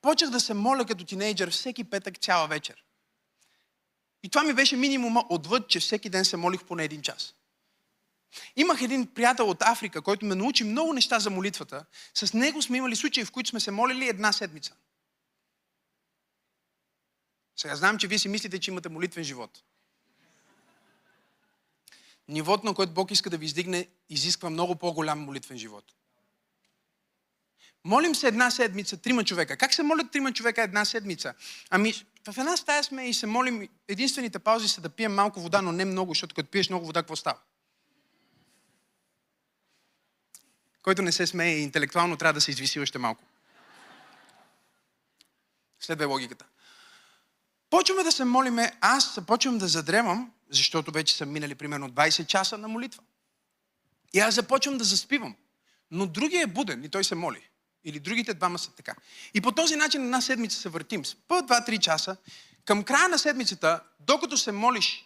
Почнах 0.00 0.30
да 0.30 0.40
се 0.40 0.54
моля 0.54 0.86
като 0.86 1.04
тинейджър 1.04 1.50
всеки 1.50 1.84
петък 1.84 2.18
цяла 2.18 2.48
вечер. 2.48 2.84
И 4.22 4.28
това 4.28 4.44
ми 4.44 4.52
беше 4.52 4.76
минимума 4.76 5.24
отвъд, 5.28 5.68
че 5.68 5.80
всеки 5.80 6.08
ден 6.08 6.24
се 6.24 6.36
молих 6.36 6.64
поне 6.64 6.84
един 6.84 7.02
час. 7.02 7.34
Имах 8.56 8.82
един 8.82 9.14
приятел 9.14 9.50
от 9.50 9.62
Африка, 9.62 10.02
който 10.02 10.26
ме 10.26 10.34
научи 10.34 10.64
много 10.64 10.92
неща 10.92 11.18
за 11.18 11.30
молитвата. 11.30 11.84
С 12.14 12.34
него 12.34 12.62
сме 12.62 12.76
имали 12.76 12.96
случаи, 12.96 13.24
в 13.24 13.30
които 13.30 13.50
сме 13.50 13.60
се 13.60 13.70
молили 13.70 14.08
една 14.08 14.32
седмица. 14.32 14.74
Сега 17.56 17.76
знам, 17.76 17.98
че 17.98 18.06
вие 18.06 18.18
си 18.18 18.28
мислите, 18.28 18.60
че 18.60 18.70
имате 18.70 18.88
молитвен 18.88 19.24
живот. 19.24 19.62
Нивото, 22.28 22.66
на 22.66 22.74
което 22.74 22.92
Бог 22.92 23.10
иска 23.10 23.30
да 23.30 23.38
ви 23.38 23.46
издигне, 23.46 23.88
изисква 24.10 24.50
много 24.50 24.76
по-голям 24.76 25.20
молитвен 25.20 25.58
живот. 25.58 25.84
Молим 27.84 28.14
се 28.14 28.28
една 28.28 28.50
седмица, 28.50 28.96
трима 28.96 29.24
човека. 29.24 29.56
Как 29.56 29.74
се 29.74 29.82
молят 29.82 30.10
трима 30.10 30.32
човека 30.32 30.62
една 30.62 30.84
седмица? 30.84 31.34
Ами, 31.70 31.92
в 32.28 32.38
една 32.38 32.56
стая 32.56 32.84
сме 32.84 33.08
и 33.08 33.14
се 33.14 33.26
молим, 33.26 33.68
единствените 33.88 34.38
паузи 34.38 34.68
са 34.68 34.80
да 34.80 34.88
пием 34.88 35.14
малко 35.14 35.40
вода, 35.40 35.62
но 35.62 35.72
не 35.72 35.84
много, 35.84 36.10
защото 36.10 36.34
като 36.34 36.50
пиеш 36.50 36.68
много 36.68 36.86
вода, 36.86 37.02
какво 37.02 37.16
става? 37.16 37.38
Който 40.82 41.02
не 41.02 41.12
се 41.12 41.26
смее 41.26 41.56
интелектуално, 41.56 42.16
трябва 42.16 42.32
да 42.32 42.40
се 42.40 42.50
извиси 42.50 42.80
още 42.80 42.98
малко. 42.98 43.24
Следва 45.80 46.06
логиката. 46.06 46.44
Почваме 47.74 48.02
да 48.02 48.12
се 48.12 48.24
молиме, 48.24 48.72
аз 48.80 49.14
започвам 49.14 49.58
да 49.58 49.68
задремам, 49.68 50.32
защото 50.50 50.92
вече 50.92 51.16
са 51.16 51.26
минали 51.26 51.54
примерно 51.54 51.90
20 51.90 52.26
часа 52.26 52.58
на 52.58 52.68
молитва. 52.68 53.02
И 54.12 54.20
аз 54.20 54.34
започвам 54.34 54.78
да 54.78 54.84
заспивам. 54.84 55.36
Но 55.90 56.06
другия 56.06 56.42
е 56.42 56.46
буден 56.46 56.84
и 56.84 56.88
той 56.88 57.04
се 57.04 57.14
моли. 57.14 57.48
Или 57.84 58.00
другите 58.00 58.34
двама 58.34 58.58
са 58.58 58.70
така. 58.70 58.94
И 59.34 59.40
по 59.40 59.52
този 59.52 59.76
начин 59.76 60.04
една 60.04 60.20
седмица 60.20 60.60
се 60.60 60.68
въртим. 60.68 61.04
С 61.04 61.14
по 61.14 61.34
2-3 61.34 61.78
часа. 61.78 62.16
Към 62.64 62.84
края 62.84 63.08
на 63.08 63.18
седмицата, 63.18 63.80
докато 64.00 64.36
се 64.36 64.52
молиш, 64.52 65.04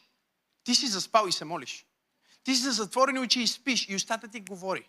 ти 0.65 0.75
си 0.75 0.87
заспал 0.87 1.27
и 1.29 1.33
се 1.33 1.45
молиш. 1.45 1.87
Ти 2.45 2.55
си 2.55 2.63
за 2.63 2.73
затворени 2.73 3.19
очи 3.19 3.41
и 3.41 3.47
спиш 3.47 3.87
и 3.89 3.95
устата 3.95 4.29
ти 4.29 4.41
говори. 4.41 4.89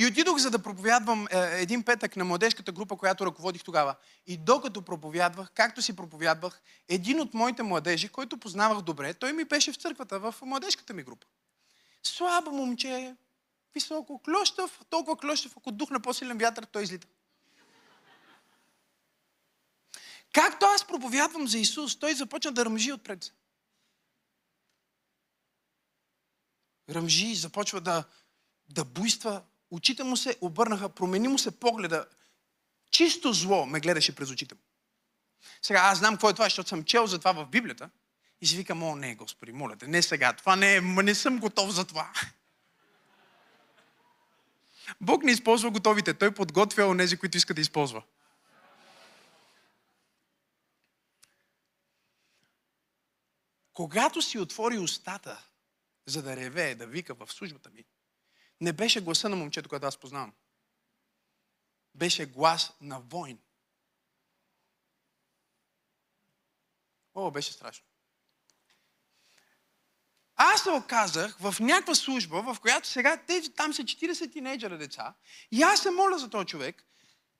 И 0.00 0.06
отидох 0.06 0.38
за 0.38 0.50
да 0.50 0.58
проповядвам 0.58 1.26
е, 1.26 1.36
един 1.62 1.82
петък 1.82 2.16
на 2.16 2.24
младежката 2.24 2.72
група, 2.72 2.96
която 2.96 3.26
ръководих 3.26 3.64
тогава. 3.64 3.94
И 4.26 4.36
докато 4.36 4.82
проповядвах, 4.82 5.50
както 5.54 5.82
си 5.82 5.96
проповядвах, 5.96 6.62
един 6.88 7.20
от 7.20 7.34
моите 7.34 7.62
младежи, 7.62 8.08
който 8.08 8.38
познавах 8.38 8.82
добре, 8.82 9.14
той 9.14 9.32
ми 9.32 9.44
беше 9.44 9.72
в 9.72 9.76
църквата, 9.76 10.18
в 10.18 10.34
младежката 10.42 10.94
ми 10.94 11.02
група. 11.02 11.26
Слабо 12.02 12.50
момче, 12.50 13.16
високо, 13.74 14.22
клющав, 14.22 14.80
толкова 14.90 15.16
клющав, 15.16 15.56
ако 15.56 15.72
духна 15.72 16.00
по-силен 16.00 16.38
вятър, 16.38 16.64
той 16.64 16.82
излита. 16.82 17.06
Както 20.32 20.66
аз 20.66 20.86
проповядвам 20.86 21.48
за 21.48 21.58
Исус, 21.58 21.98
той 21.98 22.14
започна 22.14 22.52
да 22.52 22.64
ръмжи 22.64 22.92
отпред. 22.92 23.32
Ръмжи, 26.90 27.34
започва 27.34 27.80
да, 27.80 28.04
да 28.68 28.84
буйства. 28.84 29.42
Очите 29.70 30.04
му 30.04 30.16
се 30.16 30.36
обърнаха, 30.40 30.88
промени 30.88 31.28
му 31.28 31.38
се 31.38 31.60
погледа. 31.60 32.06
Чисто 32.90 33.32
зло 33.32 33.66
ме 33.66 33.80
гледаше 33.80 34.14
през 34.14 34.30
очите 34.30 34.54
му. 34.54 34.60
Сега 35.62 35.78
аз 35.78 35.98
знам 35.98 36.14
какво 36.14 36.30
е 36.30 36.32
това, 36.32 36.44
защото 36.44 36.68
съм 36.68 36.84
чел 36.84 37.06
за 37.06 37.18
това 37.18 37.32
в 37.32 37.46
Библията. 37.46 37.90
И 38.40 38.46
си 38.46 38.56
викам, 38.56 38.82
о, 38.82 38.96
не, 38.96 39.14
Господи, 39.14 39.52
моля 39.52 39.76
те, 39.76 39.86
не 39.86 40.02
сега. 40.02 40.32
Това 40.32 40.56
не 40.56 40.76
е, 40.76 40.80
не 40.80 41.14
съм 41.14 41.38
готов 41.38 41.70
за 41.70 41.84
това. 41.84 42.12
Бог 45.00 45.22
не 45.22 45.32
използва 45.32 45.70
готовите. 45.70 46.14
Той 46.14 46.34
подготвя 46.34 46.86
онези, 46.86 47.16
които 47.16 47.36
иска 47.36 47.54
да 47.54 47.60
използва. 47.60 48.02
Когато 53.72 54.22
си 54.22 54.38
отвори 54.38 54.78
устата, 54.78 55.44
за 56.06 56.22
да 56.22 56.36
ревее, 56.36 56.74
да 56.74 56.86
вика 56.86 57.14
в 57.14 57.32
службата 57.32 57.70
ми, 57.70 57.84
не 58.60 58.72
беше 58.72 59.00
гласа 59.00 59.28
на 59.28 59.36
момчето, 59.36 59.68
което 59.68 59.86
аз 59.86 59.96
познавам. 59.96 60.32
Беше 61.94 62.26
глас 62.26 62.72
на 62.80 63.00
войн. 63.00 63.38
О, 67.14 67.30
беше 67.30 67.52
страшно. 67.52 67.86
Аз 70.36 70.62
се 70.62 70.70
оказах 70.70 71.36
в 71.40 71.54
някаква 71.60 71.94
служба, 71.94 72.42
в 72.42 72.60
която 72.60 72.88
сега 72.88 73.22
те, 73.26 73.52
там 73.56 73.74
са 73.74 73.82
40 73.82 74.32
тинейджера 74.32 74.78
деца, 74.78 75.14
и 75.50 75.62
аз 75.62 75.82
се 75.82 75.90
моля 75.90 76.18
за 76.18 76.30
този 76.30 76.46
човек, 76.46 76.84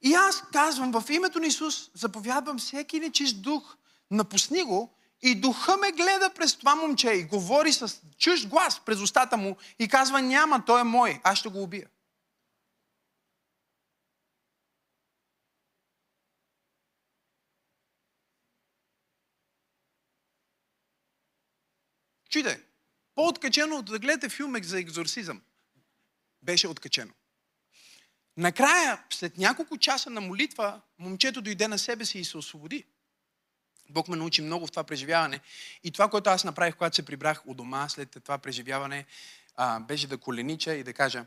и 0.02 0.14
аз 0.14 0.42
казвам 0.52 1.00
в 1.00 1.10
името 1.10 1.40
на 1.40 1.46
Исус, 1.46 1.90
заповядвам 1.94 2.58
всеки 2.58 3.00
нечист 3.00 3.42
дух, 3.42 3.76
напусни 4.10 4.62
го 4.62 4.99
и 5.22 5.34
духа 5.34 5.76
ме 5.76 5.92
гледа 5.92 6.30
през 6.34 6.56
това 6.56 6.74
момче 6.74 7.10
и 7.10 7.24
говори 7.24 7.72
с 7.72 8.00
чужд 8.18 8.48
глас 8.48 8.80
през 8.84 9.00
устата 9.00 9.36
му 9.36 9.56
и 9.78 9.88
казва, 9.88 10.22
няма, 10.22 10.64
той 10.64 10.80
е 10.80 10.84
мой, 10.84 11.20
аз 11.24 11.38
ще 11.38 11.48
го 11.48 11.62
убия. 11.62 11.88
Чуйте, 22.30 22.60
по-откачено 23.14 23.76
от 23.76 23.86
да 23.86 23.98
гледате 23.98 24.28
филмек 24.28 24.64
за 24.64 24.80
екзорсизъм. 24.80 25.42
Беше 26.42 26.68
откачено. 26.68 27.12
Накрая, 28.36 29.04
след 29.10 29.38
няколко 29.38 29.78
часа 29.78 30.10
на 30.10 30.20
молитва, 30.20 30.80
момчето 30.98 31.42
дойде 31.42 31.68
на 31.68 31.78
себе 31.78 32.04
си 32.04 32.18
и 32.18 32.24
се 32.24 32.38
освободи. 32.38 32.84
Бог 33.90 34.08
ме 34.08 34.16
научи 34.16 34.42
много 34.42 34.66
в 34.66 34.70
това 34.70 34.84
преживяване. 34.84 35.40
И 35.84 35.90
това, 35.90 36.08
което 36.08 36.30
аз 36.30 36.44
направих, 36.44 36.74
когато 36.74 36.96
се 36.96 37.04
прибрах 37.04 37.42
у 37.46 37.54
дома 37.54 37.88
след 37.88 38.16
това 38.24 38.38
преживяване, 38.38 39.06
а, 39.56 39.80
беше 39.80 40.06
да 40.06 40.18
коленича 40.18 40.74
и 40.74 40.82
да 40.82 40.92
кажа, 40.92 41.24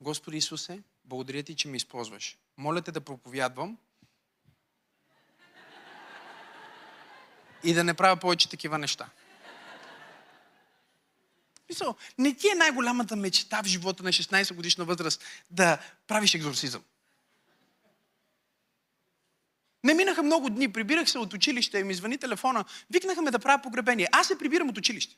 Господи 0.00 0.36
Исусе, 0.36 0.82
благодаря 1.04 1.42
ти, 1.42 1.56
че 1.56 1.68
ме 1.68 1.76
използваш. 1.76 2.36
Моля 2.56 2.82
те 2.82 2.92
да 2.92 3.00
проповядвам 3.00 3.78
и 7.64 7.74
да 7.74 7.84
не 7.84 7.94
правя 7.94 8.16
повече 8.16 8.48
такива 8.48 8.78
неща. 8.78 9.08
Мисъл, 11.68 11.96
не 12.18 12.34
ти 12.34 12.48
е 12.48 12.54
най-голямата 12.54 13.16
мечта 13.16 13.62
в 13.62 13.66
живота 13.66 14.02
на 14.02 14.12
16 14.12 14.54
годишна 14.54 14.84
възраст 14.84 15.24
да 15.50 15.78
правиш 16.06 16.34
екзорсизъм. 16.34 16.82
Не 19.88 19.94
минаха 19.94 20.22
много 20.22 20.50
дни, 20.50 20.72
прибирах 20.72 21.10
се 21.10 21.18
от 21.18 21.34
училище 21.34 21.84
ми 21.84 21.94
звъни 21.94 22.18
телефона, 22.18 22.64
викнаха 22.90 23.22
ме 23.22 23.30
да 23.30 23.38
правя 23.38 23.62
погребение. 23.62 24.08
Аз 24.12 24.26
се 24.26 24.38
прибирам 24.38 24.68
от 24.68 24.78
училище. 24.78 25.16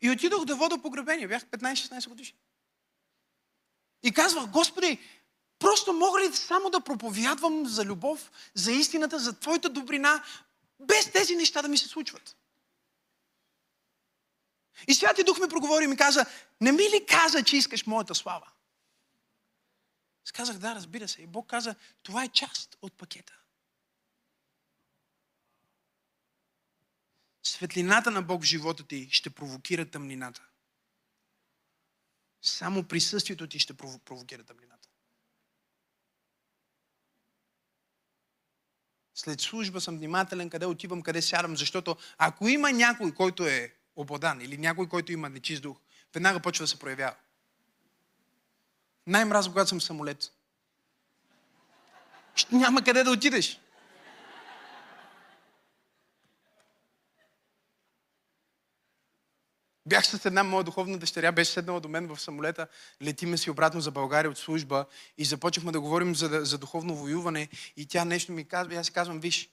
И 0.00 0.10
отидох 0.10 0.44
да 0.44 0.56
вода 0.56 0.78
погребение. 0.78 1.28
Бях 1.28 1.44
15-16 1.44 2.08
годишни. 2.08 2.38
И 4.02 4.12
казвах, 4.12 4.46
Господи, 4.46 4.98
просто 5.58 5.92
мога 5.92 6.20
ли 6.20 6.32
само 6.32 6.70
да 6.70 6.80
проповядвам 6.80 7.66
за 7.66 7.84
любов, 7.84 8.30
за 8.54 8.72
истината, 8.72 9.18
за 9.18 9.32
Твоята 9.32 9.68
добрина, 9.68 10.24
без 10.80 11.12
тези 11.12 11.36
неща 11.36 11.62
да 11.62 11.68
ми 11.68 11.78
се 11.78 11.88
случват? 11.88 12.36
И 14.88 14.94
Святи 14.94 15.24
Дух 15.24 15.40
ми 15.40 15.48
проговори 15.48 15.84
и 15.84 15.88
ми 15.88 15.96
каза, 15.96 16.26
не 16.60 16.72
ми 16.72 16.82
ли 16.82 17.06
каза, 17.08 17.42
че 17.42 17.56
искаш 17.56 17.86
моята 17.86 18.14
слава? 18.14 18.46
Аз 20.26 20.32
казах, 20.32 20.58
да, 20.58 20.74
разбира 20.74 21.08
се. 21.08 21.22
И 21.22 21.26
Бог 21.26 21.50
каза, 21.50 21.74
това 22.02 22.24
е 22.24 22.28
част 22.28 22.76
от 22.82 22.96
пакета. 22.96 23.38
Светлината 27.42 28.10
на 28.10 28.22
Бог 28.22 28.42
в 28.42 28.46
живота 28.46 28.86
ти 28.86 29.08
ще 29.10 29.30
провокира 29.30 29.90
тъмнината. 29.90 30.48
Само 32.42 32.84
присъствието 32.84 33.48
ти 33.48 33.58
ще 33.58 33.74
провокира 33.76 34.44
тъмнината. 34.44 34.88
След 39.14 39.40
служба 39.40 39.80
съм 39.80 39.96
внимателен 39.96 40.50
къде 40.50 40.66
отивам, 40.66 41.02
къде 41.02 41.22
сядам, 41.22 41.56
защото 41.56 41.96
ако 42.18 42.48
има 42.48 42.72
някой, 42.72 43.14
който 43.14 43.46
е 43.46 43.74
обладан 43.96 44.40
или 44.40 44.58
някой, 44.58 44.88
който 44.88 45.12
има 45.12 45.28
нечист 45.28 45.62
дух, 45.62 45.80
веднага 46.14 46.40
почва 46.40 46.62
да 46.62 46.68
се 46.68 46.78
проявява. 46.78 47.16
Най-мразно, 49.06 49.52
когато 49.52 49.68
съм 49.68 49.80
самолет. 49.80 50.32
Няма 52.52 52.84
къде 52.84 53.04
да 53.04 53.10
отидеш. 53.10 53.60
Бях 59.88 60.06
с 60.06 60.24
една 60.24 60.42
моя 60.42 60.64
духовна 60.64 60.98
дъщеря, 60.98 61.32
беше 61.32 61.52
седнала 61.52 61.80
до 61.80 61.88
мен 61.88 62.06
в 62.06 62.20
самолета, 62.20 62.68
летиме 63.02 63.36
си 63.36 63.50
обратно 63.50 63.80
за 63.80 63.90
България 63.90 64.30
от 64.30 64.38
служба 64.38 64.86
и 65.18 65.24
започнахме 65.24 65.72
да 65.72 65.80
говорим 65.80 66.14
за, 66.14 66.40
за 66.44 66.58
духовно 66.58 66.94
воюване 66.94 67.48
и 67.76 67.86
тя 67.86 68.04
нещо 68.04 68.32
ми 68.32 68.44
казва, 68.44 68.74
и 68.74 68.76
аз 68.76 68.90
казвам, 68.90 69.20
виж, 69.20 69.50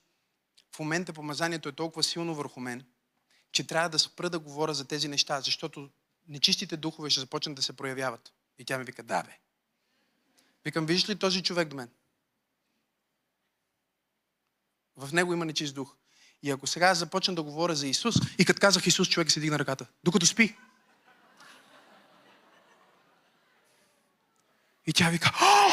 в 0.75 0.79
момента 0.79 1.13
помазанието 1.13 1.69
е 1.69 1.71
толкова 1.71 2.03
силно 2.03 2.35
върху 2.35 2.59
мен, 2.59 2.85
че 3.51 3.67
трябва 3.67 3.89
да 3.89 3.99
спра 3.99 4.29
да 4.29 4.39
говоря 4.39 4.73
за 4.73 4.85
тези 4.85 5.07
неща, 5.07 5.41
защото 5.41 5.89
нечистите 6.27 6.77
духове 6.77 7.09
ще 7.09 7.19
започнат 7.19 7.55
да 7.55 7.61
се 7.61 7.73
проявяват. 7.73 8.33
И 8.59 8.65
тя 8.65 8.77
ми 8.77 8.83
вика, 8.83 9.03
да 9.03 9.23
бе, 9.23 9.37
Викам, 10.66 10.86
виждаш 10.86 11.09
ли 11.09 11.20
този 11.20 11.43
човек 11.43 11.68
до 11.68 11.76
мен? 11.76 11.89
В 14.97 15.14
него 15.14 15.34
има 15.34 15.45
нечист 15.45 15.76
дух. 15.76 15.95
И 16.43 16.51
ако 16.51 16.68
сега 16.68 16.93
започна 16.93 17.36
да 17.36 17.43
говоря 17.43 17.76
за 17.76 17.88
Исус, 17.88 18.16
и 18.38 18.45
като 18.45 18.59
казах 18.59 18.88
Исус, 18.88 19.09
човек 19.09 19.32
се 19.32 19.39
дигна 19.39 19.59
ръката, 19.59 19.86
докато 20.03 20.26
спи. 20.26 20.57
И 24.88 24.93
тя 24.93 25.09
вика, 25.09 25.32
О! 25.41 25.64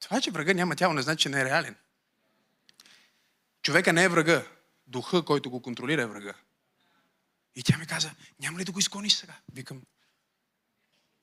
Това, 0.00 0.20
че 0.20 0.30
врага 0.30 0.54
няма 0.54 0.76
тяло, 0.76 0.94
не 0.94 1.02
значи, 1.02 1.22
че 1.22 1.28
не 1.28 1.40
е 1.40 1.44
реален. 1.44 1.76
Човека 3.62 3.92
не 3.92 4.04
е 4.04 4.08
врага. 4.08 4.46
Духа, 4.86 5.24
който 5.24 5.50
го 5.50 5.62
контролира 5.62 6.02
е 6.02 6.06
врага. 6.06 6.34
И 7.56 7.62
тя 7.62 7.78
ми 7.78 7.86
каза, 7.86 8.10
няма 8.40 8.58
ли 8.58 8.64
да 8.64 8.72
го 8.72 8.78
изгониш 8.78 9.14
сега? 9.14 9.34
Викам, 9.52 9.82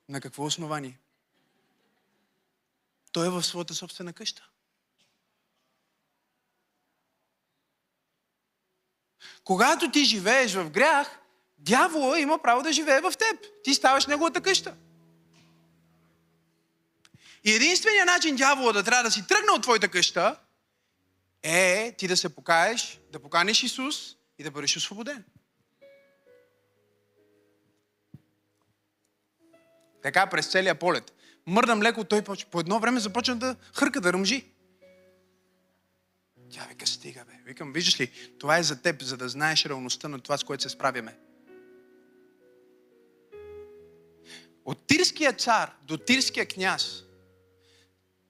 на 0.09 0.21
какво 0.21 0.43
основание? 0.43 0.99
Той 3.11 3.27
е 3.27 3.29
в 3.29 3.43
своята 3.43 3.73
собствена 3.73 4.13
къща. 4.13 4.49
Когато 9.43 9.91
ти 9.91 10.05
живееш 10.05 10.53
в 10.53 10.69
грях, 10.69 11.19
дявола 11.57 12.19
има 12.19 12.41
право 12.41 12.63
да 12.63 12.73
живее 12.73 13.01
в 13.01 13.13
теб. 13.19 13.45
Ти 13.63 13.73
ставаш 13.73 14.05
неговата 14.05 14.41
къща. 14.41 14.75
И 17.43 17.51
единственият 17.51 18.07
начин 18.07 18.35
дявола 18.35 18.71
да 18.71 18.83
трябва 18.83 19.03
да 19.03 19.11
си 19.11 19.27
тръгне 19.27 19.51
от 19.51 19.61
твоята 19.61 19.89
къща 19.89 20.39
е 21.43 21.95
ти 21.97 22.07
да 22.07 22.17
се 22.17 22.35
покаеш, 22.35 22.99
да 23.11 23.19
поканиш 23.19 23.63
Исус 23.63 24.15
и 24.37 24.43
да 24.43 24.51
бъдеш 24.51 24.77
освободен. 24.77 25.25
Така 30.03 30.27
през 30.27 30.47
целия 30.47 30.75
полет. 30.75 31.13
Мърдам 31.45 31.81
леко, 31.81 32.03
той 32.03 32.21
по 32.51 32.59
едно 32.59 32.79
време 32.79 32.99
започна 32.99 33.35
да 33.35 33.55
хърка, 33.73 34.01
да 34.01 34.13
ръмжи. 34.13 34.45
Тя 36.49 36.65
вика, 36.69 36.87
стига 36.87 37.25
бе. 37.25 37.33
Викам, 37.45 37.73
виждаш 37.73 37.99
ли, 37.99 38.11
това 38.39 38.57
е 38.57 38.63
за 38.63 38.81
теб, 38.81 39.01
за 39.01 39.17
да 39.17 39.29
знаеш 39.29 39.65
реалността 39.65 40.07
на 40.07 40.19
това, 40.19 40.37
с 40.37 40.43
което 40.43 40.63
се 40.63 40.69
справяме. 40.69 41.17
От 44.65 44.87
тирския 44.87 45.33
цар 45.33 45.71
до 45.83 45.97
тирския 45.97 46.45
княз, 46.45 47.03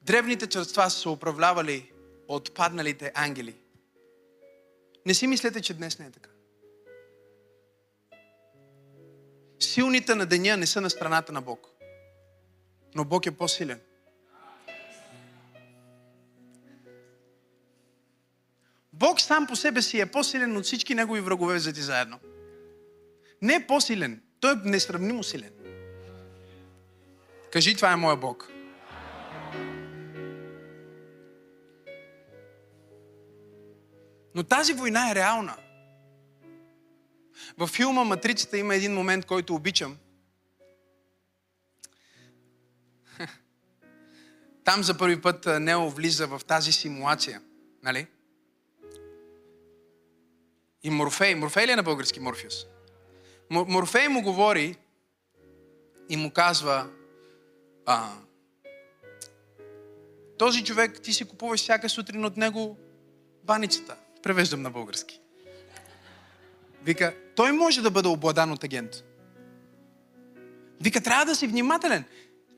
древните 0.02 0.48
царства 0.48 0.90
са 0.90 1.10
управлявали 1.10 1.92
от 2.28 2.54
падналите 2.54 3.12
ангели. 3.16 3.56
Не 5.06 5.14
си 5.14 5.28
мислете, 5.28 5.62
че 5.62 5.74
днес 5.74 6.00
не 6.00 6.06
е 6.06 6.12
така. 6.12 6.30
Силните 9.64 10.16
на 10.16 10.26
деня 10.26 10.58
не 10.58 10.66
са 10.66 10.82
на 10.82 10.90
страната 10.90 11.32
на 11.32 11.42
Бог. 11.42 11.68
Но 12.96 13.06
Бог 13.06 13.26
е 13.26 13.32
по-силен. 13.32 13.80
Бог 18.94 19.22
сам 19.22 19.48
по 19.48 19.56
себе 19.56 19.82
си 19.82 20.00
е 20.00 20.06
по-силен 20.06 20.58
от 20.58 20.64
всички 20.64 20.96
негови 20.96 21.22
врагове 21.22 21.56
взети 21.56 21.82
заедно. 21.82 22.20
Не 23.42 23.56
е 23.56 23.68
по-силен. 23.68 24.22
Той 24.40 24.52
е 24.52 24.56
несравнимо 24.66 25.24
силен. 25.24 25.52
Кажи, 27.52 27.76
това 27.76 27.92
е 27.92 27.96
моя 27.96 28.18
Бог. 28.18 28.50
Но 34.36 34.44
тази 34.44 34.74
война 34.74 35.12
е 35.12 35.16
реална. 35.16 35.56
Във 37.58 37.70
филма 37.70 38.04
Матрицата 38.04 38.58
има 38.58 38.76
един 38.76 38.94
момент, 38.94 39.26
който 39.26 39.56
обичам. 39.56 39.98
Там 44.64 44.84
за 44.84 44.98
първи 44.98 45.22
път 45.22 45.48
Нео 45.60 45.90
влиза 45.90 46.28
в 46.28 46.42
тази 46.48 46.72
симулация. 46.72 47.42
Нали? 47.84 48.08
И 50.84 50.90
Морфей, 50.90 51.36
Морфей 51.36 51.68
ли 51.68 51.72
е 51.72 51.76
на 51.76 51.84
български 51.84 52.20
Морфиус? 52.20 52.66
Морфей 53.50 54.08
му 54.08 54.22
говори 54.22 54.78
и 56.10 56.18
му 56.18 56.32
казва, 56.32 56.90
а, 57.86 58.14
този 60.38 60.64
човек, 60.64 61.02
ти 61.02 61.14
си 61.14 61.26
купуваш 61.26 61.60
всяка 61.60 61.90
сутрин 61.90 62.26
от 62.26 62.38
него 62.38 62.78
баницата. 63.44 63.98
Превеждам 64.24 64.62
на 64.62 64.72
български. 64.72 65.23
Вика, 66.86 67.16
той 67.36 67.52
може 67.52 67.82
да 67.82 67.92
бъде 67.92 68.08
обладан 68.08 68.52
от 68.52 68.64
агент. 68.64 68.92
Вика, 70.82 71.02
трябва 71.02 71.26
да 71.26 71.36
си 71.36 71.48
внимателен. 71.48 72.04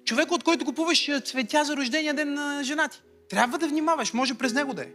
Човек, 0.06 0.32
от 0.32 0.44
който 0.44 0.66
купуваш 0.66 1.10
цветя 1.24 1.64
за 1.64 1.78
рождения 1.78 2.14
ден 2.14 2.34
на 2.34 2.64
жена 2.64 2.88
ти. 2.88 3.02
Трябва 3.30 3.58
да 3.58 3.68
внимаваш, 3.68 4.14
може 4.14 4.38
през 4.38 4.54
него 4.54 4.74
да 4.74 4.84
е. 4.84 4.90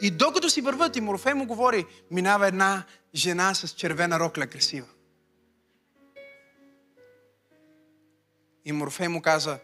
И 0.00 0.10
докато 0.10 0.50
си 0.50 0.60
върват 0.60 0.96
и 0.96 1.00
Морфей 1.00 1.34
му 1.34 1.46
говори, 1.46 1.84
минава 2.10 2.46
една 2.46 2.84
жена 3.14 3.54
с 3.54 3.68
червена 3.68 4.20
рокля, 4.20 4.46
красива. 4.46 4.86
И 8.64 8.72
Морфей 8.72 9.08
му 9.08 9.22
каза, 9.22 9.58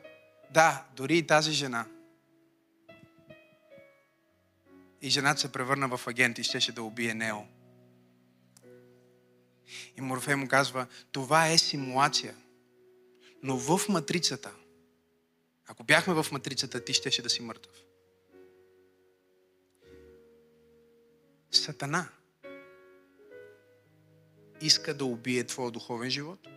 да, 0.50 0.84
дори 0.96 1.18
и 1.18 1.26
тази 1.26 1.52
жена. 1.52 1.86
И 5.02 5.10
жената 5.10 5.40
се 5.40 5.52
превърна 5.52 5.96
в 5.96 6.08
агент 6.08 6.38
и 6.38 6.42
щеше 6.42 6.72
да 6.72 6.82
убие 6.82 7.14
Нео. 7.14 7.38
И 9.98 10.00
Морфей 10.00 10.34
му 10.34 10.48
казва, 10.48 10.86
това 11.12 11.48
е 11.48 11.58
симулация. 11.58 12.34
Но 13.42 13.56
в 13.56 13.88
матрицата, 13.88 14.50
ако 15.66 15.84
бяхме 15.84 16.14
в 16.14 16.26
матрицата, 16.32 16.84
ти 16.84 16.92
щеше 16.92 17.22
да 17.22 17.30
си 17.30 17.42
мъртъв. 17.42 17.72
Сатана 21.50 22.08
иска 24.60 24.94
да 24.94 25.04
убие 25.04 25.44
твоя 25.44 25.70
духовен 25.70 26.10
живот 26.10 26.48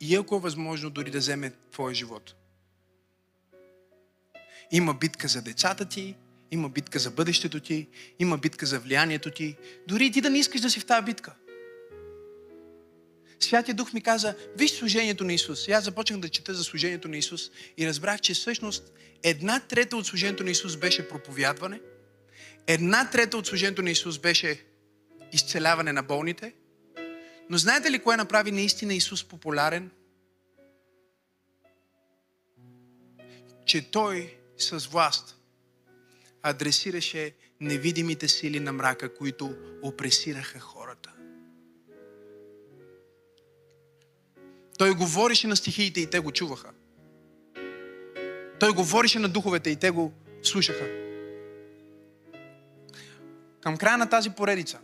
и 0.00 0.16
ако 0.16 0.36
е 0.36 0.40
възможно 0.40 0.90
дори 0.90 1.10
да 1.10 1.18
вземе 1.18 1.52
твоя 1.72 1.94
живот. 1.94 2.34
Има 4.70 4.94
битка 4.94 5.28
за 5.28 5.42
децата 5.42 5.88
ти, 5.88 6.16
има 6.50 6.68
битка 6.68 6.98
за 6.98 7.10
бъдещето 7.10 7.60
ти, 7.60 7.88
има 8.18 8.38
битка 8.38 8.66
за 8.66 8.80
влиянието 8.80 9.30
ти. 9.30 9.56
Дори 9.88 10.12
ти 10.12 10.20
да 10.20 10.30
не 10.30 10.38
искаш 10.38 10.60
да 10.60 10.70
си 10.70 10.80
в 10.80 10.86
тази 10.86 11.04
битка. 11.04 11.34
Святия 13.40 13.74
Дух 13.74 13.92
ми 13.92 14.00
каза, 14.00 14.34
виж 14.56 14.70
служението 14.70 15.24
на 15.24 15.32
Исус. 15.32 15.68
И 15.68 15.72
аз 15.72 15.84
започнах 15.84 16.20
да 16.20 16.28
чета 16.28 16.54
за 16.54 16.64
служението 16.64 17.08
на 17.08 17.16
Исус 17.16 17.50
и 17.78 17.86
разбрах, 17.86 18.20
че 18.20 18.34
всъщност 18.34 18.92
една 19.22 19.60
трета 19.60 19.96
от 19.96 20.06
служението 20.06 20.44
на 20.44 20.50
Исус 20.50 20.76
беше 20.76 21.08
проповядване, 21.08 21.80
една 22.66 23.10
трета 23.10 23.36
от 23.36 23.46
служението 23.46 23.82
на 23.82 23.90
Исус 23.90 24.18
беше 24.18 24.64
изцеляване 25.32 25.92
на 25.92 26.02
болните. 26.02 26.52
Но 27.50 27.58
знаете 27.58 27.90
ли 27.90 27.98
кое 27.98 28.16
направи 28.16 28.50
наистина 28.50 28.94
Исус 28.94 29.24
популярен? 29.24 29.90
Че 33.66 33.90
Той 33.90 34.36
с 34.58 34.86
власт 34.86 35.36
адресираше 36.42 37.34
невидимите 37.60 38.28
сили 38.28 38.60
на 38.60 38.72
мрака, 38.72 39.14
които 39.14 39.56
опресираха 39.82 40.60
хората. 40.60 41.13
Той 44.78 44.94
говореше 44.94 45.46
на 45.46 45.56
стихиите 45.56 46.00
и 46.00 46.10
те 46.10 46.18
го 46.18 46.32
чуваха. 46.32 46.68
Той 48.60 48.72
говореше 48.72 49.18
на 49.18 49.28
духовете 49.28 49.70
и 49.70 49.76
те 49.76 49.90
го 49.90 50.12
слушаха. 50.42 50.84
Към 53.60 53.76
края 53.76 53.98
на 53.98 54.08
тази 54.08 54.30
поредица 54.30 54.78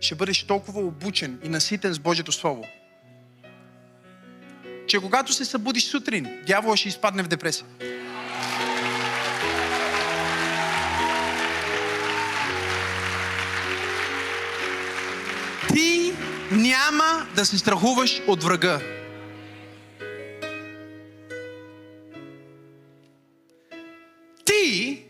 ще 0.00 0.14
бъдеш 0.14 0.44
толкова 0.44 0.80
обучен 0.80 1.40
и 1.44 1.48
наситен 1.48 1.94
с 1.94 1.98
Божието 1.98 2.32
Слово, 2.32 2.64
че 4.86 5.00
когато 5.00 5.32
се 5.32 5.44
събудиш 5.44 5.84
сутрин, 5.84 6.42
дявола 6.46 6.76
ще 6.76 6.88
изпадне 6.88 7.22
в 7.22 7.28
депресия. 7.28 7.66
Няма 16.64 17.26
да 17.34 17.46
се 17.46 17.58
страхуваш 17.58 18.22
от 18.26 18.42
врага. 18.42 18.80
Ти 24.44 25.02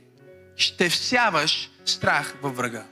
ще 0.57 0.89
всяваш 0.89 1.71
страх 1.85 2.35
във 2.43 2.57
врага. 2.57 2.85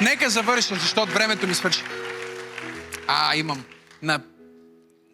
Нека 0.00 0.30
завърша, 0.30 0.74
защото 0.74 1.12
времето 1.12 1.46
ми 1.46 1.54
свърши. 1.54 1.82
А, 3.06 3.36
имам. 3.36 3.64
На, 4.02 4.20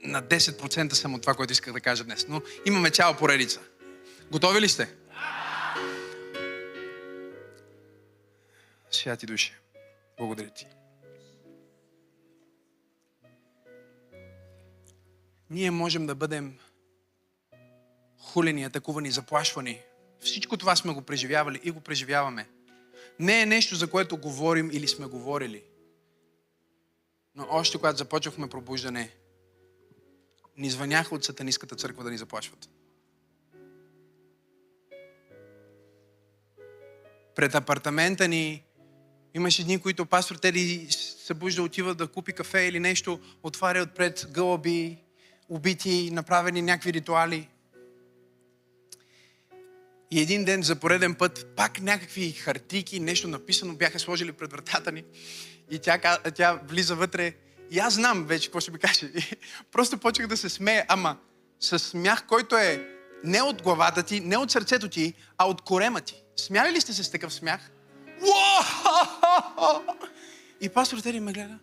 на 0.03 0.23
10% 0.23 0.93
съм 0.93 1.15
от 1.15 1.21
това, 1.21 1.35
което 1.35 1.53
исках 1.53 1.73
да 1.73 1.81
кажа 1.81 2.05
днес. 2.05 2.27
Но 2.29 2.43
имаме 2.67 2.91
цяла 2.91 3.17
поредица. 3.17 3.61
Готови 4.31 4.61
ли 4.61 4.69
сте? 4.69 4.89
Святи 8.95 9.27
души, 9.27 9.55
благодаря 10.19 10.51
ти. 10.51 10.67
Ние 15.51 15.71
можем 15.71 16.07
да 16.07 16.15
бъдем 16.15 16.59
хулени, 18.19 18.65
атакувани, 18.65 19.11
заплашвани. 19.11 19.81
Всичко 20.21 20.57
това 20.57 20.77
сме 20.77 20.95
го 20.95 21.03
преживявали 21.03 21.61
и 21.65 21.71
го 21.71 21.81
преживяваме. 21.81 22.49
Не 23.19 23.43
е 23.43 23.47
нещо, 23.47 23.75
за 23.75 23.91
което 23.91 24.17
говорим 24.17 24.71
или 24.73 24.89
сме 24.89 25.07
говорили. 25.07 25.65
Но 27.35 27.47
още 27.51 27.79
когато 27.79 27.99
започвахме 27.99 28.49
пробуждане, 28.49 29.11
ни 30.57 30.71
звъняха 30.71 31.15
от 31.15 31.25
сатанистката 31.25 31.77
църква 31.77 32.05
да 32.05 32.11
ни 32.11 32.19
заплашват. 32.19 32.71
Пред 37.35 37.55
апартамента 37.55 38.29
ни 38.29 38.65
Имаше 39.37 39.65
дни, 39.65 39.79
които 39.79 40.07
пастор 40.07 40.37
Теди 40.37 40.87
събужда, 40.91 41.63
отива 41.63 41.95
да 41.95 42.07
купи 42.07 42.33
кафе 42.33 42.61
или 42.61 42.81
нещо, 42.81 43.21
отваря 43.43 43.83
отпред 43.83 44.27
гълъби, 44.31 44.99
убити, 45.49 46.11
направени 46.13 46.63
някакви 46.63 46.93
ритуали. 46.93 47.49
И 50.11 50.21
един 50.21 50.45
ден 50.45 50.63
за 50.63 50.77
пореден 50.77 51.15
път, 51.15 51.47
пак 51.57 51.81
някакви 51.81 52.33
хартики, 52.33 53.01
нещо 53.01 53.29
написано 53.29 53.75
бяха 53.75 53.99
сложили 53.99 54.33
пред 54.33 54.53
вратата 54.53 54.93
ни. 54.93 55.05
И 55.71 55.79
тя, 55.79 56.19
тя 56.35 56.61
влиза 56.69 56.95
вътре. 56.95 57.35
И 57.71 57.79
аз 57.79 57.95
знам 57.95 58.25
вече 58.25 58.49
какво 58.49 58.61
ще 58.61 58.71
ми 58.71 58.79
каже. 58.79 59.07
И 59.07 59.37
просто 59.73 59.99
почнах 59.99 60.29
да 60.29 60.37
се 60.37 60.49
смея, 60.49 60.85
ама 60.89 61.17
с 61.61 61.79
смях, 61.79 62.27
който 62.27 62.57
е 62.57 62.89
не 63.25 63.43
от 63.43 63.63
главата 63.63 64.03
ти, 64.03 64.21
не 64.21 64.37
от 64.37 64.51
сърцето 64.51 64.89
ти, 64.89 65.15
а 65.39 65.49
от 65.49 65.61
корема 65.61 66.01
ти. 66.01 66.23
Смяли 66.37 66.73
ли 66.73 66.81
сте 66.81 66.93
се 66.93 67.05
с 67.05 67.11
такъв 67.11 67.35
смях? 67.35 67.71
И 70.61 70.69
пастор 70.69 70.99
Тери 70.99 71.21
ме 71.21 71.33
гледа. 71.33 71.59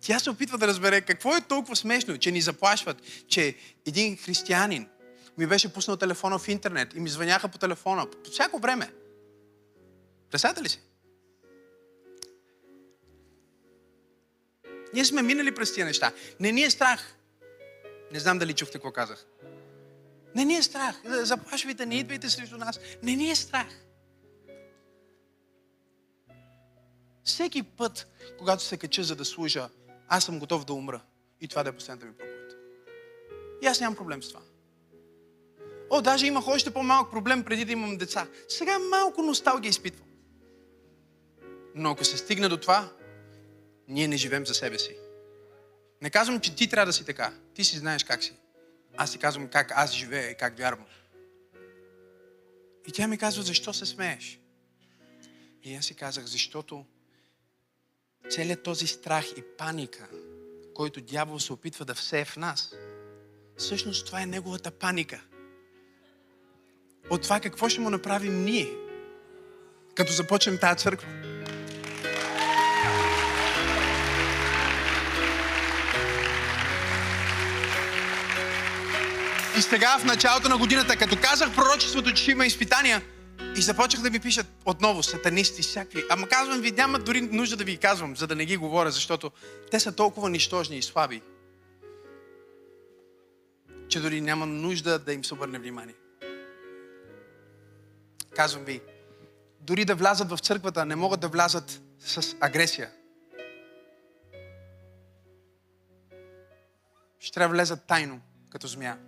тя 0.00 0.18
се 0.18 0.30
опитва 0.30 0.58
да 0.58 0.66
разбере 0.66 1.00
какво 1.00 1.36
е 1.36 1.40
толкова 1.40 1.76
смешно, 1.76 2.18
че 2.18 2.30
ни 2.30 2.40
заплашват, 2.40 3.02
че 3.28 3.56
един 3.86 4.16
християнин 4.16 4.88
ми 5.38 5.46
беше 5.46 5.72
пуснал 5.72 5.96
телефона 5.96 6.38
в 6.38 6.48
интернет 6.48 6.94
и 6.94 7.00
ми 7.00 7.08
звъняха 7.08 7.48
по 7.48 7.58
телефона 7.58 8.06
по 8.10 8.30
всяко 8.30 8.58
време. 8.58 8.90
Представете 10.30 10.62
ли 10.62 10.68
си? 10.68 10.80
Ние 14.94 15.04
сме 15.04 15.22
минали 15.22 15.54
през 15.54 15.74
тия 15.74 15.86
неща. 15.86 16.12
Не 16.40 16.52
ни 16.52 16.62
е 16.62 16.70
страх. 16.70 17.14
Не 18.12 18.20
знам 18.20 18.38
дали 18.38 18.52
чухте 18.52 18.78
какво 18.78 18.92
казах. 18.92 19.26
Не 20.34 20.44
ни 20.44 20.56
е 20.56 20.62
страх. 20.62 20.96
Заплашвайте, 21.04 21.86
не 21.86 21.98
идвайте 21.98 22.30
срещу 22.30 22.56
нас. 22.56 22.80
Не 23.02 23.16
ни 23.16 23.30
е 23.30 23.36
страх. 23.36 23.66
Всеки 27.28 27.62
път, 27.62 28.06
когато 28.38 28.62
се 28.62 28.76
кача 28.76 29.04
за 29.04 29.16
да 29.16 29.24
служа, 29.24 29.68
аз 30.08 30.24
съм 30.24 30.38
готов 30.38 30.64
да 30.64 30.72
умра. 30.72 31.00
И 31.40 31.48
това 31.48 31.62
да 31.62 31.68
е 31.68 31.72
последната 31.72 32.06
ми 32.06 32.12
проповед. 32.12 32.52
И 33.62 33.66
аз 33.66 33.80
нямам 33.80 33.96
проблем 33.96 34.22
с 34.22 34.28
това. 34.28 34.40
О, 35.90 36.02
даже 36.02 36.26
имах 36.26 36.48
още 36.48 36.70
по-малък 36.70 37.10
проблем 37.10 37.44
преди 37.44 37.64
да 37.64 37.72
имам 37.72 37.96
деца. 37.96 38.28
Сега 38.48 38.78
малко 38.78 39.22
носталгия 39.22 39.70
изпитвам. 39.70 40.08
Но 41.74 41.90
ако 41.90 42.04
се 42.04 42.18
стигне 42.18 42.48
до 42.48 42.56
това, 42.56 42.92
ние 43.88 44.08
не 44.08 44.16
живеем 44.16 44.46
за 44.46 44.54
себе 44.54 44.78
си. 44.78 44.96
Не 46.02 46.10
казвам, 46.10 46.40
че 46.40 46.54
ти 46.54 46.68
трябва 46.68 46.86
да 46.86 46.92
си 46.92 47.04
така. 47.04 47.32
Ти 47.54 47.64
си 47.64 47.78
знаеш 47.78 48.04
как 48.04 48.22
си. 48.22 48.32
Аз 48.96 49.12
ти 49.12 49.18
казвам 49.18 49.48
как 49.48 49.72
аз 49.74 49.92
живея 49.92 50.30
и 50.30 50.36
как 50.36 50.58
вярвам. 50.58 50.86
И 52.86 52.92
тя 52.92 53.06
ми 53.06 53.18
казва, 53.18 53.42
защо 53.42 53.72
се 53.72 53.86
смееш? 53.86 54.40
И 55.64 55.74
аз 55.74 55.84
си 55.84 55.94
казах, 55.94 56.24
защото 56.24 56.86
целият 58.30 58.62
този 58.62 58.86
страх 58.86 59.24
и 59.36 59.42
паника, 59.58 60.08
който 60.74 61.00
дявол 61.00 61.38
се 61.38 61.52
опитва 61.52 61.84
да 61.84 61.94
всее 61.94 62.24
в 62.24 62.36
нас, 62.36 62.74
всъщност 63.56 64.06
това 64.06 64.22
е 64.22 64.26
неговата 64.26 64.70
паника. 64.70 65.20
От 67.10 67.22
това 67.22 67.40
какво 67.40 67.68
ще 67.68 67.80
му 67.80 67.90
направим 67.90 68.44
ние, 68.44 68.68
като 69.94 70.12
започнем 70.12 70.58
тази 70.58 70.78
църква. 70.78 71.08
И 79.58 79.62
сега 79.62 79.98
в 79.98 80.04
началото 80.04 80.48
на 80.48 80.58
годината, 80.58 80.96
като 80.96 81.16
казах 81.22 81.54
пророчеството, 81.54 82.12
че 82.12 82.30
има 82.30 82.46
изпитания, 82.46 83.02
и 83.58 83.62
започнах 83.62 84.02
да 84.02 84.10
ми 84.10 84.20
пишат 84.20 84.46
отново 84.64 85.02
сатанисти, 85.02 85.62
всякакви. 85.62 86.04
Ама 86.10 86.28
казвам 86.28 86.60
ви, 86.60 86.70
няма 86.70 86.98
дори 86.98 87.20
нужда 87.20 87.56
да 87.56 87.64
ви 87.64 87.76
казвам, 87.76 88.16
за 88.16 88.26
да 88.26 88.34
не 88.34 88.44
ги 88.44 88.56
говоря, 88.56 88.90
защото 88.90 89.30
те 89.70 89.80
са 89.80 89.96
толкова 89.96 90.30
нищожни 90.30 90.78
и 90.78 90.82
слаби, 90.82 91.22
че 93.88 94.00
дори 94.00 94.20
няма 94.20 94.46
нужда 94.46 94.98
да 94.98 95.12
им 95.12 95.24
се 95.24 95.34
обърне 95.34 95.58
внимание. 95.58 95.94
Казвам 98.36 98.64
ви, 98.64 98.80
дори 99.60 99.84
да 99.84 99.94
влязат 99.94 100.30
в 100.30 100.38
църквата, 100.38 100.84
не 100.84 100.96
могат 100.96 101.20
да 101.20 101.28
влязат 101.28 101.80
с 101.98 102.36
агресия. 102.40 102.90
Ще 107.20 107.32
трябва 107.32 107.54
да 107.54 107.58
влезат 107.58 107.86
тайно, 107.86 108.20
като 108.50 108.66
змия, 108.66 108.98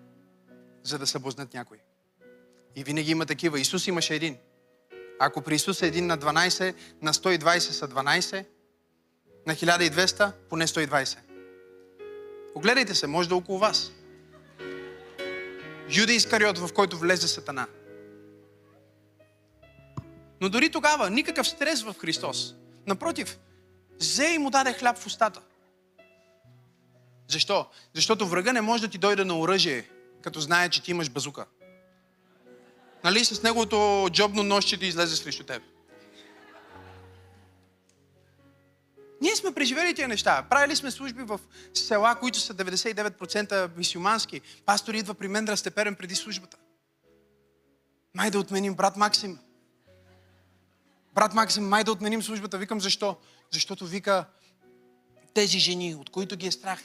за 0.82 0.98
да 0.98 1.06
съблазнат 1.06 1.54
някой. 1.54 1.78
И 2.76 2.84
винаги 2.84 3.10
има 3.10 3.26
такива. 3.26 3.60
Исус 3.60 3.86
имаше 3.86 4.14
един. 4.14 4.36
Ако 5.18 5.42
при 5.42 5.54
Исус 5.54 5.82
е 5.82 5.86
един 5.86 6.06
на 6.06 6.18
12, 6.18 6.74
на 7.02 7.12
120 7.12 7.58
са 7.58 7.88
12, 7.88 8.44
на 9.46 9.54
1200 9.54 10.32
поне 10.50 10.66
120. 10.66 11.18
Огледайте 12.54 12.94
се, 12.94 13.06
може 13.06 13.28
да 13.28 13.34
е 13.34 13.38
около 13.38 13.58
вас. 13.58 13.92
Юда 15.96 16.12
Искариот, 16.12 16.58
в 16.58 16.72
който 16.74 16.98
влезе 16.98 17.28
Сатана. 17.28 17.66
Но 20.40 20.48
дори 20.48 20.70
тогава 20.70 21.10
никакъв 21.10 21.48
стрес 21.48 21.82
в 21.82 21.94
Христос. 21.98 22.54
Напротив, 22.86 23.38
взе 24.00 24.26
и 24.34 24.38
му 24.38 24.50
даде 24.50 24.72
хляб 24.72 24.98
в 24.98 25.06
устата. 25.06 25.40
Защо? 27.28 27.66
Защото 27.94 28.26
врага 28.26 28.52
не 28.52 28.60
може 28.60 28.82
да 28.82 28.88
ти 28.88 28.98
дойде 28.98 29.24
на 29.24 29.38
оръжие, 29.38 29.88
като 30.22 30.40
знае, 30.40 30.68
че 30.68 30.82
ти 30.82 30.90
имаш 30.90 31.10
базука 31.10 31.46
нали, 33.04 33.24
с 33.24 33.42
неговото 33.42 34.08
джобно 34.12 34.42
нощче 34.42 34.76
да 34.76 34.86
излезе 34.86 35.16
срещу 35.16 35.44
теб. 35.44 35.62
Ние 39.20 39.36
сме 39.36 39.54
преживели 39.54 39.94
тия 39.94 40.08
неща. 40.08 40.46
Правили 40.50 40.76
сме 40.76 40.90
служби 40.90 41.22
в 41.22 41.40
села, 41.74 42.16
които 42.20 42.38
са 42.38 42.54
99% 42.54 43.76
мисюмански. 43.76 44.40
Пастор 44.66 44.94
идва 44.94 45.14
при 45.14 45.28
мен 45.28 45.44
да 45.44 45.52
разтеперен 45.52 45.94
преди 45.94 46.14
службата. 46.14 46.56
Май 48.14 48.30
да 48.30 48.38
отменим 48.38 48.74
брат 48.74 48.96
Максим. 48.96 49.38
Брат 51.14 51.34
Максим, 51.34 51.68
май 51.68 51.84
да 51.84 51.92
отменим 51.92 52.22
службата. 52.22 52.58
Викам 52.58 52.80
защо? 52.80 53.16
Защото 53.50 53.86
вика, 53.86 54.24
тези 55.34 55.58
жени, 55.58 55.94
от 55.94 56.10
които 56.10 56.36
ги 56.36 56.46
е 56.46 56.52
страх 56.52 56.80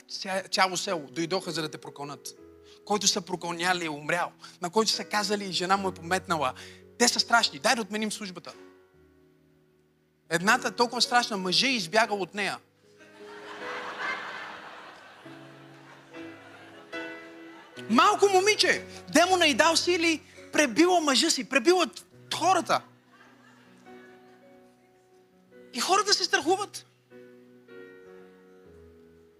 цяло 0.52 0.78
село, 0.78 1.08
дойдоха 1.12 1.52
за 1.52 1.62
да 1.62 1.70
те 1.70 1.78
проконат 1.78 2.45
който 2.86 3.08
са 3.08 3.22
прогоняли 3.22 3.86
и 3.86 3.90
умрял, 3.90 4.32
на 4.62 4.70
който 4.70 4.92
са 4.92 5.04
казали 5.04 5.46
и 5.46 5.52
жена 5.52 5.78
му 5.78 5.88
е 5.88 5.94
пометнала. 5.94 6.54
Те 7.00 7.08
са 7.08 7.20
страшни, 7.20 7.60
дай 7.60 7.76
да 7.76 7.82
отменим 7.82 8.12
службата. 8.12 8.54
Едната 10.30 10.68
е 10.68 10.72
толкова 10.72 11.02
страшна, 11.02 11.38
мъже 11.38 11.68
избягал 11.68 12.22
от 12.22 12.34
нея. 12.34 12.60
Малко 17.90 18.30
момиче, 18.34 18.86
демона 19.14 19.48
и 19.48 19.54
дал 19.54 19.76
сили, 19.76 20.22
пребила 20.54 21.02
мъжа 21.02 21.32
си, 21.32 21.50
пребила 21.50 21.90
хората. 22.36 22.82
И 25.74 25.80
хората 25.80 26.14
се 26.14 26.24
страхуват. 26.24 26.86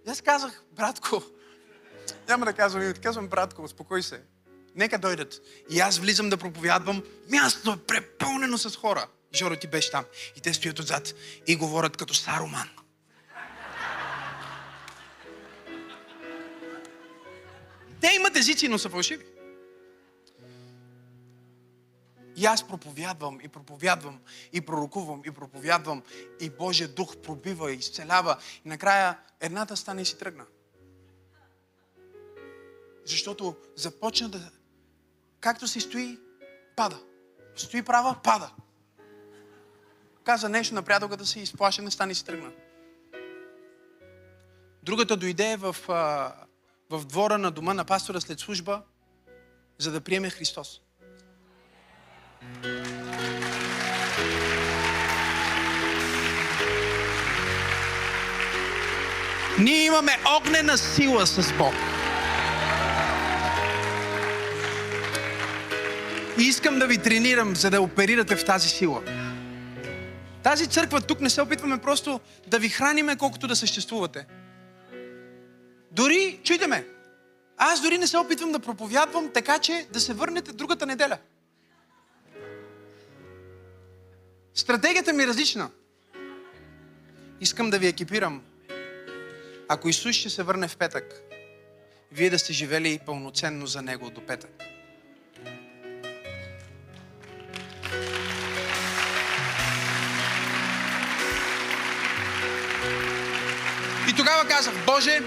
аз 0.08 0.20
казах, 0.20 0.62
братко, 0.72 1.22
няма 2.28 2.46
да 2.46 2.52
казвам 2.52 2.82
името, 2.82 3.00
казвам 3.00 3.28
братко, 3.28 3.62
успокой 3.62 4.02
се. 4.02 4.22
Нека 4.74 4.98
дойдат. 4.98 5.40
И 5.70 5.80
аз 5.80 5.98
влизам 5.98 6.30
да 6.30 6.36
проповядвам. 6.36 7.02
Място 7.30 7.72
е 7.72 7.76
препълнено 7.76 8.58
с 8.58 8.76
хора. 8.76 9.06
Жоро 9.34 9.56
ти 9.56 9.66
беше 9.66 9.90
там. 9.90 10.04
И 10.36 10.40
те 10.40 10.54
стоят 10.54 10.78
отзад 10.78 11.14
и 11.46 11.56
говорят 11.56 11.96
като 11.96 12.14
Саруман. 12.14 12.68
Те 18.00 18.14
имат 18.16 18.36
езици, 18.36 18.68
но 18.68 18.78
са 18.78 18.88
фалшиви. 18.88 19.24
И 22.36 22.46
аз 22.46 22.68
проповядвам, 22.68 23.38
и 23.42 23.48
проповядвам, 23.48 24.20
и 24.52 24.60
пророкувам, 24.60 25.22
и 25.26 25.30
проповядвам, 25.30 26.02
и 26.40 26.50
Божия 26.50 26.88
дух 26.88 27.16
пробива, 27.16 27.72
и 27.72 27.76
изцелява. 27.76 28.36
И 28.64 28.68
накрая 28.68 29.18
едната 29.40 29.76
стане 29.76 30.02
и 30.02 30.04
си 30.04 30.18
тръгна. 30.18 30.44
Защото 33.06 33.56
започна 33.76 34.28
да... 34.28 34.40
Както 35.40 35.68
си 35.68 35.80
стои, 35.80 36.18
пада. 36.76 36.98
Стои 37.56 37.82
права, 37.82 38.16
пада. 38.24 38.50
Каза 40.24 40.48
нещо 40.48 40.74
на 40.74 40.82
приятелката 40.82 41.26
си, 41.26 41.40
изплашена, 41.40 41.90
стане 41.90 42.12
и 42.12 42.14
си 42.14 42.24
тръгна. 42.24 42.50
Другата 44.82 45.16
дойде 45.16 45.56
в, 45.56 45.76
в 46.90 47.04
двора 47.04 47.38
на 47.38 47.50
дома 47.50 47.74
на 47.74 47.84
пастора 47.84 48.20
след 48.20 48.40
служба, 48.40 48.82
за 49.78 49.92
да 49.92 50.00
приеме 50.00 50.30
Христос. 50.30 50.80
Ние 59.58 59.84
имаме 59.84 60.12
огнена 60.38 60.78
сила 60.78 61.26
с 61.26 61.52
Бог. 61.58 61.95
И 66.38 66.42
искам 66.42 66.78
да 66.78 66.86
ви 66.86 66.98
тренирам, 66.98 67.56
за 67.56 67.70
да 67.70 67.82
оперирате 67.82 68.36
в 68.36 68.44
тази 68.44 68.68
сила. 68.68 69.02
Тази 70.42 70.66
църква 70.66 71.00
тук 71.00 71.20
не 71.20 71.30
се 71.30 71.42
опитваме 71.42 71.78
просто 71.78 72.20
да 72.46 72.58
ви 72.58 72.68
храниме 72.68 73.16
колкото 73.16 73.46
да 73.46 73.56
съществувате. 73.56 74.26
Дори, 75.90 76.40
чуйте 76.44 76.66
ме, 76.66 76.86
аз 77.56 77.82
дори 77.82 77.98
не 77.98 78.06
се 78.06 78.18
опитвам 78.18 78.52
да 78.52 78.58
проповядвам 78.58 79.30
така, 79.34 79.58
че 79.58 79.86
да 79.92 80.00
се 80.00 80.14
върнете 80.14 80.52
другата 80.52 80.86
неделя. 80.86 81.18
Стратегията 84.54 85.12
ми 85.12 85.22
е 85.22 85.26
различна. 85.26 85.70
Искам 87.40 87.70
да 87.70 87.78
ви 87.78 87.86
екипирам. 87.86 88.42
Ако 89.68 89.88
Исус 89.88 90.16
ще 90.16 90.30
се 90.30 90.42
върне 90.42 90.68
в 90.68 90.76
петък, 90.76 91.22
вие 92.12 92.30
да 92.30 92.38
сте 92.38 92.52
живели 92.52 93.00
пълноценно 93.06 93.66
за 93.66 93.82
Него 93.82 94.10
до 94.10 94.26
петък. 94.26 94.75
Тогава 104.16 104.48
казах, 104.48 104.74
Боже, 104.86 105.20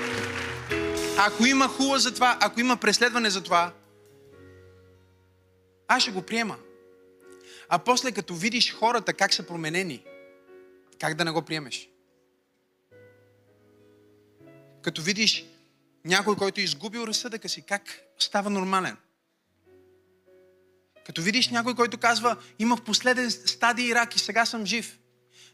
ако 1.18 1.46
има 1.46 1.68
хула 1.68 2.00
за 2.00 2.14
това, 2.14 2.38
ако 2.42 2.60
има 2.60 2.78
преследване 2.78 3.30
за 3.30 3.44
това, 3.44 3.74
аз 5.88 6.02
ще 6.02 6.12
го 6.12 6.22
приема. 6.22 6.58
А 7.70 7.80
после 7.80 8.12
като 8.12 8.36
видиш 8.36 8.74
хората 8.74 9.14
как 9.14 9.34
са 9.34 9.44
променени, 9.44 10.04
как 11.00 11.14
да 11.14 11.26
не 11.26 11.32
го 11.32 11.42
приемеш? 11.42 11.90
Като 14.82 15.02
видиш 15.02 15.46
някой, 16.06 16.36
който 16.36 16.62
е 16.62 16.64
изгубил 16.64 17.04
разсъдъка 17.08 17.50
си, 17.50 17.62
как 17.62 18.00
става 18.20 18.50
нормален? 18.50 18.98
Като 21.06 21.22
видиш 21.22 21.50
някой, 21.50 21.76
който 21.76 21.98
казва, 21.98 22.38
имах 22.60 22.82
последен 22.82 23.32
стадий 23.32 23.96
рак 23.96 24.16
и 24.16 24.20
сега 24.20 24.46
съм 24.46 24.66
жив. 24.66 24.99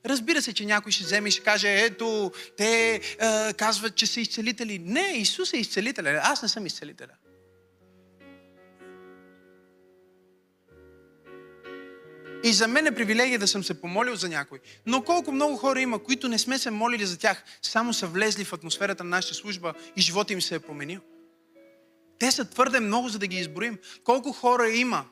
Разбира 0.05 0.41
се, 0.41 0.53
че 0.53 0.65
някой 0.65 0.91
ще 0.91 1.03
вземе 1.03 1.29
и 1.29 1.31
ще 1.31 1.43
каже, 1.43 1.83
ето, 1.85 2.31
те 2.57 2.95
е, 2.95 3.53
казват, 3.53 3.95
че 3.95 4.05
са 4.05 4.19
изцелители. 4.19 4.79
Не, 4.79 5.13
Исус 5.15 5.53
е 5.53 5.57
изцелителя. 5.57 6.21
Аз 6.23 6.41
не 6.41 6.49
съм 6.49 6.65
изцелителя. 6.65 7.13
И 12.43 12.53
за 12.53 12.67
мен 12.67 12.87
е 12.87 12.95
привилегия 12.95 13.39
да 13.39 13.47
съм 13.47 13.63
се 13.63 13.81
помолил 13.81 14.15
за 14.15 14.29
някой. 14.29 14.59
Но 14.85 15.01
колко 15.03 15.31
много 15.31 15.57
хора 15.57 15.81
има, 15.81 15.99
които 15.99 16.27
не 16.27 16.39
сме 16.39 16.57
се 16.57 16.71
молили 16.71 17.05
за 17.05 17.17
тях, 17.17 17.43
само 17.61 17.93
са 17.93 18.07
влезли 18.07 18.45
в 18.45 18.53
атмосферата 18.53 19.03
на 19.03 19.09
нашата 19.09 19.33
служба 19.33 19.73
и 19.95 20.01
живота 20.01 20.33
им 20.33 20.41
се 20.41 20.55
е 20.55 20.59
променил. 20.59 20.99
Те 22.19 22.31
са 22.31 22.45
твърде 22.45 22.79
много, 22.79 23.09
за 23.09 23.19
да 23.19 23.27
ги 23.27 23.37
изброим. 23.37 23.77
Колко 24.03 24.31
хора 24.31 24.69
има, 24.69 25.05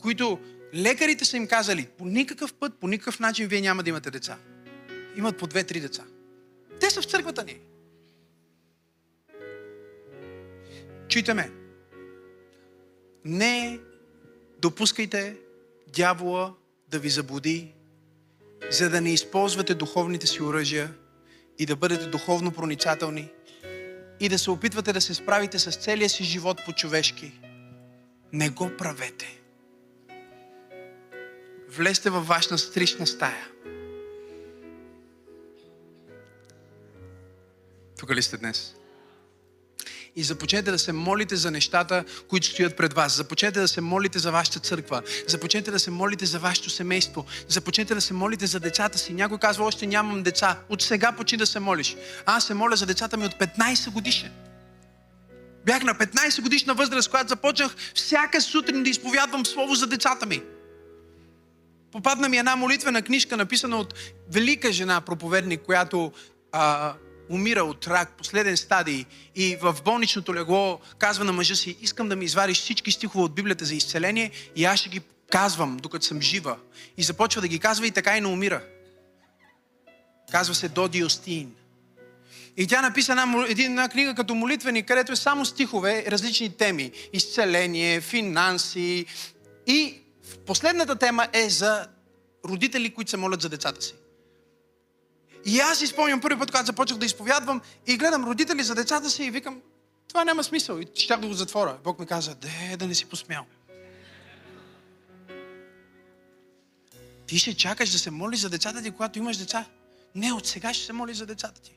които 0.00 0.38
лекарите 0.74 1.24
са 1.24 1.36
им 1.36 1.46
казали, 1.46 1.88
по 1.98 2.04
никакъв 2.04 2.54
път, 2.54 2.74
по 2.80 2.88
никакъв 2.88 3.20
начин 3.20 3.48
вие 3.48 3.60
няма 3.60 3.82
да 3.82 3.90
имате 3.90 4.10
деца. 4.10 4.38
Имат 5.16 5.38
по 5.38 5.46
две-три 5.46 5.80
деца. 5.80 6.04
Те 6.80 6.90
са 6.90 7.02
в 7.02 7.04
църквата 7.04 7.44
ни. 7.44 7.58
Чуйте 11.08 11.50
Не 13.24 13.78
допускайте 14.58 15.36
дявола 15.94 16.54
да 16.88 16.98
ви 16.98 17.08
заблуди, 17.08 17.72
за 18.70 18.90
да 18.90 19.00
не 19.00 19.12
използвате 19.12 19.74
духовните 19.74 20.26
си 20.26 20.42
оръжия 20.42 20.94
и 21.58 21.66
да 21.66 21.76
бъдете 21.76 22.06
духовно 22.06 22.52
проницателни 22.52 23.28
и 24.20 24.28
да 24.28 24.38
се 24.38 24.50
опитвате 24.50 24.92
да 24.92 25.00
се 25.00 25.14
справите 25.14 25.58
с 25.58 25.76
целия 25.76 26.08
си 26.08 26.24
живот 26.24 26.60
по-човешки. 26.64 27.32
Не 28.32 28.48
го 28.48 28.70
правете. 28.78 29.43
Влезте 31.76 32.10
във 32.10 32.26
вашата 32.26 32.58
стрична 32.58 33.06
стая. 33.06 33.48
Тук 37.98 38.10
ли 38.10 38.22
сте 38.22 38.36
днес? 38.36 38.74
и 40.16 40.24
започнете 40.24 40.70
да 40.70 40.78
се 40.78 40.92
молите 40.92 41.36
за 41.36 41.50
нещата, 41.50 42.04
които 42.28 42.46
стоят 42.46 42.76
пред 42.76 42.94
вас. 42.94 43.16
Започнете 43.16 43.60
да 43.60 43.68
се 43.68 43.80
молите 43.80 44.18
за 44.18 44.32
вашата 44.32 44.60
църква. 44.60 45.02
Започнете 45.28 45.70
да 45.70 45.78
се 45.78 45.90
молите 45.90 46.26
за 46.26 46.38
вашето 46.38 46.70
семейство. 46.70 47.26
Започнете 47.48 47.94
да 47.94 48.00
се 48.00 48.14
молите 48.14 48.46
за 48.46 48.60
децата 48.60 48.98
си. 48.98 49.12
Някой 49.12 49.38
казва, 49.38 49.64
още 49.64 49.86
нямам 49.86 50.22
деца. 50.22 50.58
От 50.68 50.82
сега 50.82 51.12
почни 51.12 51.38
да 51.38 51.46
се 51.46 51.60
молиш. 51.60 51.96
Аз 52.26 52.46
се 52.46 52.54
моля 52.54 52.76
за 52.76 52.86
децата 52.86 53.16
ми 53.16 53.26
от 53.26 53.34
15 53.34 53.90
годишен. 53.90 54.32
Бях 55.66 55.82
на 55.82 55.94
15 55.94 56.42
годишна 56.42 56.74
възраст, 56.74 57.10
когато 57.10 57.28
започнах 57.28 57.76
всяка 57.94 58.40
сутрин 58.40 58.82
да 58.82 58.90
изповядвам 58.90 59.46
слово 59.46 59.74
за 59.74 59.86
децата 59.86 60.26
ми. 60.26 60.42
Попадна 61.94 62.28
ми 62.28 62.36
една 62.36 62.56
молитвена 62.56 63.02
книжка, 63.02 63.36
написана 63.36 63.76
от 63.76 63.94
велика 64.32 64.72
жена, 64.72 65.00
проповедник, 65.00 65.62
която 65.62 66.12
а, 66.52 66.94
умира 67.30 67.62
от 67.62 67.86
рак, 67.86 68.16
последен 68.18 68.56
стадий 68.56 69.04
и 69.36 69.56
в 69.56 69.76
болничното 69.84 70.34
легло 70.34 70.80
казва 70.98 71.24
на 71.24 71.32
мъжа 71.32 71.56
си, 71.56 71.76
искам 71.80 72.08
да 72.08 72.16
ми 72.16 72.24
извадиш 72.24 72.58
всички 72.60 72.92
стихове 72.92 73.24
от 73.24 73.34
Библията 73.34 73.64
за 73.64 73.74
изцеление 73.74 74.30
и 74.56 74.64
аз 74.64 74.80
ще 74.80 74.88
ги 74.88 75.00
казвам, 75.30 75.76
докато 75.76 76.06
съм 76.06 76.20
жива. 76.20 76.56
И 76.96 77.02
започва 77.02 77.40
да 77.40 77.48
ги 77.48 77.58
казва 77.58 77.86
и 77.86 77.90
така 77.90 78.16
и 78.16 78.20
не 78.20 78.26
умира. 78.26 78.62
Казва 80.32 80.54
се 80.54 80.68
Доди 80.68 81.04
Остин. 81.04 81.54
И 82.56 82.66
тя 82.66 82.82
написа 82.82 83.12
една, 83.12 83.46
една 83.48 83.88
книга 83.88 84.14
като 84.14 84.34
молитвени, 84.34 84.82
където 84.82 85.12
е 85.12 85.16
само 85.16 85.44
стихове, 85.44 86.04
различни 86.08 86.56
теми. 86.56 86.92
Изцеление, 87.12 88.00
финанси. 88.00 89.06
И 89.66 90.03
последната 90.46 90.96
тема 90.96 91.28
е 91.32 91.50
за 91.50 91.88
родители, 92.44 92.94
които 92.94 93.10
се 93.10 93.16
молят 93.16 93.42
за 93.42 93.48
децата 93.48 93.82
си. 93.82 93.94
И 95.46 95.60
аз 95.60 95.78
си 95.78 95.86
спомням 95.86 96.20
първи 96.20 96.38
път, 96.38 96.50
когато 96.50 96.66
започнах 96.66 96.98
да 96.98 97.06
изповядвам 97.06 97.60
и 97.86 97.96
гледам 97.96 98.24
родители 98.24 98.62
за 98.62 98.74
децата 98.74 99.10
си 99.10 99.24
и 99.24 99.30
викам, 99.30 99.60
това 100.08 100.24
няма 100.24 100.44
смисъл. 100.44 100.78
И 100.78 100.86
щях 100.94 101.20
да 101.20 101.28
го 101.28 101.34
затворя. 101.34 101.78
Бог 101.84 101.98
ми 101.98 102.06
каза, 102.06 102.34
де, 102.34 102.76
да 102.76 102.86
не 102.86 102.94
си 102.94 103.06
посмял. 103.06 103.46
Ти 107.26 107.38
ще 107.38 107.56
чакаш 107.56 107.90
да 107.90 107.98
се 107.98 108.10
молиш 108.10 108.40
за 108.40 108.50
децата 108.50 108.82
ти, 108.82 108.90
когато 108.90 109.18
имаш 109.18 109.36
деца. 109.36 109.64
Не, 110.14 110.32
от 110.32 110.46
сега 110.46 110.74
ще 110.74 110.86
се 110.86 110.92
молиш 110.92 111.16
за 111.16 111.26
децата 111.26 111.60
ти. 111.60 111.72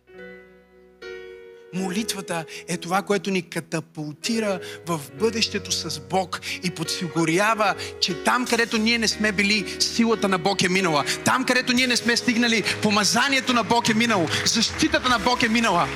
Молитвата 1.74 2.45
е 2.68 2.78
това, 2.78 3.01
което 3.01 3.32
ни 3.32 3.41
катапултира 3.41 4.59
в 4.86 5.01
бъдещето 5.20 5.72
с 5.72 5.99
Бог 5.99 6.41
и 6.63 6.72
подсигурява, 6.72 7.76
че 8.01 8.13
там, 8.13 8.45
където 8.45 8.78
ние 8.78 8.97
не 8.97 9.07
сме 9.07 9.32
били, 9.32 9.76
силата 9.80 10.28
на 10.28 10.38
Бог 10.38 10.63
е 10.63 10.70
минала. 10.70 11.05
Там, 11.26 11.45
където 11.45 11.74
ние 11.74 11.88
не 11.88 11.97
сме 11.97 12.18
стигнали, 12.18 12.63
помазанието 12.82 13.53
на 13.53 13.63
Бог 13.63 13.89
е 13.89 13.93
минало. 13.93 14.28
Защитата 14.45 15.09
на 15.09 15.20
Бог 15.20 15.43
е 15.43 15.49
минала. 15.49 15.88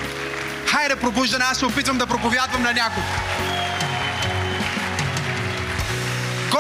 Хайде, 0.66 0.96
пробуждане, 0.96 1.46
аз 1.48 1.58
се 1.58 1.66
опитвам 1.66 1.98
да 1.98 2.08
проповядвам 2.08 2.62
на 2.64 2.74
някого. 2.74 3.06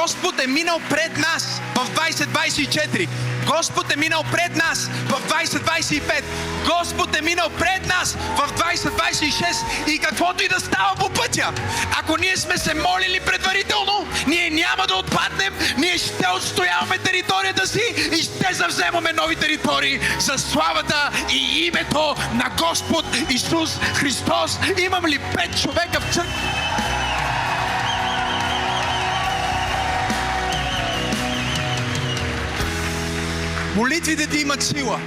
Господ 0.01 0.39
е 0.43 0.47
минал 0.47 0.79
пред 0.89 1.17
нас 1.17 1.61
в 1.75 1.89
2024. 1.89 3.07
Господ 3.45 3.93
е 3.93 3.95
минал 3.95 4.23
пред 4.31 4.55
нас 4.55 4.89
в 5.07 5.21
2025. 5.29 6.23
Господ 6.65 7.15
е 7.17 7.21
минал 7.21 7.49
пред 7.49 7.87
нас 7.87 8.13
в 8.13 8.51
2026. 8.51 9.89
И 9.89 9.99
каквото 9.99 10.43
и 10.43 10.47
да 10.47 10.59
става 10.59 10.95
по 10.99 11.09
пътя, 11.09 11.53
ако 11.99 12.17
ние 12.17 12.37
сме 12.37 12.57
се 12.57 12.73
молили 12.73 13.19
предварително, 13.19 14.07
ние 14.27 14.49
няма 14.49 14.87
да 14.87 14.95
отпаднем, 14.95 15.53
ние 15.77 15.97
ще 15.97 16.27
отстояваме 16.35 16.97
територията 16.97 17.67
си 17.67 17.81
и 18.19 18.23
ще 18.23 18.53
завземаме 18.53 19.13
нови 19.13 19.35
територии 19.35 19.99
за 20.19 20.37
славата 20.37 21.09
и 21.31 21.65
името 21.65 22.15
на 22.33 22.51
Господ 22.57 23.05
Исус 23.29 23.79
Христос. 23.95 24.59
Имам 24.77 25.05
ли 25.05 25.19
пет 25.19 25.61
човека 25.61 25.99
в 25.99 26.13
църква? 26.13 26.60
Молитвите 33.75 34.29
ти 34.29 34.37
имат 34.37 34.63
сила. 34.63 34.99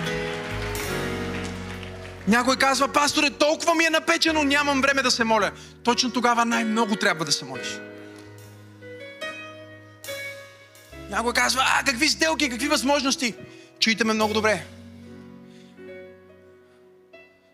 Някой 2.29 2.57
казва, 2.57 2.89
пасторе, 2.89 3.31
толкова 3.31 3.75
ми 3.75 3.85
е 3.85 3.91
напечено, 3.91 4.43
нямам 4.43 4.81
време 4.81 5.03
да 5.03 5.11
се 5.11 5.25
моля. 5.25 5.51
Точно 5.83 6.11
тогава 6.11 6.45
най-много 6.45 6.97
трябва 6.97 7.25
да 7.25 7.33
се 7.33 7.45
молиш. 7.45 7.79
Някой 11.11 11.33
казва, 11.33 11.63
а 11.81 11.85
какви 11.85 12.09
сделки, 12.09 12.51
какви 12.51 12.69
възможности? 12.69 13.35
Чуйте 13.81 14.05
ме 14.05 14.13
много 14.13 14.35
добре. 14.35 14.65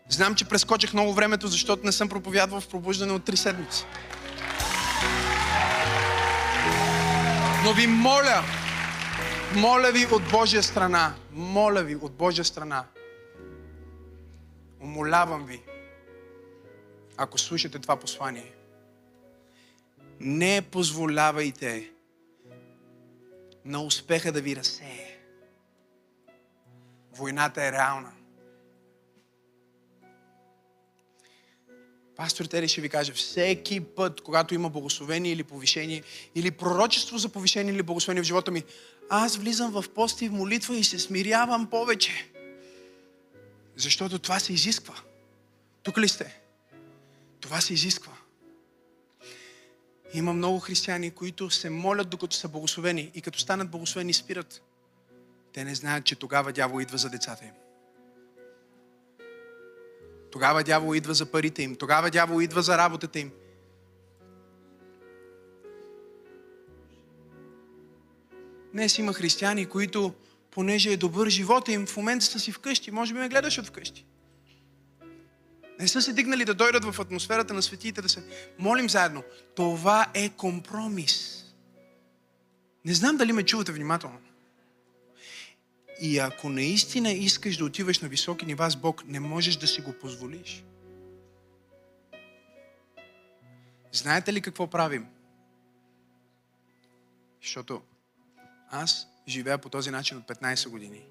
Знам, 0.09 0.35
че 0.35 0.45
прескочих 0.45 0.93
много 0.93 1.13
времето, 1.13 1.47
защото 1.47 1.85
не 1.85 1.91
съм 1.91 2.09
проповядвал 2.09 2.61
в 2.61 2.67
пробуждане 2.67 3.13
от 3.13 3.23
три 3.23 3.37
седмици. 3.37 3.85
Но 7.63 7.73
ви 7.73 7.87
моля, 7.87 8.43
моля 9.55 9.91
ви 9.91 10.05
от 10.05 10.31
Божия 10.31 10.63
страна, 10.63 11.15
моля 11.31 11.83
ви 11.83 11.95
от 11.95 12.11
Божия 12.11 12.45
страна, 12.45 12.85
умолявам 14.79 15.45
ви, 15.45 15.61
ако 17.17 17.37
слушате 17.37 17.79
това 17.79 17.95
послание, 17.95 18.53
не 20.19 20.61
позволявайте 20.61 21.89
на 23.65 23.83
успеха 23.83 24.31
да 24.31 24.41
ви 24.41 24.55
разсее. 24.55 25.17
Войната 27.17 27.65
е 27.65 27.71
реална. 27.71 28.11
Пастор 32.15 32.45
Тери 32.45 32.67
ще 32.67 32.81
ви 32.81 32.89
каже, 32.89 33.13
всеки 33.13 33.79
път, 33.79 34.21
когато 34.21 34.53
има 34.53 34.69
благословение 34.69 35.31
или 35.31 35.43
повишение, 35.43 36.03
или 36.35 36.51
пророчество 36.51 37.17
за 37.17 37.29
повишение 37.29 37.73
или 37.73 37.83
благословение 37.83 38.23
в 38.23 38.25
живота 38.25 38.51
ми, 38.51 38.63
аз 39.13 39.37
влизам 39.37 39.71
в 39.71 39.85
пост 39.95 40.21
и 40.21 40.29
в 40.29 40.31
молитва 40.31 40.77
и 40.77 40.83
се 40.83 40.99
смирявам 40.99 41.69
повече. 41.69 42.31
Защото 43.75 44.19
това 44.19 44.39
се 44.39 44.53
изисква. 44.53 44.95
Тук 45.83 45.97
ли 45.97 46.07
сте? 46.07 46.41
Това 47.39 47.61
се 47.61 47.73
изисква. 47.73 48.13
Има 50.13 50.33
много 50.33 50.59
християни, 50.59 51.11
които 51.11 51.49
се 51.49 51.69
молят 51.69 52.09
докато 52.09 52.35
са 52.35 52.47
благословени 52.47 53.11
и 53.15 53.21
като 53.21 53.39
станат 53.39 53.69
благословени 53.69 54.13
спират. 54.13 54.61
Те 55.53 55.63
не 55.63 55.75
знаят, 55.75 56.05
че 56.05 56.15
тогава 56.15 56.51
дявол 56.51 56.81
идва 56.81 56.97
за 56.97 57.09
децата 57.09 57.45
им. 57.45 57.53
Тогава 60.31 60.63
дявол 60.63 60.95
идва 60.95 61.13
за 61.13 61.25
парите 61.25 61.63
им. 61.63 61.75
Тогава 61.75 62.09
дявол 62.09 62.41
идва 62.41 62.61
за 62.61 62.77
работата 62.77 63.19
им. 63.19 63.31
Днес 68.73 68.97
има 68.97 69.13
християни, 69.13 69.65
които, 69.65 70.13
понеже 70.51 70.91
е 70.91 70.97
добър 70.97 71.29
живота 71.29 71.71
им, 71.71 71.85
в 71.85 71.97
момента 71.97 72.25
са 72.25 72.39
си 72.39 72.51
вкъщи. 72.51 72.91
Може 72.91 73.13
би 73.13 73.19
ме 73.19 73.29
гледаш 73.29 73.57
от 73.57 73.65
вкъщи. 73.65 74.05
Не 75.79 75.87
са 75.87 76.01
се 76.01 76.13
дигнали 76.13 76.45
да 76.45 76.53
дойдат 76.53 76.85
в 76.85 76.99
атмосферата 76.99 77.53
на 77.53 77.61
светиите, 77.61 78.01
да 78.01 78.09
се 78.09 78.23
молим 78.59 78.89
заедно. 78.89 79.23
Това 79.55 80.07
е 80.13 80.29
компромис. 80.29 81.45
Не 82.85 82.93
знам 82.93 83.17
дали 83.17 83.33
ме 83.33 83.43
чувате 83.43 83.71
внимателно. 83.71 84.19
И 86.01 86.19
ако 86.19 86.49
наистина 86.49 87.11
искаш 87.11 87.57
да 87.57 87.65
отиваш 87.65 87.99
на 87.99 88.07
високи 88.07 88.45
нива 88.45 88.69
с 88.69 88.75
Бог, 88.75 89.03
не 89.07 89.19
можеш 89.19 89.55
да 89.55 89.67
си 89.67 89.81
го 89.81 89.93
позволиш. 89.93 90.63
Знаете 93.91 94.33
ли 94.33 94.41
какво 94.41 94.67
правим? 94.67 95.05
Защото 97.41 97.81
аз 98.71 99.07
живея 99.27 99.57
по 99.57 99.69
този 99.69 99.91
начин 99.91 100.17
от 100.17 100.27
15 100.27 100.69
години. 100.69 101.05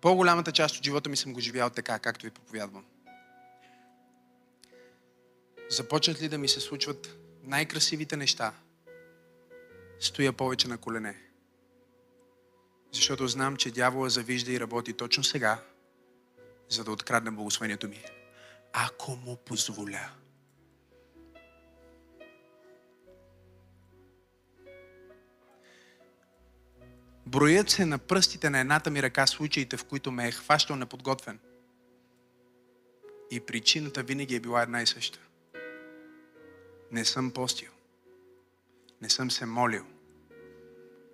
По-голямата 0.00 0.52
част 0.52 0.76
от 0.76 0.84
живота 0.84 1.10
ми 1.10 1.16
съм 1.16 1.32
го 1.32 1.40
живял 1.40 1.70
така, 1.70 1.98
както 1.98 2.26
ви 2.26 2.30
проповядвам. 2.30 2.84
Започнат 5.70 6.22
ли 6.22 6.28
да 6.28 6.38
ми 6.38 6.48
се 6.48 6.60
случват 6.60 7.16
най-красивите 7.42 8.16
неща, 8.16 8.54
стоя 10.00 10.32
повече 10.32 10.68
на 10.68 10.78
колене. 10.78 11.16
Защото 12.92 13.28
знам, 13.28 13.56
че 13.56 13.70
дявола 13.70 14.08
завижда 14.08 14.52
и 14.52 14.60
работи 14.60 14.92
точно 14.92 15.24
сега, 15.24 15.62
за 16.68 16.84
да 16.84 16.92
открадне 16.92 17.30
благословението 17.30 17.88
ми. 17.88 18.04
Ако 18.72 19.16
му 19.16 19.36
позволя. 19.36 20.21
Броят 27.26 27.70
се 27.70 27.86
на 27.86 27.98
пръстите 27.98 28.50
на 28.50 28.60
едната 28.60 28.90
ми 28.90 29.02
ръка 29.02 29.26
случаите, 29.26 29.76
в 29.76 29.84
които 29.84 30.12
ме 30.12 30.28
е 30.28 30.32
хващал 30.32 30.76
неподготвен. 30.76 31.38
И 33.30 33.40
причината 33.40 34.02
винаги 34.02 34.36
е 34.36 34.40
била 34.40 34.62
една 34.62 34.82
и 34.82 34.86
съща. 34.86 35.18
Не 36.90 37.04
съм 37.04 37.30
постил. 37.30 37.70
Не 39.00 39.10
съм 39.10 39.30
се 39.30 39.46
молил. 39.46 39.86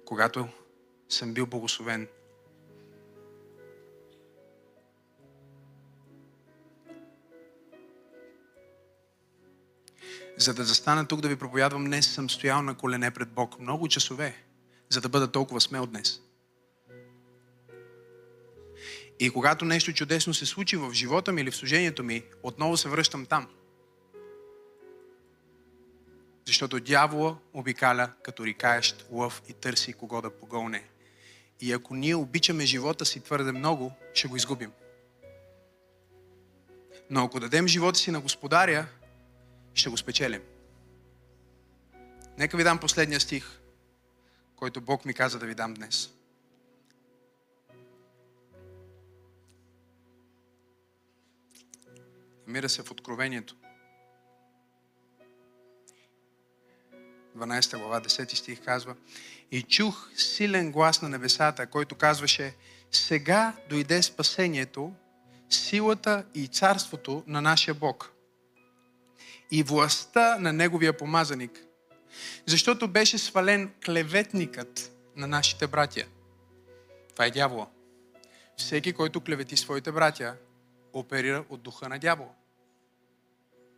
Когато 0.04 0.48
съм 1.08 1.34
бил 1.34 1.46
благословен. 1.46 2.08
За 10.36 10.54
да 10.54 10.64
застана 10.64 11.08
тук 11.08 11.20
да 11.20 11.28
ви 11.28 11.36
проповядвам, 11.36 11.84
днес 11.84 12.14
съм 12.14 12.30
стоял 12.30 12.62
на 12.62 12.76
колене 12.76 13.10
пред 13.10 13.28
Бог 13.28 13.60
много 13.60 13.88
часове 13.88 14.47
за 14.88 15.00
да 15.00 15.08
бъда 15.08 15.32
толкова 15.32 15.60
смел 15.60 15.86
днес. 15.86 16.20
И 19.20 19.30
когато 19.30 19.64
нещо 19.64 19.92
чудесно 19.92 20.34
се 20.34 20.46
случи 20.46 20.76
в 20.76 20.92
живота 20.92 21.32
ми 21.32 21.40
или 21.40 21.50
в 21.50 21.56
служението 21.56 22.04
ми, 22.04 22.22
отново 22.42 22.76
се 22.76 22.88
връщам 22.88 23.26
там. 23.26 23.48
Защото 26.46 26.80
дявола 26.80 27.36
обикаля 27.52 28.12
като 28.22 28.46
рикаещ 28.46 29.06
лъв 29.10 29.42
и 29.48 29.52
търси 29.52 29.92
кого 29.92 30.22
да 30.22 30.30
погълне. 30.30 30.84
И 31.60 31.72
ако 31.72 31.94
ние 31.94 32.14
обичаме 32.14 32.66
живота 32.66 33.04
си 33.04 33.20
твърде 33.20 33.52
много, 33.52 33.92
ще 34.14 34.28
го 34.28 34.36
изгубим. 34.36 34.72
Но 37.10 37.24
ако 37.24 37.40
дадем 37.40 37.68
живота 37.68 37.98
си 37.98 38.10
на 38.10 38.20
Господаря, 38.20 38.86
ще 39.74 39.90
го 39.90 39.96
спечелим. 39.96 40.42
Нека 42.38 42.56
ви 42.56 42.64
дам 42.64 42.78
последния 42.78 43.20
стих 43.20 43.60
който 44.58 44.80
Бог 44.80 45.04
ми 45.04 45.14
каза 45.14 45.38
да 45.38 45.46
ви 45.46 45.54
дам 45.54 45.74
днес. 45.74 46.10
Намира 52.46 52.68
се 52.68 52.82
в 52.82 52.90
Откровението. 52.90 53.56
12 57.36 57.78
глава, 57.78 58.00
10 58.00 58.34
стих 58.34 58.64
казва 58.64 58.96
И 59.50 59.62
чух 59.62 60.10
силен 60.16 60.72
глас 60.72 61.02
на 61.02 61.08
небесата, 61.08 61.66
който 61.66 61.94
казваше 61.94 62.54
Сега 62.90 63.56
дойде 63.68 64.02
спасението, 64.02 64.92
силата 65.50 66.24
и 66.34 66.48
царството 66.48 67.24
на 67.26 67.40
нашия 67.40 67.74
Бог 67.74 68.12
и 69.50 69.62
властта 69.62 70.38
на 70.38 70.52
Неговия 70.52 70.96
помазаник– 70.96 71.64
защото 72.46 72.88
беше 72.88 73.18
свален 73.18 73.70
клеветникът 73.84 74.92
на 75.16 75.26
нашите 75.26 75.66
братя. 75.66 76.04
Това 77.12 77.26
е 77.26 77.30
дявола. 77.30 77.66
Всеки, 78.56 78.92
който 78.92 79.20
клевети 79.20 79.56
своите 79.56 79.92
братя, 79.92 80.36
оперира 80.92 81.44
от 81.48 81.62
духа 81.62 81.88
на 81.88 81.98
дявола. 81.98 82.30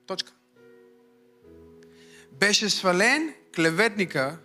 Точка. 0.07 0.33
Беше 2.33 2.71
свален 2.71 3.35
клеветника 3.57 4.39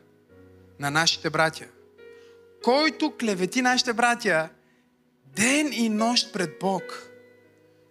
на 0.80 0.92
нашите 0.92 1.30
братя. 1.30 1.68
Който 2.64 3.18
клевети 3.20 3.62
нашите 3.62 3.94
братя 3.94 4.50
ден 5.26 5.74
и 5.74 5.90
нощ 5.90 6.34
пред 6.34 6.60
Бог, 6.60 7.10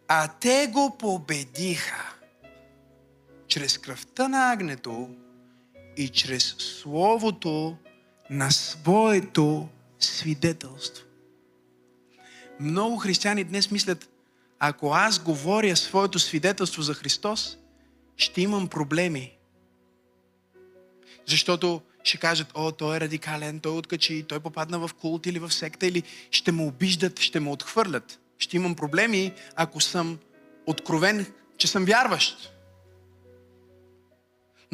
а 0.08 0.28
те 0.40 0.70
го 0.72 0.98
победиха 0.98 2.14
чрез 3.46 3.78
кръвта 3.78 4.28
на 4.28 4.52
агнето 4.52 5.08
и 5.96 6.08
чрез 6.08 6.54
Словото 6.58 7.76
на 8.30 8.50
своето 8.50 9.68
свидетелство. 10.00 11.04
Много 12.60 12.96
християни 12.96 13.44
днес 13.44 13.70
мислят, 13.70 14.08
ако 14.58 14.90
аз 14.94 15.18
говоря 15.18 15.76
своето 15.76 16.18
свидетелство 16.18 16.82
за 16.82 16.94
Христос, 16.94 17.58
ще 18.16 18.40
имам 18.42 18.68
проблеми. 18.68 19.32
Защото 21.26 21.82
ще 22.04 22.18
кажат, 22.18 22.48
о, 22.54 22.72
той 22.72 22.96
е 22.96 23.00
радикален, 23.00 23.60
той 23.60 23.72
откачи, 23.72 24.24
той 24.28 24.40
попадна 24.40 24.78
в 24.78 24.94
култ 24.94 25.26
или 25.26 25.38
в 25.38 25.50
секта, 25.50 25.86
или 25.86 26.02
ще 26.30 26.52
ме 26.52 26.62
обиждат, 26.62 27.20
ще 27.20 27.40
ме 27.40 27.50
отхвърлят. 27.50 28.20
Ще 28.38 28.56
имам 28.56 28.74
проблеми, 28.74 29.32
ако 29.56 29.80
съм 29.80 30.18
откровен, 30.66 31.26
че 31.58 31.68
съм 31.68 31.84
вярващ. 31.84 32.53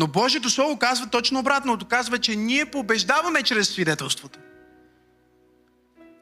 Но 0.01 0.07
Божието 0.07 0.51
Слово 0.51 0.77
казва 0.77 1.07
точно 1.07 1.39
обратното. 1.39 1.87
Казва, 1.87 2.19
че 2.19 2.37
ние 2.37 2.71
побеждаваме 2.71 3.43
чрез 3.43 3.69
свидетелството. 3.69 4.39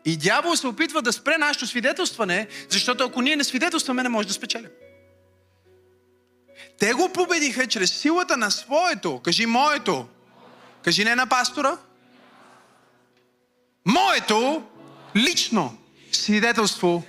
И 0.05 0.17
дявол 0.17 0.57
се 0.57 0.67
опитва 0.67 1.03
да 1.03 1.13
спре 1.13 1.39
нашето 1.39 1.67
свидетелстване, 1.67 2.49
защото 2.71 3.05
ако 3.05 3.23
ние 3.23 3.37
не 3.37 3.45
свидетелстваме, 3.45 4.03
не 4.03 4.09
може 4.09 4.29
да 4.29 4.35
спечелим. 4.35 4.71
Те 6.79 6.93
го 6.93 7.13
победиха 7.13 7.67
чрез 7.67 7.93
силата 7.93 8.37
на 8.37 8.51
своето. 8.51 9.21
Кажи 9.25 9.47
моето. 9.47 10.07
Кажи 10.83 11.05
не 11.05 11.15
на 11.15 11.27
пастора. 11.27 11.77
Моето 13.85 14.63
лично 15.17 15.79
свидетелство 16.13 17.05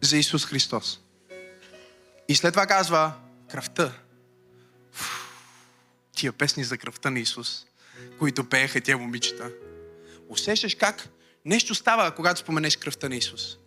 за 0.00 0.16
Исус 0.16 0.46
Христос. 0.46 1.00
И 2.28 2.34
след 2.34 2.52
това 2.54 2.66
казва 2.66 3.12
кръвта 3.50 3.92
тия 6.20 6.32
песни 6.32 6.64
за 6.64 6.78
кръвта 6.78 7.10
на 7.10 7.20
Исус, 7.20 7.66
които 8.18 8.48
пееха 8.48 8.80
тия 8.80 8.98
момичета. 8.98 9.50
Усещаш 10.28 10.74
как 10.74 11.08
нещо 11.44 11.74
става, 11.74 12.14
когато 12.14 12.40
споменеш 12.40 12.76
кръвта 12.76 13.08
на 13.08 13.16
Исус. 13.16 13.58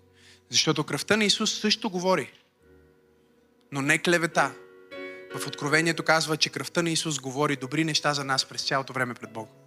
Защото 0.50 0.84
кръвта 0.84 1.18
на 1.18 1.26
Исус 1.26 1.60
също 1.60 1.90
говори. 1.90 2.32
Но 3.72 3.82
не 3.82 3.98
клевета. 3.98 4.54
В 5.36 5.48
Откровението 5.48 6.04
казва, 6.04 6.38
че 6.38 6.50
кръвта 6.50 6.82
на 6.82 6.90
Исус 6.90 7.20
говори 7.20 7.56
добри 7.56 7.84
неща 7.84 8.14
за 8.14 8.24
нас 8.24 8.46
през 8.46 8.68
цялото 8.68 8.94
време 8.94 9.14
пред 9.14 9.34
Бог. 9.34 9.63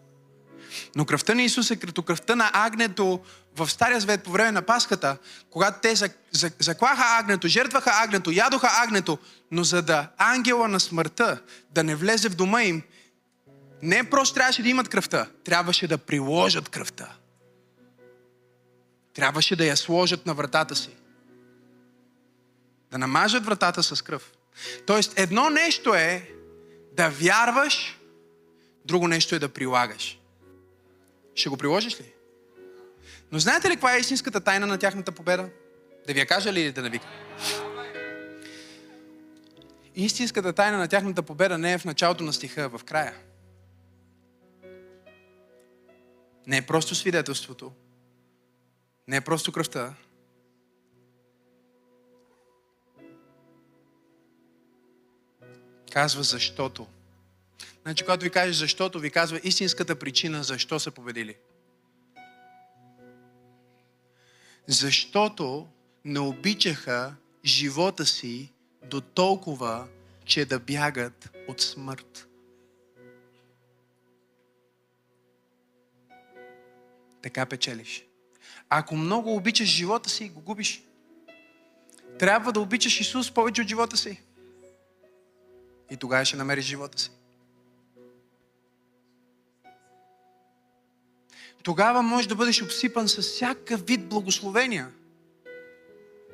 Но 0.96 1.04
кръвта 1.04 1.34
на 1.34 1.42
Исус 1.42 1.70
е 1.70 1.76
като 1.76 2.02
кръвта 2.02 2.36
на 2.36 2.50
агнето 2.52 3.20
в 3.56 3.70
Стария 3.70 4.00
Завет 4.00 4.22
по 4.22 4.30
време 4.30 4.52
на 4.52 4.62
Пасхата, 4.62 5.16
когато 5.50 5.78
те 5.82 5.94
заклаха 6.58 7.18
агнето, 7.18 7.48
жертваха 7.48 7.90
агнето, 7.94 8.30
ядоха 8.30 8.68
агнето, 8.72 9.18
но 9.50 9.64
за 9.64 9.82
да 9.82 10.08
ангела 10.18 10.68
на 10.68 10.80
смъртта 10.80 11.42
да 11.70 11.84
не 11.84 11.94
влезе 11.94 12.28
в 12.28 12.34
дома 12.34 12.62
им, 12.62 12.82
не 13.82 14.10
просто 14.10 14.34
трябваше 14.34 14.62
да 14.62 14.68
имат 14.68 14.88
кръвта, 14.88 15.26
трябваше 15.44 15.88
да 15.88 15.98
приложат 15.98 16.68
кръвта. 16.68 17.12
Трябваше 19.14 19.56
да 19.56 19.66
я 19.66 19.76
сложат 19.76 20.26
на 20.26 20.34
вратата 20.34 20.76
си. 20.76 20.90
Да 22.90 22.98
намажат 22.98 23.44
вратата 23.44 23.82
с 23.82 24.02
кръв. 24.02 24.32
Тоест, 24.86 25.12
едно 25.16 25.50
нещо 25.50 25.94
е 25.94 26.30
да 26.92 27.08
вярваш, 27.08 27.98
друго 28.84 29.08
нещо 29.08 29.34
е 29.34 29.38
да 29.38 29.48
прилагаш. 29.48 30.18
Ще 31.36 31.48
го 31.48 31.56
приложиш 31.56 32.00
ли? 32.00 32.12
Но 33.32 33.38
знаете 33.38 33.68
ли 33.68 33.72
каква 33.72 33.96
е 33.96 33.98
истинската 33.98 34.40
тайна 34.40 34.66
на 34.66 34.78
тяхната 34.78 35.12
победа? 35.12 35.48
Да 36.06 36.12
ви 36.12 36.20
я 36.20 36.26
кажа 36.26 36.52
ли 36.52 36.60
или 36.60 36.72
да 36.72 36.82
не 36.82 36.90
ви? 36.90 37.00
Истинската 39.94 40.52
тайна 40.52 40.78
на 40.78 40.88
тяхната 40.88 41.22
победа 41.22 41.58
не 41.58 41.72
е 41.72 41.78
в 41.78 41.84
началото 41.84 42.24
на 42.24 42.32
стиха, 42.32 42.68
в 42.68 42.84
края. 42.84 43.14
Не 46.46 46.56
е 46.56 46.66
просто 46.66 46.94
свидетелството. 46.94 47.72
Не 49.08 49.16
е 49.16 49.20
просто 49.20 49.52
кръвта. 49.52 49.94
Казва 55.92 56.22
защото. 56.22 56.86
Значи, 57.86 58.04
когато 58.04 58.24
ви 58.24 58.30
каже 58.30 58.58
защото, 58.58 58.98
ви 58.98 59.10
казва 59.10 59.40
истинската 59.44 59.96
причина 59.96 60.42
защо 60.42 60.80
са 60.80 60.90
победили. 60.90 61.36
Защото 64.66 65.68
не 66.04 66.18
обичаха 66.18 67.14
живота 67.44 68.06
си 68.06 68.52
до 68.84 69.00
толкова, 69.00 69.88
че 70.24 70.44
да 70.44 70.58
бягат 70.58 71.30
от 71.48 71.60
смърт. 71.60 72.28
Така 77.22 77.46
печелиш. 77.46 78.06
Ако 78.68 78.96
много 78.96 79.36
обичаш 79.36 79.68
живота 79.68 80.10
си, 80.10 80.28
го 80.28 80.40
губиш. 80.40 80.82
Трябва 82.18 82.52
да 82.52 82.60
обичаш 82.60 83.00
Исус 83.00 83.30
повече 83.30 83.62
от 83.62 83.68
живота 83.68 83.96
си. 83.96 84.22
И 85.90 85.96
тогава 85.96 86.24
ще 86.24 86.36
намериш 86.36 86.64
живота 86.64 86.98
си. 86.98 87.10
Тогава 91.66 92.02
можеш 92.02 92.26
да 92.26 92.34
бъдеш 92.34 92.62
обсипан 92.62 93.08
с 93.08 93.22
всякакъв 93.22 93.86
вид 93.86 94.08
благословения. 94.08 94.90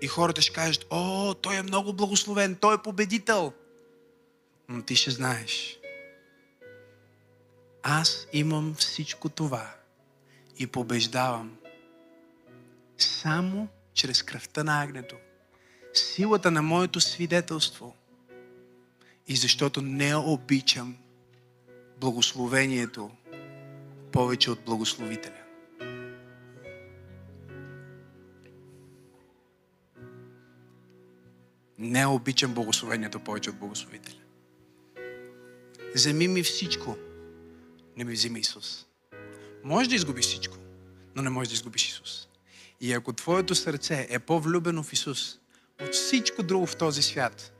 И 0.03 0.07
хората 0.07 0.43
ще 0.43 0.53
кажат, 0.53 0.87
о, 0.91 1.35
той 1.35 1.57
е 1.57 1.63
много 1.63 1.93
благословен, 1.93 2.55
той 2.55 2.75
е 2.75 2.83
победител. 2.85 3.53
Но 4.69 4.83
ти 4.83 4.97
ще 4.97 5.11
знаеш. 5.11 5.79
Аз 7.83 8.27
имам 8.33 8.75
всичко 8.75 9.29
това 9.29 9.75
и 10.59 10.67
побеждавам 10.67 11.57
само 12.99 13.69
чрез 13.95 14.23
кръвта 14.23 14.65
на 14.65 14.83
агнето, 14.83 15.17
силата 15.95 16.51
на 16.51 16.63
моето 16.63 17.01
свидетелство 17.01 17.97
и 19.29 19.37
защото 19.37 19.83
не 19.83 20.17
обичам 20.17 20.97
благословението 22.01 23.11
повече 24.12 24.51
от 24.51 24.64
благословителя. 24.64 25.43
Не 31.78 32.06
обичам 32.06 32.55
благословението 32.55 33.20
повече 33.20 33.51
от 33.51 33.59
благословителя. 33.59 34.16
Вземи 35.94 36.28
ми 36.28 36.43
всичко, 36.43 36.97
не 37.97 38.05
ми 38.05 38.12
вземи 38.12 38.40
Исус. 38.40 38.86
Може 39.64 39.89
да 39.89 39.94
изгубиш 39.94 40.24
всичко, 40.24 40.56
но 41.16 41.22
не 41.22 41.30
можеш 41.30 41.48
да 41.48 41.55
изгубиш 41.55 41.89
Исус. 41.89 42.28
И 42.80 42.93
ако 42.93 43.12
твоето 43.12 43.55
сърце 43.55 44.06
е 44.10 44.18
по-влюбено 44.18 44.82
в 44.82 44.93
Исус 44.93 45.39
от 45.82 45.93
всичко 45.93 46.43
друго 46.43 46.66
в 46.66 46.76
този 46.76 47.02
свят, 47.02 47.52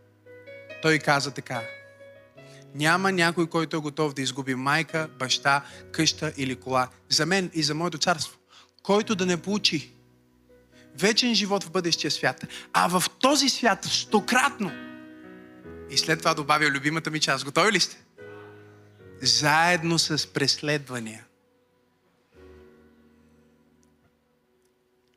той 0.83 0.99
каза 0.99 1.31
така. 1.31 1.82
Няма 2.75 3.13
някой, 3.13 3.47
който 3.47 3.77
е 3.77 3.81
готов 3.81 4.15
да 4.15 4.23
изгуби 4.23 4.55
майка, 4.55 5.09
баща, 5.19 5.65
къща 5.93 6.33
или 6.37 6.57
кола. 6.57 6.89
За 7.09 7.27
мен 7.27 7.51
и 7.55 7.63
за 7.63 7.75
моето 7.75 7.99
царство. 7.99 8.39
Който 8.83 9.15
да 9.15 9.27
не 9.27 9.37
получи 9.37 9.93
вечен 10.99 11.35
живот 11.35 11.65
в 11.65 11.71
бъдещия 11.71 12.11
свят, 12.11 12.47
а 12.73 12.89
в 12.89 13.11
този 13.19 13.49
свят 13.49 13.85
стократно. 13.85 14.73
И 15.91 15.99
след 15.99 16.19
това 16.19 16.35
добавя 16.35 16.67
любимата 16.67 17.11
ми 17.11 17.21
част. 17.21 17.45
Готови 17.45 17.73
ли 17.73 17.81
сте? 17.81 18.05
Заедно 19.23 19.99
с 19.99 20.33
преследвания. 20.33 21.25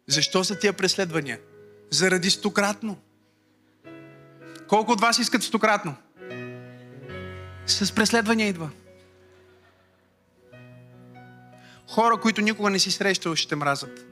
Защо 0.08 0.44
са 0.44 0.60
тия 0.60 0.74
преследвания? 0.74 1.40
Заради 1.92 2.30
стократно. 2.30 2.98
Колко 4.68 4.92
от 4.92 5.02
вас 5.02 5.20
искат 5.20 5.44
стократно? 5.44 5.96
С 7.68 7.96
преследвания 7.96 8.48
идва. 8.48 8.70
Хора, 11.90 12.18
които 12.18 12.42
никога 12.42 12.70
не 12.70 12.80
си 12.80 12.92
срещал, 12.92 13.36
ще 13.36 13.50
те 13.50 13.56
мразят. 13.56 14.06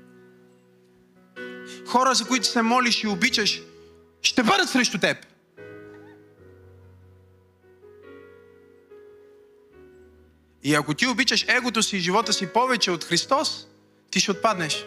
Хора, 1.87 2.13
за 2.13 2.25
които 2.27 2.47
се 2.47 2.61
молиш 2.61 3.03
и 3.03 3.07
обичаш, 3.07 3.61
ще 4.21 4.43
бъдат 4.43 4.69
срещу 4.69 4.99
теб. 4.99 5.17
И 10.63 10.75
ако 10.75 10.93
ти 10.93 11.07
обичаш 11.07 11.45
егото 11.47 11.83
си 11.83 11.97
и 11.97 11.99
живота 11.99 12.33
си 12.33 12.53
повече 12.53 12.91
от 12.91 13.03
Христос, 13.03 13.67
ти 14.11 14.19
ще 14.19 14.31
отпаднеш. 14.31 14.85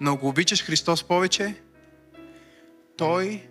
Но 0.00 0.12
ако 0.12 0.28
обичаш 0.28 0.64
Христос 0.64 1.04
повече, 1.04 1.54
Той 2.96 3.42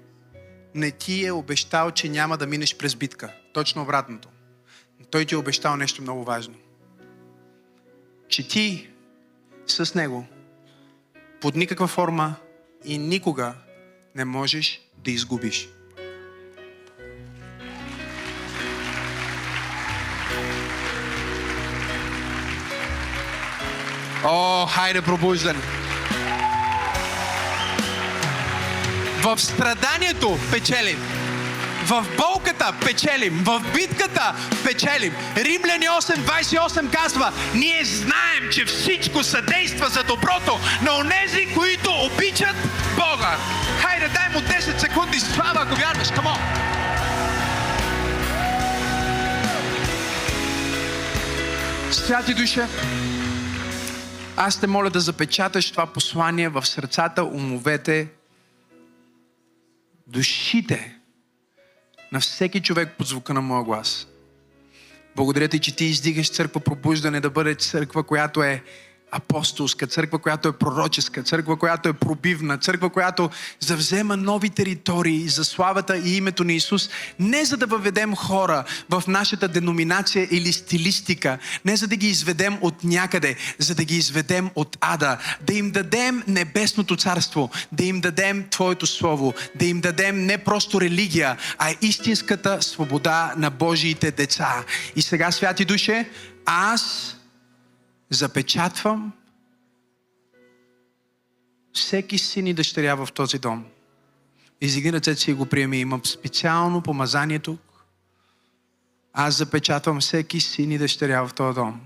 не 0.75 0.91
ти 0.91 1.25
е 1.25 1.31
обещал, 1.31 1.91
че 1.91 2.09
няма 2.09 2.37
да 2.37 2.47
минеш 2.47 2.77
през 2.77 2.95
битка. 2.95 3.33
Точно 3.53 3.81
обратното. 3.81 4.29
Той 5.09 5.25
ти 5.25 5.33
е 5.33 5.37
обещал 5.37 5.75
нещо 5.75 6.01
много 6.01 6.23
важно. 6.23 6.55
Че 8.27 8.47
ти 8.47 8.89
с 9.67 9.95
Него 9.95 10.25
под 11.41 11.55
никаква 11.55 11.87
форма 11.87 12.35
и 12.85 12.97
никога 12.97 13.53
не 14.15 14.25
можеш 14.25 14.81
да 14.97 15.11
изгубиш. 15.11 15.69
О, 24.23 24.65
хайде 24.65 25.01
пробуждане! 25.01 25.80
В 29.21 29.39
страданието 29.39 30.39
печелим. 30.51 30.97
В 31.85 32.05
болката 32.17 32.73
печелим, 32.85 33.43
в 33.43 33.63
битката 33.73 34.35
печелим. 34.63 35.13
Римляни 35.37 35.85
8.28 35.85 36.91
казва, 36.91 37.31
ние 37.55 37.85
знаем, 37.85 38.49
че 38.51 38.65
всичко 38.65 39.23
съдейства 39.23 39.89
за 39.89 40.03
доброто 40.03 40.59
на 40.81 40.95
онези, 40.97 41.53
които 41.55 41.91
обичат 41.91 42.55
Бога. 42.95 43.37
Хайде, 43.81 44.07
дай 44.07 44.29
му 44.29 44.39
10 44.39 44.77
секунди 44.77 45.19
слава, 45.19 45.61
ако 45.61 45.75
вярваш. 45.75 46.11
Камо! 46.15 46.35
Святи 51.91 52.33
душа, 52.33 52.67
аз 54.37 54.59
те 54.59 54.67
моля 54.67 54.89
да 54.89 54.99
запечаташ 54.99 55.71
това 55.71 55.85
послание 55.85 56.49
в 56.49 56.67
сърцата, 56.67 57.23
умовете, 57.23 58.07
душите 60.11 60.97
на 62.11 62.19
всеки 62.19 62.61
човек 62.61 62.89
под 62.97 63.07
звука 63.07 63.33
на 63.33 63.41
моя 63.41 63.63
глас. 63.63 64.07
Благодаря 65.15 65.47
ти, 65.47 65.59
че 65.59 65.75
ти 65.75 65.85
издигаш 65.85 66.31
църква 66.31 66.61
пробуждане 66.61 67.19
да 67.19 67.29
бъде 67.29 67.55
църква, 67.55 68.03
която 68.03 68.43
е 68.43 68.63
апостолска, 69.11 69.87
църква, 69.87 70.19
която 70.19 70.47
е 70.47 70.51
пророческа, 70.51 71.23
църква, 71.23 71.57
която 71.57 71.89
е 71.89 71.93
пробивна, 71.93 72.57
църква, 72.57 72.89
която 72.89 73.29
завзема 73.59 74.17
нови 74.17 74.49
територии 74.49 75.27
за 75.29 75.45
славата 75.45 75.97
и 75.97 76.17
името 76.17 76.43
на 76.43 76.53
Исус, 76.53 76.89
не 77.19 77.45
за 77.45 77.57
да 77.57 77.65
въведем 77.65 78.15
хора 78.15 78.63
в 78.89 79.03
нашата 79.07 79.47
деноминация 79.47 80.27
или 80.31 80.53
стилистика, 80.53 81.37
не 81.65 81.75
за 81.75 81.87
да 81.87 81.95
ги 81.95 82.07
изведем 82.07 82.57
от 82.61 82.83
някъде, 82.83 83.35
за 83.57 83.75
да 83.75 83.83
ги 83.83 83.97
изведем 83.97 84.49
от 84.55 84.77
ада, 84.81 85.17
да 85.41 85.53
им 85.53 85.71
дадем 85.71 86.23
небесното 86.27 86.95
царство, 86.95 87.49
да 87.71 87.83
им 87.83 88.01
дадем 88.01 88.45
Твоето 88.49 88.87
Слово, 88.87 89.33
да 89.55 89.65
им 89.65 89.81
дадем 89.81 90.25
не 90.25 90.37
просто 90.37 90.81
религия, 90.81 91.37
а 91.57 91.73
истинската 91.81 92.61
свобода 92.61 93.33
на 93.37 93.49
Божиите 93.49 94.11
деца. 94.11 94.63
И 94.95 95.01
сега, 95.01 95.31
святи 95.31 95.65
душе, 95.65 96.09
аз 96.45 97.15
запечатвам 98.11 99.11
всеки 101.73 102.17
син 102.17 102.47
и 102.47 102.53
дъщеря 102.53 102.95
в 102.95 103.11
този 103.13 103.39
дом. 103.39 103.65
Изигни 104.61 104.93
ръцете 104.93 105.21
си 105.21 105.31
и 105.31 105.33
го 105.33 105.45
приеми. 105.45 105.79
Имам 105.79 106.05
специално 106.05 106.81
помазание 106.81 107.39
тук. 107.39 107.61
Аз 109.13 109.37
запечатвам 109.37 109.99
всеки 109.99 110.39
син 110.39 110.71
и 110.71 110.77
дъщеря 110.77 111.27
в 111.27 111.33
този 111.33 111.55
дом. 111.55 111.81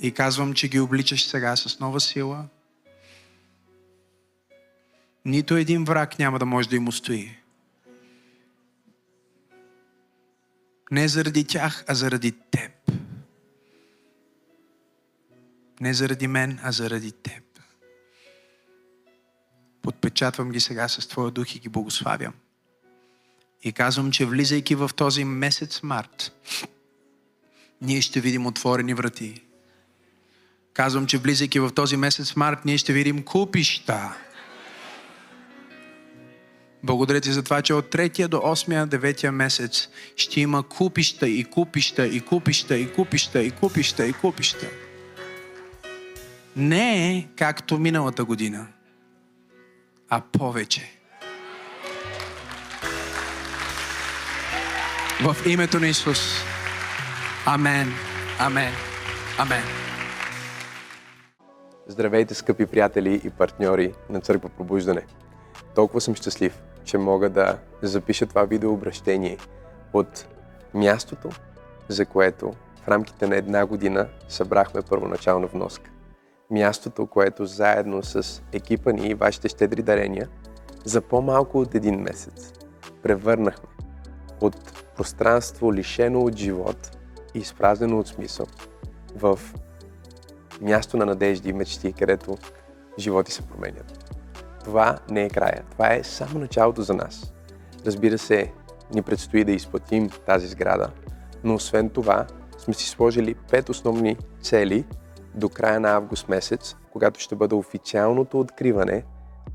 И 0.00 0.12
казвам, 0.12 0.54
че 0.54 0.68
ги 0.68 0.80
обличаш 0.80 1.24
сега 1.24 1.56
с 1.56 1.78
нова 1.80 2.00
сила. 2.00 2.44
Нито 5.24 5.56
един 5.56 5.84
враг 5.84 6.18
няма 6.18 6.38
да 6.38 6.46
може 6.46 6.68
да 6.68 6.76
им 6.76 6.88
устои. 6.88 7.41
Не 10.92 11.08
заради 11.08 11.44
тях, 11.44 11.84
а 11.88 11.94
заради 11.94 12.32
теб. 12.32 12.72
Не 15.80 15.94
заради 15.94 16.26
мен, 16.26 16.58
а 16.62 16.72
заради 16.72 17.12
теб. 17.12 17.42
Подпечатвам 19.82 20.50
ги 20.50 20.60
сега 20.60 20.88
с 20.88 21.08
Твоя 21.08 21.30
дух 21.30 21.54
и 21.54 21.58
ги 21.58 21.68
благославям. 21.68 22.34
И 23.62 23.72
казвам, 23.72 24.12
че 24.12 24.26
влизайки 24.26 24.74
в 24.74 24.90
този 24.96 25.24
месец 25.24 25.82
март, 25.82 26.32
ние 27.80 28.00
ще 28.00 28.20
видим 28.20 28.46
отворени 28.46 28.94
врати. 28.94 29.42
Казвам, 30.72 31.06
че 31.06 31.18
влизайки 31.18 31.60
в 31.60 31.70
този 31.74 31.96
месец 31.96 32.36
март, 32.36 32.64
ние 32.64 32.78
ще 32.78 32.92
видим 32.92 33.24
купища. 33.24 34.16
Благодаря 36.84 37.20
ти 37.20 37.32
за 37.32 37.42
това, 37.42 37.62
че 37.62 37.74
от 37.74 37.92
3 37.92 38.28
до 38.28 38.36
8 38.36 38.86
9 38.86 39.30
месец 39.30 39.88
ще 40.16 40.40
има 40.40 40.62
купища 40.62 41.28
и 41.28 41.44
купища 41.44 42.06
и 42.06 42.20
купища 42.20 42.76
и 42.76 42.92
купища 42.92 43.42
и 43.42 43.50
купища 43.50 44.06
и 44.06 44.12
купища. 44.12 44.66
Не 46.56 47.16
е 47.16 47.28
както 47.36 47.78
миналата 47.78 48.24
година, 48.24 48.66
а 50.08 50.20
повече. 50.20 50.98
В 55.22 55.36
името 55.46 55.80
на 55.80 55.88
Исус. 55.88 56.18
Амен. 57.46 57.92
Амен. 58.38 58.72
Амен. 59.38 59.62
Здравейте, 61.86 62.34
скъпи 62.34 62.66
приятели 62.66 63.20
и 63.24 63.30
партньори 63.30 63.92
на 64.10 64.20
Църква 64.20 64.48
Пробуждане. 64.48 65.02
Толкова 65.74 66.00
съм 66.00 66.14
щастлив, 66.14 66.58
че 66.84 66.98
мога 66.98 67.30
да 67.30 67.58
запиша 67.82 68.26
това 68.26 68.44
видеообращение 68.44 69.38
от 69.92 70.26
мястото, 70.74 71.28
за 71.88 72.06
което 72.06 72.52
в 72.84 72.88
рамките 72.88 73.26
на 73.26 73.36
една 73.36 73.66
година 73.66 74.08
събрахме 74.28 74.82
първоначална 74.82 75.46
вноска. 75.46 75.90
Мястото, 76.50 77.06
което 77.06 77.46
заедно 77.46 78.02
с 78.02 78.42
екипа 78.52 78.92
ни 78.92 79.08
и 79.08 79.14
вашите 79.14 79.48
щедри 79.48 79.82
дарения 79.82 80.28
за 80.84 81.00
по-малко 81.00 81.58
от 81.58 81.74
един 81.74 82.00
месец 82.00 82.52
превърнахме 83.02 83.68
от 84.40 84.84
пространство 84.96 85.74
лишено 85.74 86.20
от 86.20 86.36
живот 86.36 86.98
и 87.34 87.38
изпразнено 87.38 87.98
от 87.98 88.08
смисъл 88.08 88.46
в 89.16 89.40
място 90.60 90.96
на 90.96 91.06
надежди 91.06 91.48
и 91.48 91.52
мечти, 91.52 91.92
където 91.92 92.38
животи 92.98 93.32
се 93.32 93.42
променят. 93.42 94.14
Това 94.64 94.98
не 95.10 95.24
е 95.24 95.30
края. 95.30 95.62
Това 95.70 95.94
е 95.94 96.04
само 96.04 96.38
началото 96.38 96.82
за 96.82 96.94
нас. 96.94 97.32
Разбира 97.86 98.18
се, 98.18 98.52
ни 98.94 99.02
предстои 99.02 99.44
да 99.44 99.52
изплатим 99.52 100.10
тази 100.26 100.46
сграда, 100.46 100.90
но 101.44 101.54
освен 101.54 101.90
това 101.90 102.26
сме 102.58 102.74
си 102.74 102.88
сложили 102.88 103.34
пет 103.34 103.68
основни 103.68 104.16
цели 104.42 104.84
до 105.34 105.48
края 105.48 105.80
на 105.80 105.90
август 105.90 106.28
месец, 106.28 106.76
когато 106.92 107.20
ще 107.20 107.34
бъде 107.34 107.54
официалното 107.54 108.40
откриване 108.40 109.04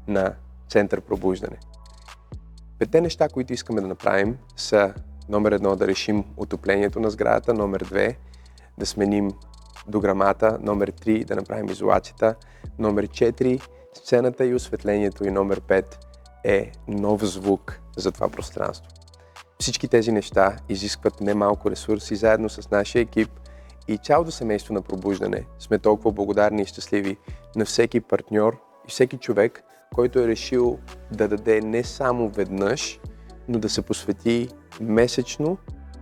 на 0.07 0.34
Център 0.69 1.01
Пробуждане. 1.01 1.57
Петте 2.79 3.01
неща, 3.01 3.29
които 3.29 3.53
искаме 3.53 3.81
да 3.81 3.88
направим 3.88 4.38
са 4.55 4.93
номер 5.29 5.51
едно 5.51 5.75
да 5.75 5.88
решим 5.88 6.23
отоплението 6.38 6.99
на 6.99 7.09
сградата, 7.09 7.53
номер 7.53 7.79
две 7.79 8.17
да 8.77 8.85
сменим 8.85 9.31
дограмата, 9.88 10.57
номер 10.61 10.91
3 10.91 11.25
да 11.25 11.35
направим 11.35 11.69
изолацията, 11.69 12.35
номер 12.79 13.07
4 13.07 13.61
сцената 13.98 14.45
и 14.45 14.56
осветлението 14.56 15.28
и 15.28 15.32
номер 15.32 15.61
5 15.61 15.86
е 16.44 16.72
нов 16.88 17.24
звук 17.24 17.80
за 17.98 18.11
това 18.11 18.30
пространство. 18.30 18.91
Всички 19.60 19.88
тези 19.88 20.11
неща 20.11 20.56
изискват 20.69 21.22
немалко 21.22 21.72
ресурси 21.72 22.15
заедно 22.15 22.49
с 22.49 22.69
нашия 22.72 23.02
екип 23.02 23.30
и 23.88 23.98
цялото 23.98 24.32
семейство 24.32 24.74
на 24.74 24.82
пробуждане 24.82 25.45
сме 25.60 25.80
толкова 25.80 26.11
благодарни 26.11 26.61
и 26.61 26.65
щастливи 26.65 27.18
на 27.56 27.65
всеки 27.65 28.02
партньор 28.02 28.57
и 28.88 28.91
всеки 28.91 29.18
човек, 29.18 29.64
който 29.95 30.19
е 30.19 30.28
решил 30.28 30.80
да 31.11 31.28
даде 31.28 31.61
не 31.61 31.84
само 31.84 32.30
веднъж, 32.30 32.99
но 33.48 33.60
да 33.60 33.69
се 33.69 33.82
посвети 33.82 34.49
месечно 34.82 35.57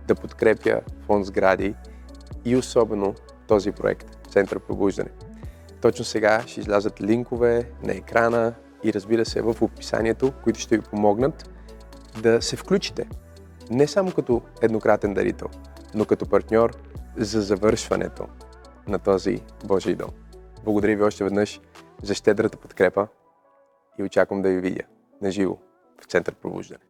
да 0.08 0.14
подкрепя 0.14 0.80
фонд 1.06 1.26
сгради 1.26 1.74
и 2.44 2.56
особено 2.56 3.14
този 3.48 3.72
проект 3.72 4.28
Център 4.30 4.60
Пробуждане. 4.60 5.10
Точно 5.80 6.04
сега 6.04 6.42
ще 6.46 6.60
излязат 6.60 7.00
линкове 7.00 7.70
на 7.82 7.92
екрана 7.92 8.54
и 8.84 8.92
разбира 8.92 9.24
се 9.24 9.42
в 9.42 9.56
описанието, 9.62 10.32
които 10.44 10.60
ще 10.60 10.76
ви 10.76 10.82
помогнат 10.82 11.50
да 12.22 12.42
се 12.42 12.56
включите. 12.56 13.08
Не 13.70 13.86
само 13.86 14.12
като 14.12 14.42
еднократен 14.62 15.14
дарител, 15.14 15.48
но 15.94 16.04
като 16.04 16.28
партньор 16.28 16.76
за 17.16 17.42
завършването 17.42 18.26
на 18.88 18.98
този 18.98 19.40
Божий 19.64 19.94
дом. 19.94 20.10
Благодаря 20.64 20.96
ви 20.96 21.02
още 21.02 21.24
веднъж 21.24 21.60
за 22.02 22.14
щедрата 22.14 22.58
подкрепа 22.58 23.08
и 23.98 24.02
очаквам 24.02 24.42
да 24.42 24.48
ви 24.48 24.60
видя 24.60 24.82
на 25.22 25.30
живо 25.30 25.56
в 26.02 26.04
Център 26.04 26.34
Пробуждане. 26.34 26.84